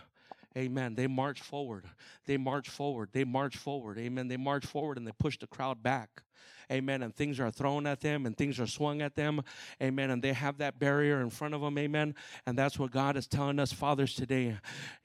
Amen. 0.58 0.95
They 0.95 1.08
march 1.08 1.41
forward. 1.41 1.86
They 2.26 2.38
march 2.38 2.70
forward. 2.70 3.10
They 3.12 3.24
march 3.24 3.58
forward. 3.58 3.97
Amen. 3.97 4.28
They 4.28 4.38
march 4.38 4.66
forward 4.66 4.97
and 4.97 5.08
they 5.08 5.12
push 5.18 5.38
the 5.38 5.47
crowd 5.47 5.82
back. 5.82 6.24
Amen. 6.72 7.03
And 7.03 7.16
things 7.16 7.39
are 7.39 7.51
thrown 7.51 7.88
at 7.88 8.01
them 8.01 8.26
and 8.26 8.38
things 8.38 8.59
are 8.59 8.68
swung 8.68 9.01
at 9.01 9.16
them. 9.16 9.41
Amen. 9.82 10.11
And 10.11 10.22
they 10.22 10.34
have 10.34 10.59
that 10.59 10.80
barrier 10.80 11.22
in 11.22 11.30
front 11.30 11.53
of 11.53 11.61
them. 11.61 11.78
Amen. 11.78 12.16
And 12.45 12.57
that's 12.57 12.78
what 12.78 12.91
God 12.91 13.18
is 13.18 13.28
telling 13.28 13.59
us, 13.59 13.74
fathers, 13.74 14.14
today. 14.14 14.57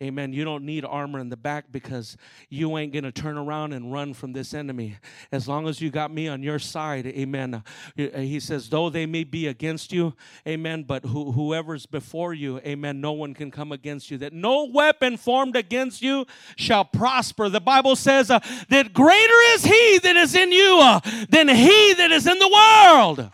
Amen. 0.02 0.32
You 0.32 0.44
don't 0.44 0.64
need 0.64 0.84
armor 0.84 1.18
in 1.20 1.28
the 1.28 1.36
back 1.36 1.66
because 1.72 2.16
you 2.48 2.76
ain't 2.76 2.92
to 2.92 3.12
turn 3.12 3.38
around 3.38 3.72
and 3.72 3.92
run 3.92 4.14
from 4.14 4.32
this 4.32 4.54
enemy. 4.54 4.96
As 5.30 5.46
long 5.46 5.68
as 5.68 5.80
you 5.80 5.90
got 5.90 6.10
me 6.10 6.28
on 6.28 6.42
your 6.42 6.58
side. 6.58 7.06
Amen. 7.06 7.62
He 7.96 8.40
says, 8.40 8.68
though 8.68 8.90
they 8.90 9.06
may 9.06 9.24
be 9.24 9.46
against 9.46 9.92
you. 9.92 10.14
Amen. 10.46 10.82
But 10.82 11.04
who, 11.04 11.32
whoever's 11.32 11.86
before 11.86 12.34
you. 12.34 12.58
Amen. 12.60 13.00
No 13.00 13.12
one 13.12 13.34
can 13.34 13.50
come 13.50 13.72
against 13.72 14.10
you. 14.10 14.18
That 14.18 14.32
no 14.32 14.64
weapon 14.64 15.16
formed 15.16 15.56
against 15.56 16.02
you 16.02 16.26
shall 16.56 16.84
prosper. 16.84 17.48
The 17.48 17.60
Bible 17.60 17.96
says 17.96 18.30
uh, 18.30 18.40
that 18.68 18.92
greater 18.92 19.40
is 19.54 19.64
he 19.64 19.98
that 20.02 20.16
is 20.16 20.34
in 20.34 20.52
you 20.52 20.78
uh, 20.80 21.00
than 21.28 21.47
he 21.48 21.94
that 21.94 22.10
is 22.10 22.26
in 22.26 22.38
the 22.38 22.48
world. 22.48 23.30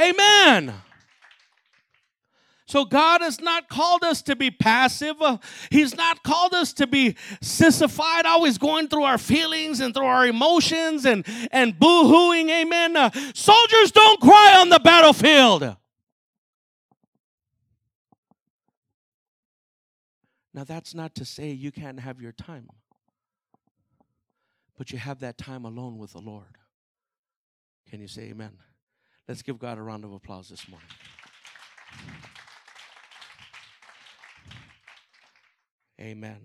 Amen. 0.00 0.74
So 2.66 2.84
God 2.84 3.20
has 3.20 3.40
not 3.40 3.68
called 3.68 4.02
us 4.02 4.22
to 4.22 4.34
be 4.34 4.50
passive. 4.50 5.16
He's 5.70 5.96
not 5.96 6.22
called 6.22 6.54
us 6.54 6.72
to 6.74 6.86
be 6.86 7.14
sissified, 7.40 8.26
always 8.26 8.58
going 8.58 8.88
through 8.88 9.04
our 9.04 9.18
feelings 9.18 9.80
and 9.80 9.94
through 9.94 10.06
our 10.06 10.26
emotions 10.26 11.04
and, 11.04 11.24
and 11.52 11.78
boo-hooing. 11.78 12.50
Amen. 12.50 12.96
Uh, 12.96 13.10
soldiers 13.34 13.92
don't 13.92 14.20
cry 14.20 14.56
on 14.58 14.70
the 14.70 14.80
battlefield. 14.80 15.76
Now 20.54 20.64
that's 20.64 20.94
not 20.94 21.14
to 21.16 21.24
say 21.24 21.50
you 21.50 21.70
can't 21.70 22.00
have 22.00 22.20
your 22.20 22.32
time. 22.32 22.68
But 24.76 24.90
you 24.90 24.98
have 24.98 25.20
that 25.20 25.38
time 25.38 25.64
alone 25.64 25.98
with 25.98 26.12
the 26.12 26.20
Lord. 26.20 26.58
Can 27.94 28.00
you 28.00 28.08
say 28.08 28.22
amen? 28.22 28.50
Let's 29.28 29.42
give 29.42 29.56
God 29.56 29.78
a 29.78 29.80
round 29.80 30.04
of 30.04 30.12
applause 30.12 30.48
this 30.48 30.68
morning. 30.68 30.88
Amen. 36.00 36.40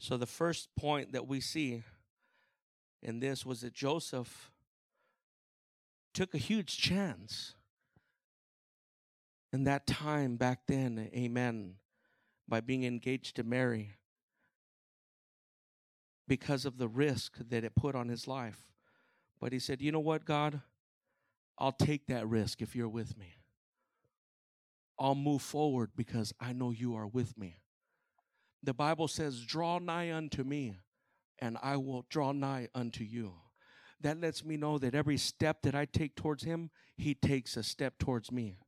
So, 0.00 0.16
the 0.16 0.26
first 0.26 0.70
point 0.74 1.12
that 1.12 1.28
we 1.28 1.40
see 1.40 1.84
in 3.00 3.20
this 3.20 3.46
was 3.46 3.60
that 3.60 3.74
Joseph 3.74 4.50
took 6.12 6.34
a 6.34 6.38
huge 6.38 6.76
chance 6.76 7.54
in 9.52 9.62
that 9.62 9.86
time 9.86 10.34
back 10.34 10.62
then, 10.66 11.10
amen, 11.14 11.74
by 12.48 12.60
being 12.60 12.82
engaged 12.82 13.36
to 13.36 13.44
Mary 13.44 13.92
because 16.26 16.64
of 16.64 16.76
the 16.76 16.88
risk 16.88 17.36
that 17.38 17.62
it 17.62 17.76
put 17.76 17.94
on 17.94 18.08
his 18.08 18.26
life. 18.26 18.66
But 19.40 19.52
he 19.52 19.58
said, 19.58 19.80
You 19.80 19.92
know 19.92 20.00
what, 20.00 20.24
God? 20.24 20.60
I'll 21.58 21.72
take 21.72 22.06
that 22.06 22.26
risk 22.26 22.60
if 22.60 22.76
you're 22.76 22.88
with 22.88 23.16
me. 23.16 23.36
I'll 24.98 25.14
move 25.14 25.42
forward 25.42 25.90
because 25.96 26.32
I 26.40 26.52
know 26.52 26.70
you 26.70 26.94
are 26.96 27.06
with 27.06 27.36
me. 27.38 27.58
The 28.62 28.74
Bible 28.74 29.08
says, 29.08 29.42
Draw 29.42 29.80
nigh 29.80 30.12
unto 30.12 30.42
me, 30.42 30.78
and 31.38 31.58
I 31.62 31.76
will 31.76 32.06
draw 32.08 32.32
nigh 32.32 32.68
unto 32.74 33.04
you. 33.04 33.34
That 34.00 34.20
lets 34.20 34.44
me 34.44 34.56
know 34.56 34.78
that 34.78 34.94
every 34.94 35.16
step 35.16 35.62
that 35.62 35.74
I 35.74 35.86
take 35.86 36.16
towards 36.16 36.44
him, 36.44 36.70
he 36.96 37.14
takes 37.14 37.56
a 37.56 37.62
step 37.62 37.98
towards 37.98 38.30
me. 38.30 38.58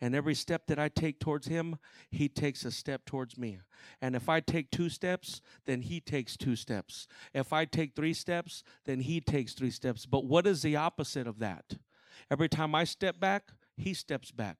And 0.00 0.14
every 0.14 0.34
step 0.34 0.66
that 0.66 0.78
I 0.78 0.88
take 0.88 1.20
towards 1.20 1.46
him, 1.46 1.78
he 2.10 2.28
takes 2.28 2.64
a 2.64 2.70
step 2.70 3.04
towards 3.06 3.38
me. 3.38 3.60
And 4.02 4.14
if 4.14 4.28
I 4.28 4.40
take 4.40 4.70
two 4.70 4.88
steps, 4.88 5.40
then 5.66 5.82
he 5.82 6.00
takes 6.00 6.36
two 6.36 6.56
steps. 6.56 7.06
If 7.32 7.52
I 7.52 7.64
take 7.64 7.94
three 7.94 8.12
steps, 8.12 8.64
then 8.84 9.00
he 9.00 9.20
takes 9.20 9.54
three 9.54 9.70
steps. 9.70 10.04
But 10.04 10.24
what 10.24 10.46
is 10.46 10.62
the 10.62 10.76
opposite 10.76 11.26
of 11.26 11.38
that? 11.38 11.76
Every 12.30 12.48
time 12.48 12.74
I 12.74 12.84
step 12.84 13.18
back, 13.18 13.52
he 13.76 13.94
steps 13.94 14.30
back. 14.30 14.58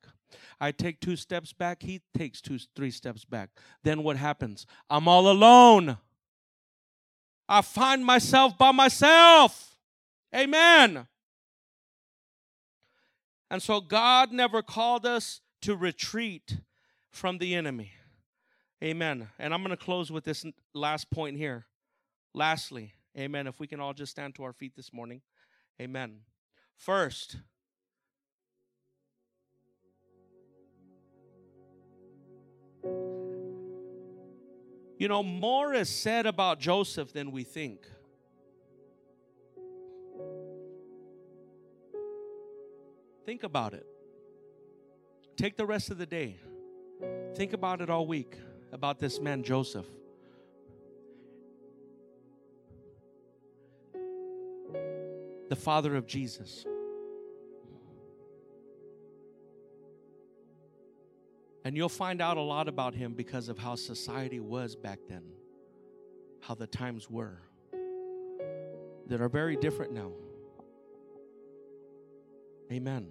I 0.60 0.72
take 0.72 1.00
two 1.00 1.16
steps 1.16 1.52
back, 1.52 1.82
he 1.82 2.02
takes 2.16 2.40
two 2.40 2.58
three 2.74 2.90
steps 2.90 3.24
back. 3.24 3.50
Then 3.82 4.02
what 4.02 4.16
happens? 4.16 4.66
I'm 4.90 5.06
all 5.06 5.30
alone. 5.30 5.98
I 7.48 7.60
find 7.60 8.04
myself 8.04 8.56
by 8.56 8.72
myself. 8.72 9.76
Amen. 10.34 11.06
And 13.50 13.62
so 13.62 13.80
God 13.80 14.32
never 14.32 14.62
called 14.62 15.06
us 15.06 15.40
to 15.62 15.76
retreat 15.76 16.58
from 17.10 17.38
the 17.38 17.54
enemy. 17.54 17.92
Amen. 18.82 19.28
And 19.38 19.54
I'm 19.54 19.62
going 19.62 19.70
to 19.70 19.82
close 19.82 20.10
with 20.10 20.24
this 20.24 20.44
last 20.74 21.10
point 21.10 21.36
here. 21.36 21.66
Lastly, 22.34 22.94
amen. 23.16 23.46
If 23.46 23.60
we 23.60 23.66
can 23.66 23.80
all 23.80 23.94
just 23.94 24.12
stand 24.12 24.34
to 24.34 24.44
our 24.44 24.52
feet 24.52 24.74
this 24.76 24.92
morning. 24.92 25.22
Amen. 25.80 26.20
First, 26.76 27.36
you 34.98 35.08
know, 35.08 35.22
more 35.22 35.72
is 35.72 35.88
said 35.88 36.26
about 36.26 36.60
Joseph 36.60 37.12
than 37.12 37.30
we 37.30 37.44
think. 37.44 37.86
Think 43.24 43.42
about 43.42 43.74
it. 43.74 43.86
Take 45.36 45.56
the 45.56 45.66
rest 45.66 45.90
of 45.90 45.98
the 45.98 46.06
day. 46.06 46.36
Think 47.34 47.52
about 47.52 47.80
it 47.80 47.90
all 47.90 48.06
week 48.06 48.36
about 48.72 48.98
this 48.98 49.20
man, 49.20 49.42
Joseph. 49.42 49.86
The 55.48 55.56
father 55.56 55.96
of 55.96 56.06
Jesus. 56.06 56.64
And 61.64 61.76
you'll 61.76 61.88
find 61.88 62.20
out 62.20 62.36
a 62.36 62.42
lot 62.42 62.68
about 62.68 62.94
him 62.94 63.14
because 63.14 63.48
of 63.48 63.58
how 63.58 63.74
society 63.74 64.38
was 64.38 64.76
back 64.76 64.98
then, 65.08 65.22
how 66.40 66.54
the 66.54 66.66
times 66.66 67.08
were, 67.08 67.38
that 69.06 69.20
are 69.20 69.30
very 69.30 69.56
different 69.56 69.92
now. 69.92 70.12
Amen. 72.72 73.08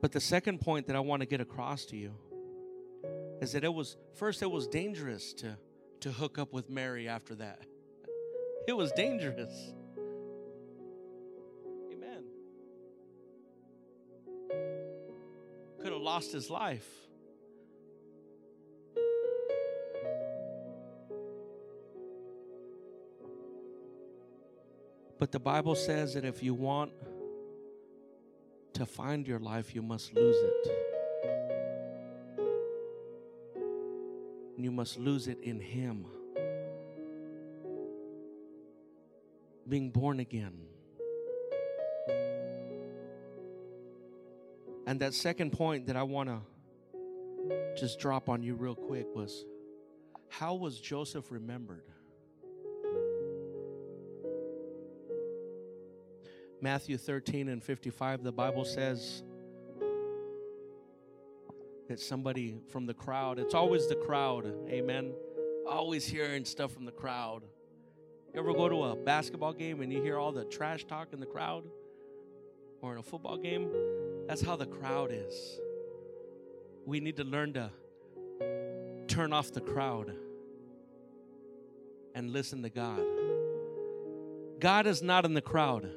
But 0.00 0.12
the 0.12 0.20
second 0.20 0.60
point 0.60 0.88
that 0.88 0.96
I 0.96 1.00
want 1.00 1.20
to 1.20 1.26
get 1.26 1.40
across 1.40 1.84
to 1.86 1.96
you 1.96 2.12
is 3.40 3.52
that 3.52 3.64
it 3.64 3.72
was 3.72 3.96
first 4.14 4.42
it 4.42 4.50
was 4.50 4.66
dangerous 4.66 5.32
to 5.34 5.56
to 6.00 6.10
hook 6.10 6.38
up 6.38 6.52
with 6.52 6.68
Mary 6.68 7.08
after 7.08 7.34
that. 7.36 7.60
It 8.68 8.74
was 8.74 8.92
dangerous. 8.92 9.72
Amen. 11.92 12.22
Could 15.80 15.92
have 15.92 16.00
lost 16.00 16.30
his 16.32 16.48
life. 16.48 16.88
But 25.22 25.30
the 25.30 25.38
Bible 25.38 25.76
says 25.76 26.14
that 26.14 26.24
if 26.24 26.42
you 26.42 26.52
want 26.52 26.90
to 28.72 28.84
find 28.84 29.24
your 29.24 29.38
life, 29.38 29.72
you 29.72 29.80
must 29.80 30.12
lose 30.12 30.34
it. 30.36 30.66
And 34.56 34.64
you 34.64 34.72
must 34.72 34.98
lose 34.98 35.28
it 35.28 35.38
in 35.44 35.60
Him. 35.60 36.06
Being 39.68 39.90
born 39.90 40.18
again. 40.18 40.58
And 44.88 44.98
that 44.98 45.14
second 45.14 45.52
point 45.52 45.86
that 45.86 45.94
I 45.94 46.02
want 46.02 46.30
to 46.30 46.40
just 47.78 48.00
drop 48.00 48.28
on 48.28 48.42
you 48.42 48.56
real 48.56 48.74
quick 48.74 49.06
was 49.14 49.44
how 50.28 50.56
was 50.56 50.80
Joseph 50.80 51.30
remembered? 51.30 51.91
Matthew 56.62 56.96
13 56.96 57.48
and 57.48 57.60
55, 57.60 58.22
the 58.22 58.30
Bible 58.30 58.64
says 58.64 59.24
that 61.88 61.98
somebody 61.98 62.60
from 62.68 62.86
the 62.86 62.94
crowd, 62.94 63.40
it's 63.40 63.52
always 63.52 63.88
the 63.88 63.96
crowd, 63.96 64.46
amen. 64.68 65.12
Always 65.68 66.06
hearing 66.06 66.44
stuff 66.44 66.70
from 66.70 66.84
the 66.84 66.92
crowd. 66.92 67.42
You 68.32 68.38
ever 68.38 68.52
go 68.54 68.68
to 68.68 68.84
a 68.84 68.94
basketball 68.94 69.52
game 69.52 69.80
and 69.80 69.92
you 69.92 70.00
hear 70.00 70.16
all 70.16 70.30
the 70.30 70.44
trash 70.44 70.84
talk 70.84 71.08
in 71.12 71.18
the 71.18 71.26
crowd? 71.26 71.64
Or 72.80 72.92
in 72.92 72.98
a 72.98 73.02
football 73.02 73.38
game? 73.38 73.68
That's 74.28 74.40
how 74.40 74.54
the 74.54 74.66
crowd 74.66 75.10
is. 75.12 75.58
We 76.86 77.00
need 77.00 77.16
to 77.16 77.24
learn 77.24 77.54
to 77.54 77.72
turn 79.08 79.32
off 79.32 79.50
the 79.52 79.60
crowd 79.60 80.14
and 82.14 82.32
listen 82.32 82.62
to 82.62 82.70
God. 82.70 83.02
God 84.60 84.86
is 84.86 85.02
not 85.02 85.24
in 85.24 85.34
the 85.34 85.42
crowd. 85.42 85.90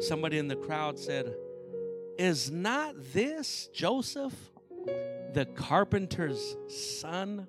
Somebody 0.00 0.38
in 0.38 0.48
the 0.48 0.56
crowd 0.56 0.98
said, 0.98 1.34
Is 2.18 2.50
not 2.50 2.94
this 3.12 3.68
Joseph, 3.72 4.34
the 5.34 5.44
carpenter's 5.54 6.56
son? 6.68 7.46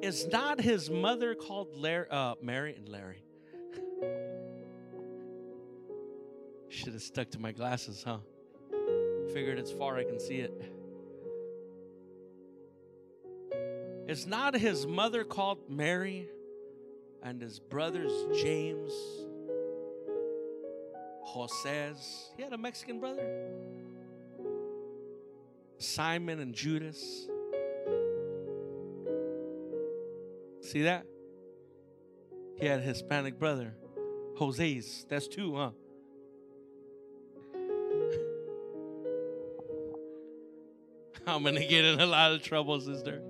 Is 0.00 0.28
not 0.28 0.60
his 0.60 0.88
mother 0.88 1.34
called 1.34 1.76
Larry, 1.76 2.06
uh, 2.10 2.36
Mary 2.40 2.76
and 2.76 2.88
Larry? 2.88 3.24
Should 6.68 6.92
have 6.92 7.02
stuck 7.02 7.30
to 7.30 7.40
my 7.40 7.50
glasses, 7.50 8.04
huh? 8.04 8.18
Figured 9.32 9.58
it's 9.58 9.72
far 9.72 9.96
I 9.96 10.04
can 10.04 10.20
see 10.20 10.36
it. 10.36 10.62
Is 14.06 14.26
not 14.26 14.54
his 14.54 14.86
mother 14.86 15.24
called 15.24 15.58
Mary? 15.68 16.28
And 17.22 17.40
his 17.40 17.58
brothers 17.58 18.12
James, 18.40 18.92
Jose's. 21.24 22.30
He 22.36 22.42
had 22.42 22.52
a 22.52 22.58
Mexican 22.58 23.00
brother. 23.00 23.50
Simon 25.78 26.40
and 26.40 26.54
Judas. 26.54 27.28
See 30.60 30.82
that? 30.82 31.06
He 32.58 32.66
had 32.66 32.80
a 32.80 32.82
Hispanic 32.82 33.38
brother, 33.38 33.74
Jose's. 34.36 35.06
That's 35.08 35.26
two, 35.26 35.56
huh? 35.56 35.70
I'm 41.26 41.42
gonna 41.42 41.66
get 41.66 41.84
in 41.84 42.00
a 42.00 42.06
lot 42.06 42.32
of 42.32 42.42
trouble, 42.42 42.80
sister. 42.80 43.22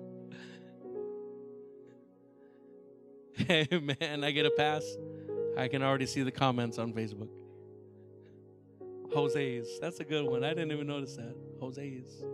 Amen. 3.51 4.25
I 4.25 4.31
get 4.31 4.47
a 4.47 4.51
pass. 4.51 4.85
I 5.57 5.69
can 5.69 5.83
already 5.83 6.07
see 6.07 6.23
the 6.23 6.31
comments 6.31 6.79
on 6.79 6.93
Facebook. 6.93 7.29
Jose's. 9.13 9.79
That's 9.81 10.01
a 10.01 10.05
good 10.05 10.25
one. 10.25 10.45
I 10.45 10.51
didn't 10.51 10.73
even 10.73 10.87
notice 10.87 11.17
that. 11.17 11.35
Jose's. 11.61 12.25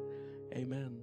Amen. 0.55 1.01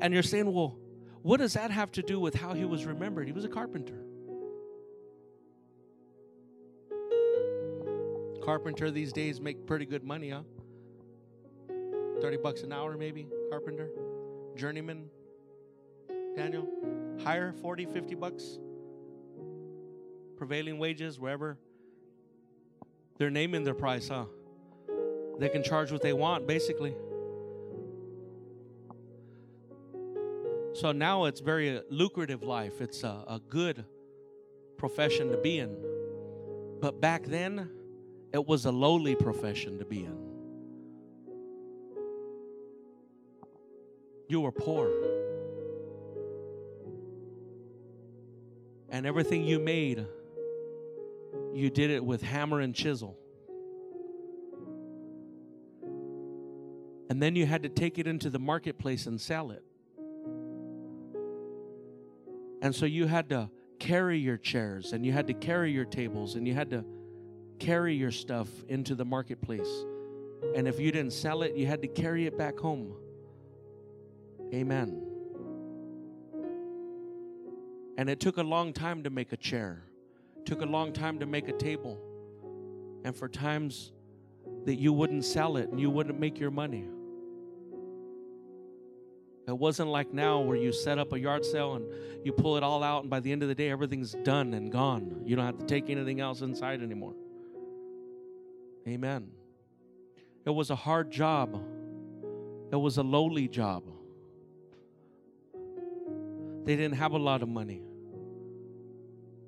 And 0.00 0.12
you're 0.12 0.22
saying, 0.22 0.52
well, 0.52 0.76
what 1.22 1.38
does 1.38 1.54
that 1.54 1.70
have 1.70 1.90
to 1.92 2.02
do 2.02 2.20
with 2.20 2.34
how 2.34 2.52
he 2.52 2.64
was 2.64 2.84
remembered? 2.84 3.26
He 3.26 3.32
was 3.32 3.44
a 3.44 3.48
carpenter. 3.48 4.02
Carpenter 8.44 8.90
these 8.90 9.12
days 9.12 9.40
make 9.40 9.66
pretty 9.66 9.86
good 9.86 10.04
money, 10.04 10.30
huh? 10.30 10.42
30 12.20 12.36
bucks 12.38 12.62
an 12.62 12.72
hour, 12.72 12.96
maybe, 12.96 13.26
carpenter. 13.50 13.90
Journeyman, 14.54 15.10
Daniel? 16.36 16.68
Higher, 17.24 17.52
40, 17.62 17.86
50 17.86 18.14
bucks? 18.14 18.58
Prevailing 20.36 20.78
wages, 20.78 21.18
wherever. 21.18 21.56
They're 23.16 23.30
naming 23.30 23.64
their 23.64 23.74
price, 23.74 24.08
huh? 24.08 24.26
They 25.38 25.48
can 25.48 25.62
charge 25.62 25.90
what 25.90 26.02
they 26.02 26.12
want, 26.12 26.46
basically. 26.46 26.94
So 30.74 30.92
now 30.92 31.24
it's 31.24 31.40
very 31.40 31.78
uh, 31.78 31.80
lucrative 31.88 32.42
life. 32.42 32.82
It's 32.82 33.02
a, 33.02 33.24
a 33.26 33.40
good 33.48 33.86
profession 34.76 35.30
to 35.30 35.38
be 35.38 35.58
in. 35.58 35.74
But 36.82 37.00
back 37.00 37.24
then, 37.24 37.70
it 38.34 38.46
was 38.46 38.66
a 38.66 38.70
lowly 38.70 39.14
profession 39.14 39.78
to 39.78 39.86
be 39.86 40.00
in. 40.00 40.18
You 44.28 44.42
were 44.42 44.52
poor. 44.52 44.90
And 48.88 49.06
everything 49.06 49.44
you 49.44 49.58
made, 49.58 50.06
you 51.52 51.70
did 51.70 51.90
it 51.90 52.04
with 52.04 52.22
hammer 52.22 52.60
and 52.60 52.74
chisel. 52.74 53.18
And 57.08 57.22
then 57.22 57.36
you 57.36 57.46
had 57.46 57.62
to 57.62 57.68
take 57.68 57.98
it 57.98 58.06
into 58.06 58.30
the 58.30 58.38
marketplace 58.38 59.06
and 59.06 59.20
sell 59.20 59.50
it. 59.50 59.62
And 62.62 62.74
so 62.74 62.86
you 62.86 63.06
had 63.06 63.28
to 63.30 63.50
carry 63.78 64.18
your 64.18 64.36
chairs 64.36 64.92
and 64.92 65.04
you 65.04 65.12
had 65.12 65.26
to 65.28 65.34
carry 65.34 65.70
your 65.70 65.84
tables 65.84 66.34
and 66.34 66.46
you 66.48 66.54
had 66.54 66.70
to 66.70 66.84
carry 67.58 67.94
your 67.94 68.10
stuff 68.10 68.48
into 68.68 68.94
the 68.94 69.04
marketplace. 69.04 69.84
And 70.54 70.66
if 70.66 70.80
you 70.80 70.90
didn't 70.92 71.12
sell 71.12 71.42
it, 71.42 71.56
you 71.56 71.66
had 71.66 71.82
to 71.82 71.88
carry 71.88 72.26
it 72.26 72.36
back 72.36 72.58
home. 72.58 72.94
Amen. 74.52 75.05
And 77.96 78.10
it 78.10 78.20
took 78.20 78.36
a 78.36 78.42
long 78.42 78.72
time 78.72 79.02
to 79.04 79.10
make 79.10 79.32
a 79.32 79.36
chair, 79.36 79.82
took 80.44 80.60
a 80.60 80.66
long 80.66 80.92
time 80.92 81.18
to 81.20 81.26
make 81.26 81.48
a 81.48 81.52
table. 81.52 81.98
And 83.04 83.16
for 83.16 83.28
times 83.28 83.92
that 84.64 84.76
you 84.76 84.92
wouldn't 84.92 85.24
sell 85.24 85.56
it 85.56 85.70
and 85.70 85.80
you 85.80 85.90
wouldn't 85.90 86.18
make 86.18 86.38
your 86.38 86.50
money. 86.50 86.88
It 89.48 89.56
wasn't 89.56 89.90
like 89.90 90.12
now 90.12 90.40
where 90.40 90.56
you 90.56 90.72
set 90.72 90.98
up 90.98 91.12
a 91.12 91.20
yard 91.20 91.44
sale 91.44 91.74
and 91.74 91.86
you 92.24 92.32
pull 92.32 92.56
it 92.56 92.64
all 92.64 92.82
out, 92.82 93.02
and 93.02 93.10
by 93.10 93.20
the 93.20 93.30
end 93.30 93.42
of 93.42 93.48
the 93.48 93.54
day, 93.54 93.70
everything's 93.70 94.12
done 94.24 94.54
and 94.54 94.72
gone. 94.72 95.22
You 95.24 95.36
don't 95.36 95.46
have 95.46 95.58
to 95.58 95.66
take 95.66 95.88
anything 95.88 96.20
else 96.20 96.40
inside 96.40 96.82
anymore. 96.82 97.14
Amen. 98.88 99.28
It 100.44 100.50
was 100.50 100.70
a 100.70 100.76
hard 100.76 101.12
job, 101.12 101.62
it 102.72 102.76
was 102.76 102.98
a 102.98 103.04
lowly 103.04 103.46
job. 103.46 103.84
They 106.64 106.74
didn't 106.74 106.96
have 106.96 107.12
a 107.12 107.18
lot 107.18 107.42
of 107.42 107.48
money. 107.48 107.85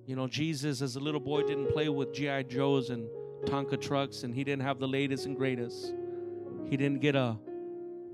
You 0.09 0.17
know, 0.17 0.27
Jesus, 0.27 0.81
as 0.81 0.97
a 0.97 1.01
little 1.01 1.21
boy, 1.21 1.43
didn't 1.43 1.71
play 1.71 1.91
with 1.91 2.15
G.I. 2.15 2.45
Joes 2.45 2.89
and 2.89 3.11
Tonka 3.45 3.79
trucks, 3.79 4.23
and 4.23 4.35
he 4.35 4.43
didn't 4.43 4.63
have 4.63 4.79
the 4.79 4.89
latest 4.89 5.27
and 5.27 5.37
greatest. 5.37 5.93
He 6.71 6.79
didn't 6.79 7.03
get 7.03 7.15
a 7.15 7.37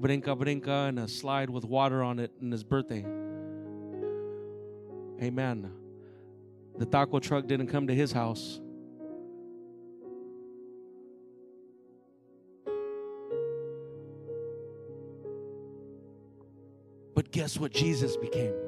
brinca 0.01 0.36
brinca 0.36 0.88
and 0.88 0.99
a 0.99 1.07
slide 1.07 1.49
with 1.49 1.64
water 1.64 2.03
on 2.03 2.18
it 2.18 2.32
in 2.42 2.51
his 2.51 2.64
birthday. 2.64 3.07
Amen. 5.22 5.70
The 6.78 6.86
taco 6.86 7.20
truck 7.20 7.47
didn't 7.47 7.68
come 7.68 7.86
to 7.86 7.95
his 7.95 8.11
house. 8.11 8.61
But 17.14 17.30
guess 17.30 17.57
what 17.57 17.70
Jesus 17.70 18.16
became? 18.16 18.63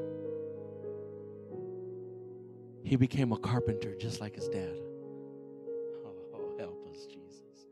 He 2.87 2.95
became 2.95 3.33
a 3.33 3.37
carpenter 3.37 3.97
just 3.97 4.21
like 4.21 4.37
his 4.37 4.47
dad. 4.49 4.77
Oh, 6.33 6.55
help 6.57 6.87
us, 6.89 7.05
Jesus. 7.07 7.67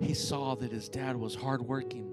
He 0.00 0.14
saw 0.14 0.54
that 0.54 0.72
his 0.72 0.88
dad 0.88 1.16
was 1.16 1.34
hardworking. 1.34 2.08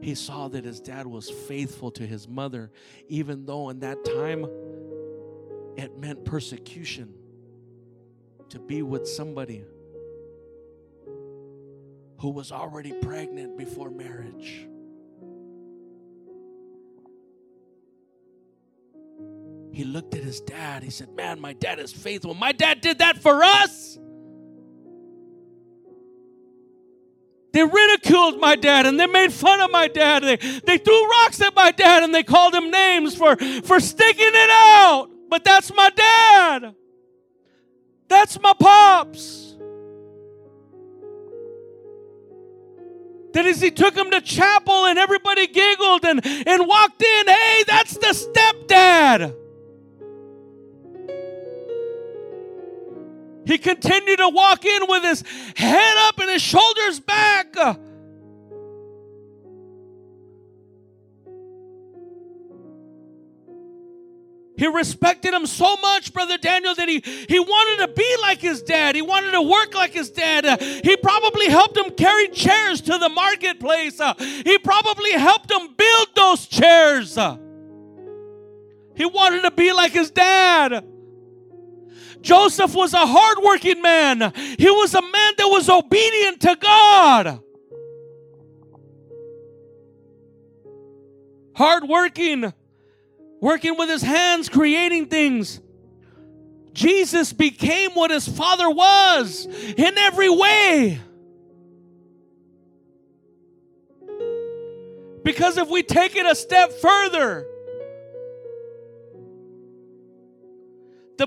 He 0.00 0.16
saw 0.16 0.48
that 0.48 0.64
his 0.64 0.80
dad 0.80 1.06
was 1.06 1.30
faithful 1.30 1.92
to 1.92 2.04
his 2.04 2.26
mother, 2.26 2.72
even 3.06 3.46
though 3.46 3.68
in 3.68 3.78
that 3.78 4.04
time 4.04 4.44
it 5.76 5.96
meant 5.96 6.24
persecution 6.24 7.14
to 8.48 8.58
be 8.58 8.82
with 8.82 9.06
somebody 9.06 9.64
who 12.18 12.30
was 12.30 12.50
already 12.50 12.92
pregnant 12.92 13.56
before 13.56 13.88
marriage. 13.88 14.66
He 19.78 19.84
looked 19.84 20.16
at 20.16 20.24
his 20.24 20.40
dad. 20.40 20.82
He 20.82 20.90
said, 20.90 21.14
Man, 21.14 21.38
my 21.40 21.52
dad 21.52 21.78
is 21.78 21.92
faithful. 21.92 22.34
My 22.34 22.50
dad 22.50 22.80
did 22.80 22.98
that 22.98 23.16
for 23.16 23.44
us. 23.44 23.96
They 27.52 27.62
ridiculed 27.62 28.40
my 28.40 28.56
dad 28.56 28.86
and 28.86 28.98
they 28.98 29.06
made 29.06 29.32
fun 29.32 29.60
of 29.60 29.70
my 29.70 29.86
dad. 29.86 30.24
They, 30.24 30.34
they 30.34 30.78
threw 30.78 31.08
rocks 31.08 31.40
at 31.40 31.54
my 31.54 31.70
dad 31.70 32.02
and 32.02 32.12
they 32.12 32.24
called 32.24 32.56
him 32.56 32.72
names 32.72 33.14
for, 33.14 33.36
for 33.36 33.78
sticking 33.78 34.26
it 34.26 34.50
out. 34.50 35.10
But 35.28 35.44
that's 35.44 35.72
my 35.72 35.90
dad. 35.90 36.74
That's 38.08 38.40
my 38.40 38.54
pops. 38.54 39.54
That 43.32 43.46
as 43.46 43.60
he 43.60 43.70
took 43.70 43.94
him 43.94 44.10
to 44.10 44.20
chapel 44.22 44.86
and 44.86 44.98
everybody 44.98 45.46
giggled 45.46 46.04
and, 46.04 46.26
and 46.26 46.66
walked 46.66 47.00
in, 47.00 47.28
hey, 47.28 47.62
that's 47.68 47.94
the 47.94 48.08
stepdad. 48.08 49.36
He 53.48 53.56
continued 53.56 54.18
to 54.18 54.28
walk 54.28 54.66
in 54.66 54.82
with 54.86 55.02
his 55.04 55.24
head 55.56 55.94
up 56.06 56.18
and 56.18 56.28
his 56.28 56.42
shoulders 56.42 57.00
back. 57.00 57.56
He 64.58 64.66
respected 64.66 65.32
him 65.32 65.46
so 65.46 65.76
much, 65.76 66.12
Brother 66.12 66.36
Daniel, 66.36 66.74
that 66.74 66.90
he, 66.90 67.00
he 67.00 67.38
wanted 67.38 67.86
to 67.86 67.92
be 67.94 68.16
like 68.20 68.40
his 68.40 68.60
dad. 68.60 68.94
He 68.94 69.02
wanted 69.02 69.30
to 69.30 69.40
work 69.40 69.74
like 69.74 69.92
his 69.92 70.10
dad. 70.10 70.44
Uh, 70.44 70.58
he 70.58 70.96
probably 70.98 71.48
helped 71.48 71.76
him 71.76 71.90
carry 71.92 72.28
chairs 72.28 72.82
to 72.82 72.98
the 72.98 73.08
marketplace. 73.08 73.98
Uh, 73.98 74.12
he 74.18 74.58
probably 74.58 75.12
helped 75.12 75.50
him 75.50 75.74
build 75.74 76.08
those 76.14 76.46
chairs. 76.46 77.16
Uh, 77.16 77.38
he 78.94 79.06
wanted 79.06 79.40
to 79.42 79.52
be 79.52 79.72
like 79.72 79.92
his 79.92 80.10
dad. 80.10 80.84
Joseph 82.20 82.74
was 82.74 82.94
a 82.94 83.06
hardworking 83.06 83.80
man, 83.82 84.32
he 84.58 84.70
was 84.70 84.94
a 84.94 85.02
man 85.02 85.32
that 85.38 85.46
was 85.46 85.68
obedient 85.68 86.40
to 86.42 86.56
God. 86.60 87.40
Hardworking 91.54 92.52
working 93.40 93.76
with 93.76 93.88
his 93.88 94.02
hands, 94.02 94.48
creating 94.48 95.06
things. 95.06 95.60
Jesus 96.72 97.32
became 97.32 97.92
what 97.92 98.10
his 98.10 98.28
father 98.28 98.70
was 98.70 99.46
in 99.46 99.98
every 99.98 100.28
way. 100.28 101.00
Because 105.24 105.58
if 105.58 105.68
we 105.68 105.82
take 105.82 106.16
it 106.16 106.24
a 106.24 106.34
step 106.34 106.72
further, 106.80 107.46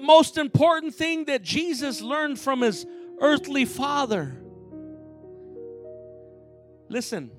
most 0.01 0.37
important 0.37 0.93
thing 0.95 1.25
that 1.25 1.43
Jesus 1.43 2.01
learned 2.01 2.39
from 2.39 2.61
his 2.61 2.85
earthly 3.19 3.65
father. 3.65 4.35
Listen, 6.89 7.31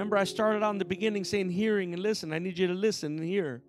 Remember, 0.00 0.16
I 0.16 0.24
started 0.24 0.62
on 0.62 0.78
the 0.78 0.84
beginning 0.86 1.24
saying 1.24 1.50
hearing 1.50 1.92
and 1.92 2.02
listen. 2.02 2.32
I 2.32 2.38
need 2.38 2.58
you 2.58 2.68
to 2.68 2.72
listen 2.72 3.18
and 3.18 3.28
hear. 3.28 3.60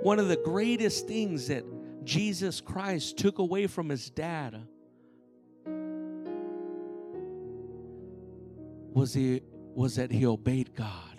One 0.00 0.18
of 0.18 0.28
the 0.28 0.36
greatest 0.36 1.06
things 1.06 1.48
that 1.48 1.62
Jesus 2.04 2.62
Christ 2.62 3.18
took 3.18 3.38
away 3.38 3.66
from 3.66 3.90
his 3.90 4.08
dad 4.08 4.66
was, 8.94 9.12
he, 9.12 9.42
was 9.74 9.96
that 9.96 10.10
he 10.10 10.24
obeyed 10.24 10.74
God. 10.74 11.13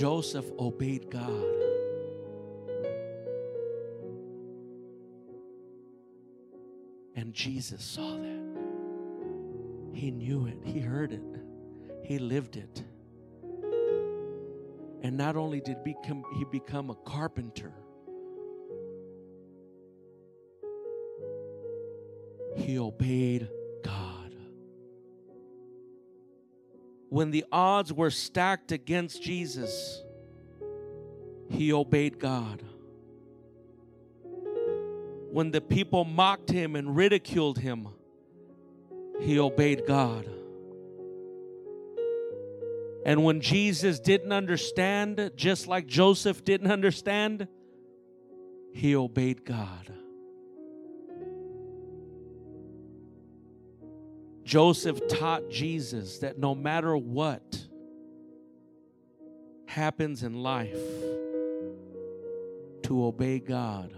Joseph 0.00 0.50
obeyed 0.58 1.10
God. 1.10 1.44
And 7.14 7.34
Jesus 7.34 7.84
saw 7.84 8.16
that. 8.16 8.40
He 9.92 10.10
knew 10.10 10.46
it, 10.46 10.56
he 10.64 10.80
heard 10.80 11.12
it, 11.12 11.20
he 12.02 12.18
lived 12.18 12.56
it. 12.56 12.82
And 15.02 15.18
not 15.18 15.36
only 15.36 15.60
did 15.60 15.84
become, 15.84 16.24
he 16.34 16.46
become 16.46 16.88
a 16.88 16.94
carpenter, 16.94 17.74
he 22.56 22.78
obeyed 22.78 23.50
When 27.10 27.30
the 27.30 27.44
odds 27.52 27.92
were 27.92 28.10
stacked 28.10 28.72
against 28.72 29.22
Jesus, 29.22 30.02
he 31.48 31.72
obeyed 31.72 32.18
God 32.18 32.62
when 35.30 35.52
the 35.52 35.60
people 35.60 36.04
mocked 36.04 36.50
him 36.50 36.74
and 36.74 36.96
ridiculed 36.96 37.58
him, 37.58 37.88
he 39.20 39.38
obeyed 39.38 39.86
God. 39.86 40.28
And 43.06 43.24
when 43.24 43.40
Jesus 43.40 44.00
didn't 44.00 44.32
understand, 44.32 45.30
just 45.36 45.66
like 45.66 45.86
Joseph 45.86 46.44
didn't 46.44 46.70
understand, 46.70 47.48
he 48.72 48.94
obeyed 48.94 49.44
God. 49.44 49.92
Joseph 54.50 55.06
taught 55.06 55.48
Jesus 55.48 56.18
that 56.18 56.36
no 56.36 56.56
matter 56.56 56.96
what 56.96 57.68
happens 59.66 60.24
in 60.24 60.42
life, 60.42 60.76
to 62.82 63.04
obey 63.04 63.38
God 63.38 63.94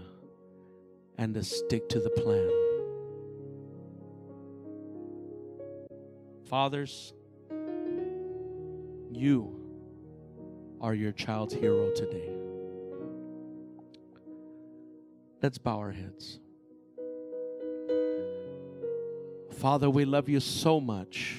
and 1.17 1.33
to 1.33 1.43
stick 1.43 1.89
to 1.89 1.99
the 1.99 2.11
plan. 2.11 2.51
Fathers, 6.45 7.15
you 9.11 9.59
are 10.79 10.93
your 10.93 11.13
child's 11.13 11.55
hero 11.55 11.91
today. 11.95 12.29
Let's 15.41 15.57
bow 15.57 15.79
our 15.79 15.91
heads. 15.91 16.39
Father, 19.63 19.89
we 19.89 20.05
love 20.05 20.29
you 20.29 20.39
so 20.39 20.79
much. 20.79 21.37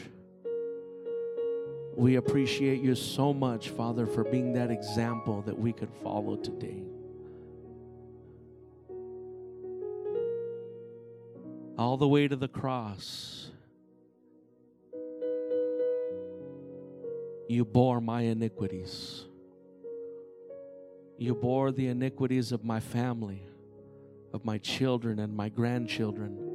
We 1.94 2.16
appreciate 2.16 2.80
you 2.80 2.96
so 2.96 3.32
much, 3.32 3.68
Father, 3.68 4.06
for 4.06 4.24
being 4.24 4.54
that 4.54 4.70
example 4.70 5.42
that 5.42 5.56
we 5.56 5.72
could 5.72 5.90
follow 6.02 6.34
today. 6.34 6.82
all 11.76 11.96
the 11.96 12.08
way 12.08 12.26
to 12.28 12.36
the 12.36 12.48
cross. 12.48 13.50
You 17.48 17.64
bore 17.64 18.00
my 18.00 18.22
iniquities. 18.22 19.24
You 21.18 21.34
bore 21.34 21.72
the 21.72 21.88
iniquities 21.88 22.52
of 22.52 22.64
my 22.64 22.80
family, 22.80 23.42
of 24.32 24.44
my 24.44 24.58
children 24.58 25.18
and 25.18 25.36
my 25.36 25.48
grandchildren. 25.48 26.53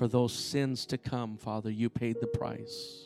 For 0.00 0.08
those 0.08 0.32
sins 0.32 0.86
to 0.86 0.96
come, 0.96 1.36
Father, 1.36 1.70
you 1.70 1.90
paid 1.90 2.22
the 2.22 2.26
price. 2.26 3.04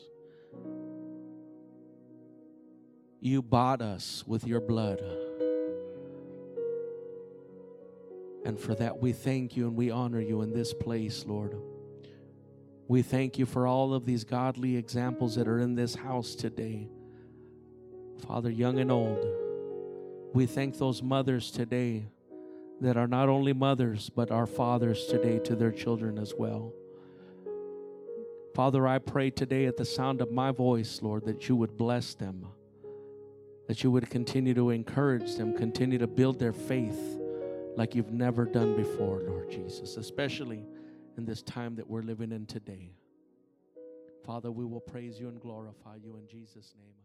You 3.18 3.42
bought 3.42 3.82
us 3.82 4.22
with 4.28 4.46
your 4.46 4.60
blood. 4.60 5.00
And 8.44 8.60
for 8.60 8.76
that, 8.76 9.02
we 9.02 9.10
thank 9.10 9.56
you 9.56 9.66
and 9.66 9.74
we 9.74 9.90
honor 9.90 10.20
you 10.20 10.42
in 10.42 10.52
this 10.52 10.72
place, 10.72 11.24
Lord. 11.26 11.56
We 12.86 13.02
thank 13.02 13.40
you 13.40 13.46
for 13.46 13.66
all 13.66 13.92
of 13.92 14.06
these 14.06 14.22
godly 14.22 14.76
examples 14.76 15.34
that 15.34 15.48
are 15.48 15.58
in 15.58 15.74
this 15.74 15.96
house 15.96 16.36
today. 16.36 16.86
Father, 18.24 18.50
young 18.50 18.78
and 18.78 18.92
old, 18.92 19.26
we 20.32 20.46
thank 20.46 20.78
those 20.78 21.02
mothers 21.02 21.50
today 21.50 22.06
that 22.80 22.96
are 22.96 23.08
not 23.08 23.28
only 23.28 23.52
mothers, 23.52 24.10
but 24.10 24.30
are 24.30 24.46
fathers 24.46 25.06
today 25.06 25.40
to 25.40 25.56
their 25.56 25.72
children 25.72 26.18
as 26.18 26.32
well. 26.38 26.72
Father, 28.54 28.86
I 28.86 28.98
pray 28.98 29.30
today 29.30 29.66
at 29.66 29.76
the 29.76 29.84
sound 29.84 30.20
of 30.20 30.30
my 30.30 30.52
voice, 30.52 31.02
Lord, 31.02 31.24
that 31.24 31.48
you 31.48 31.56
would 31.56 31.76
bless 31.76 32.14
them, 32.14 32.46
that 33.66 33.82
you 33.82 33.90
would 33.90 34.08
continue 34.08 34.54
to 34.54 34.70
encourage 34.70 35.34
them, 35.34 35.56
continue 35.56 35.98
to 35.98 36.06
build 36.06 36.38
their 36.38 36.52
faith 36.52 37.18
like 37.76 37.96
you've 37.96 38.12
never 38.12 38.44
done 38.44 38.76
before, 38.76 39.22
Lord 39.26 39.50
Jesus, 39.50 39.96
especially 39.96 40.64
in 41.18 41.24
this 41.24 41.42
time 41.42 41.74
that 41.74 41.90
we're 41.90 42.02
living 42.02 42.30
in 42.30 42.46
today. 42.46 42.92
Father, 44.24 44.52
we 44.52 44.64
will 44.64 44.80
praise 44.80 45.18
you 45.18 45.28
and 45.28 45.40
glorify 45.40 45.96
you 45.96 46.16
in 46.16 46.28
Jesus' 46.28 46.74
name. 46.78 47.03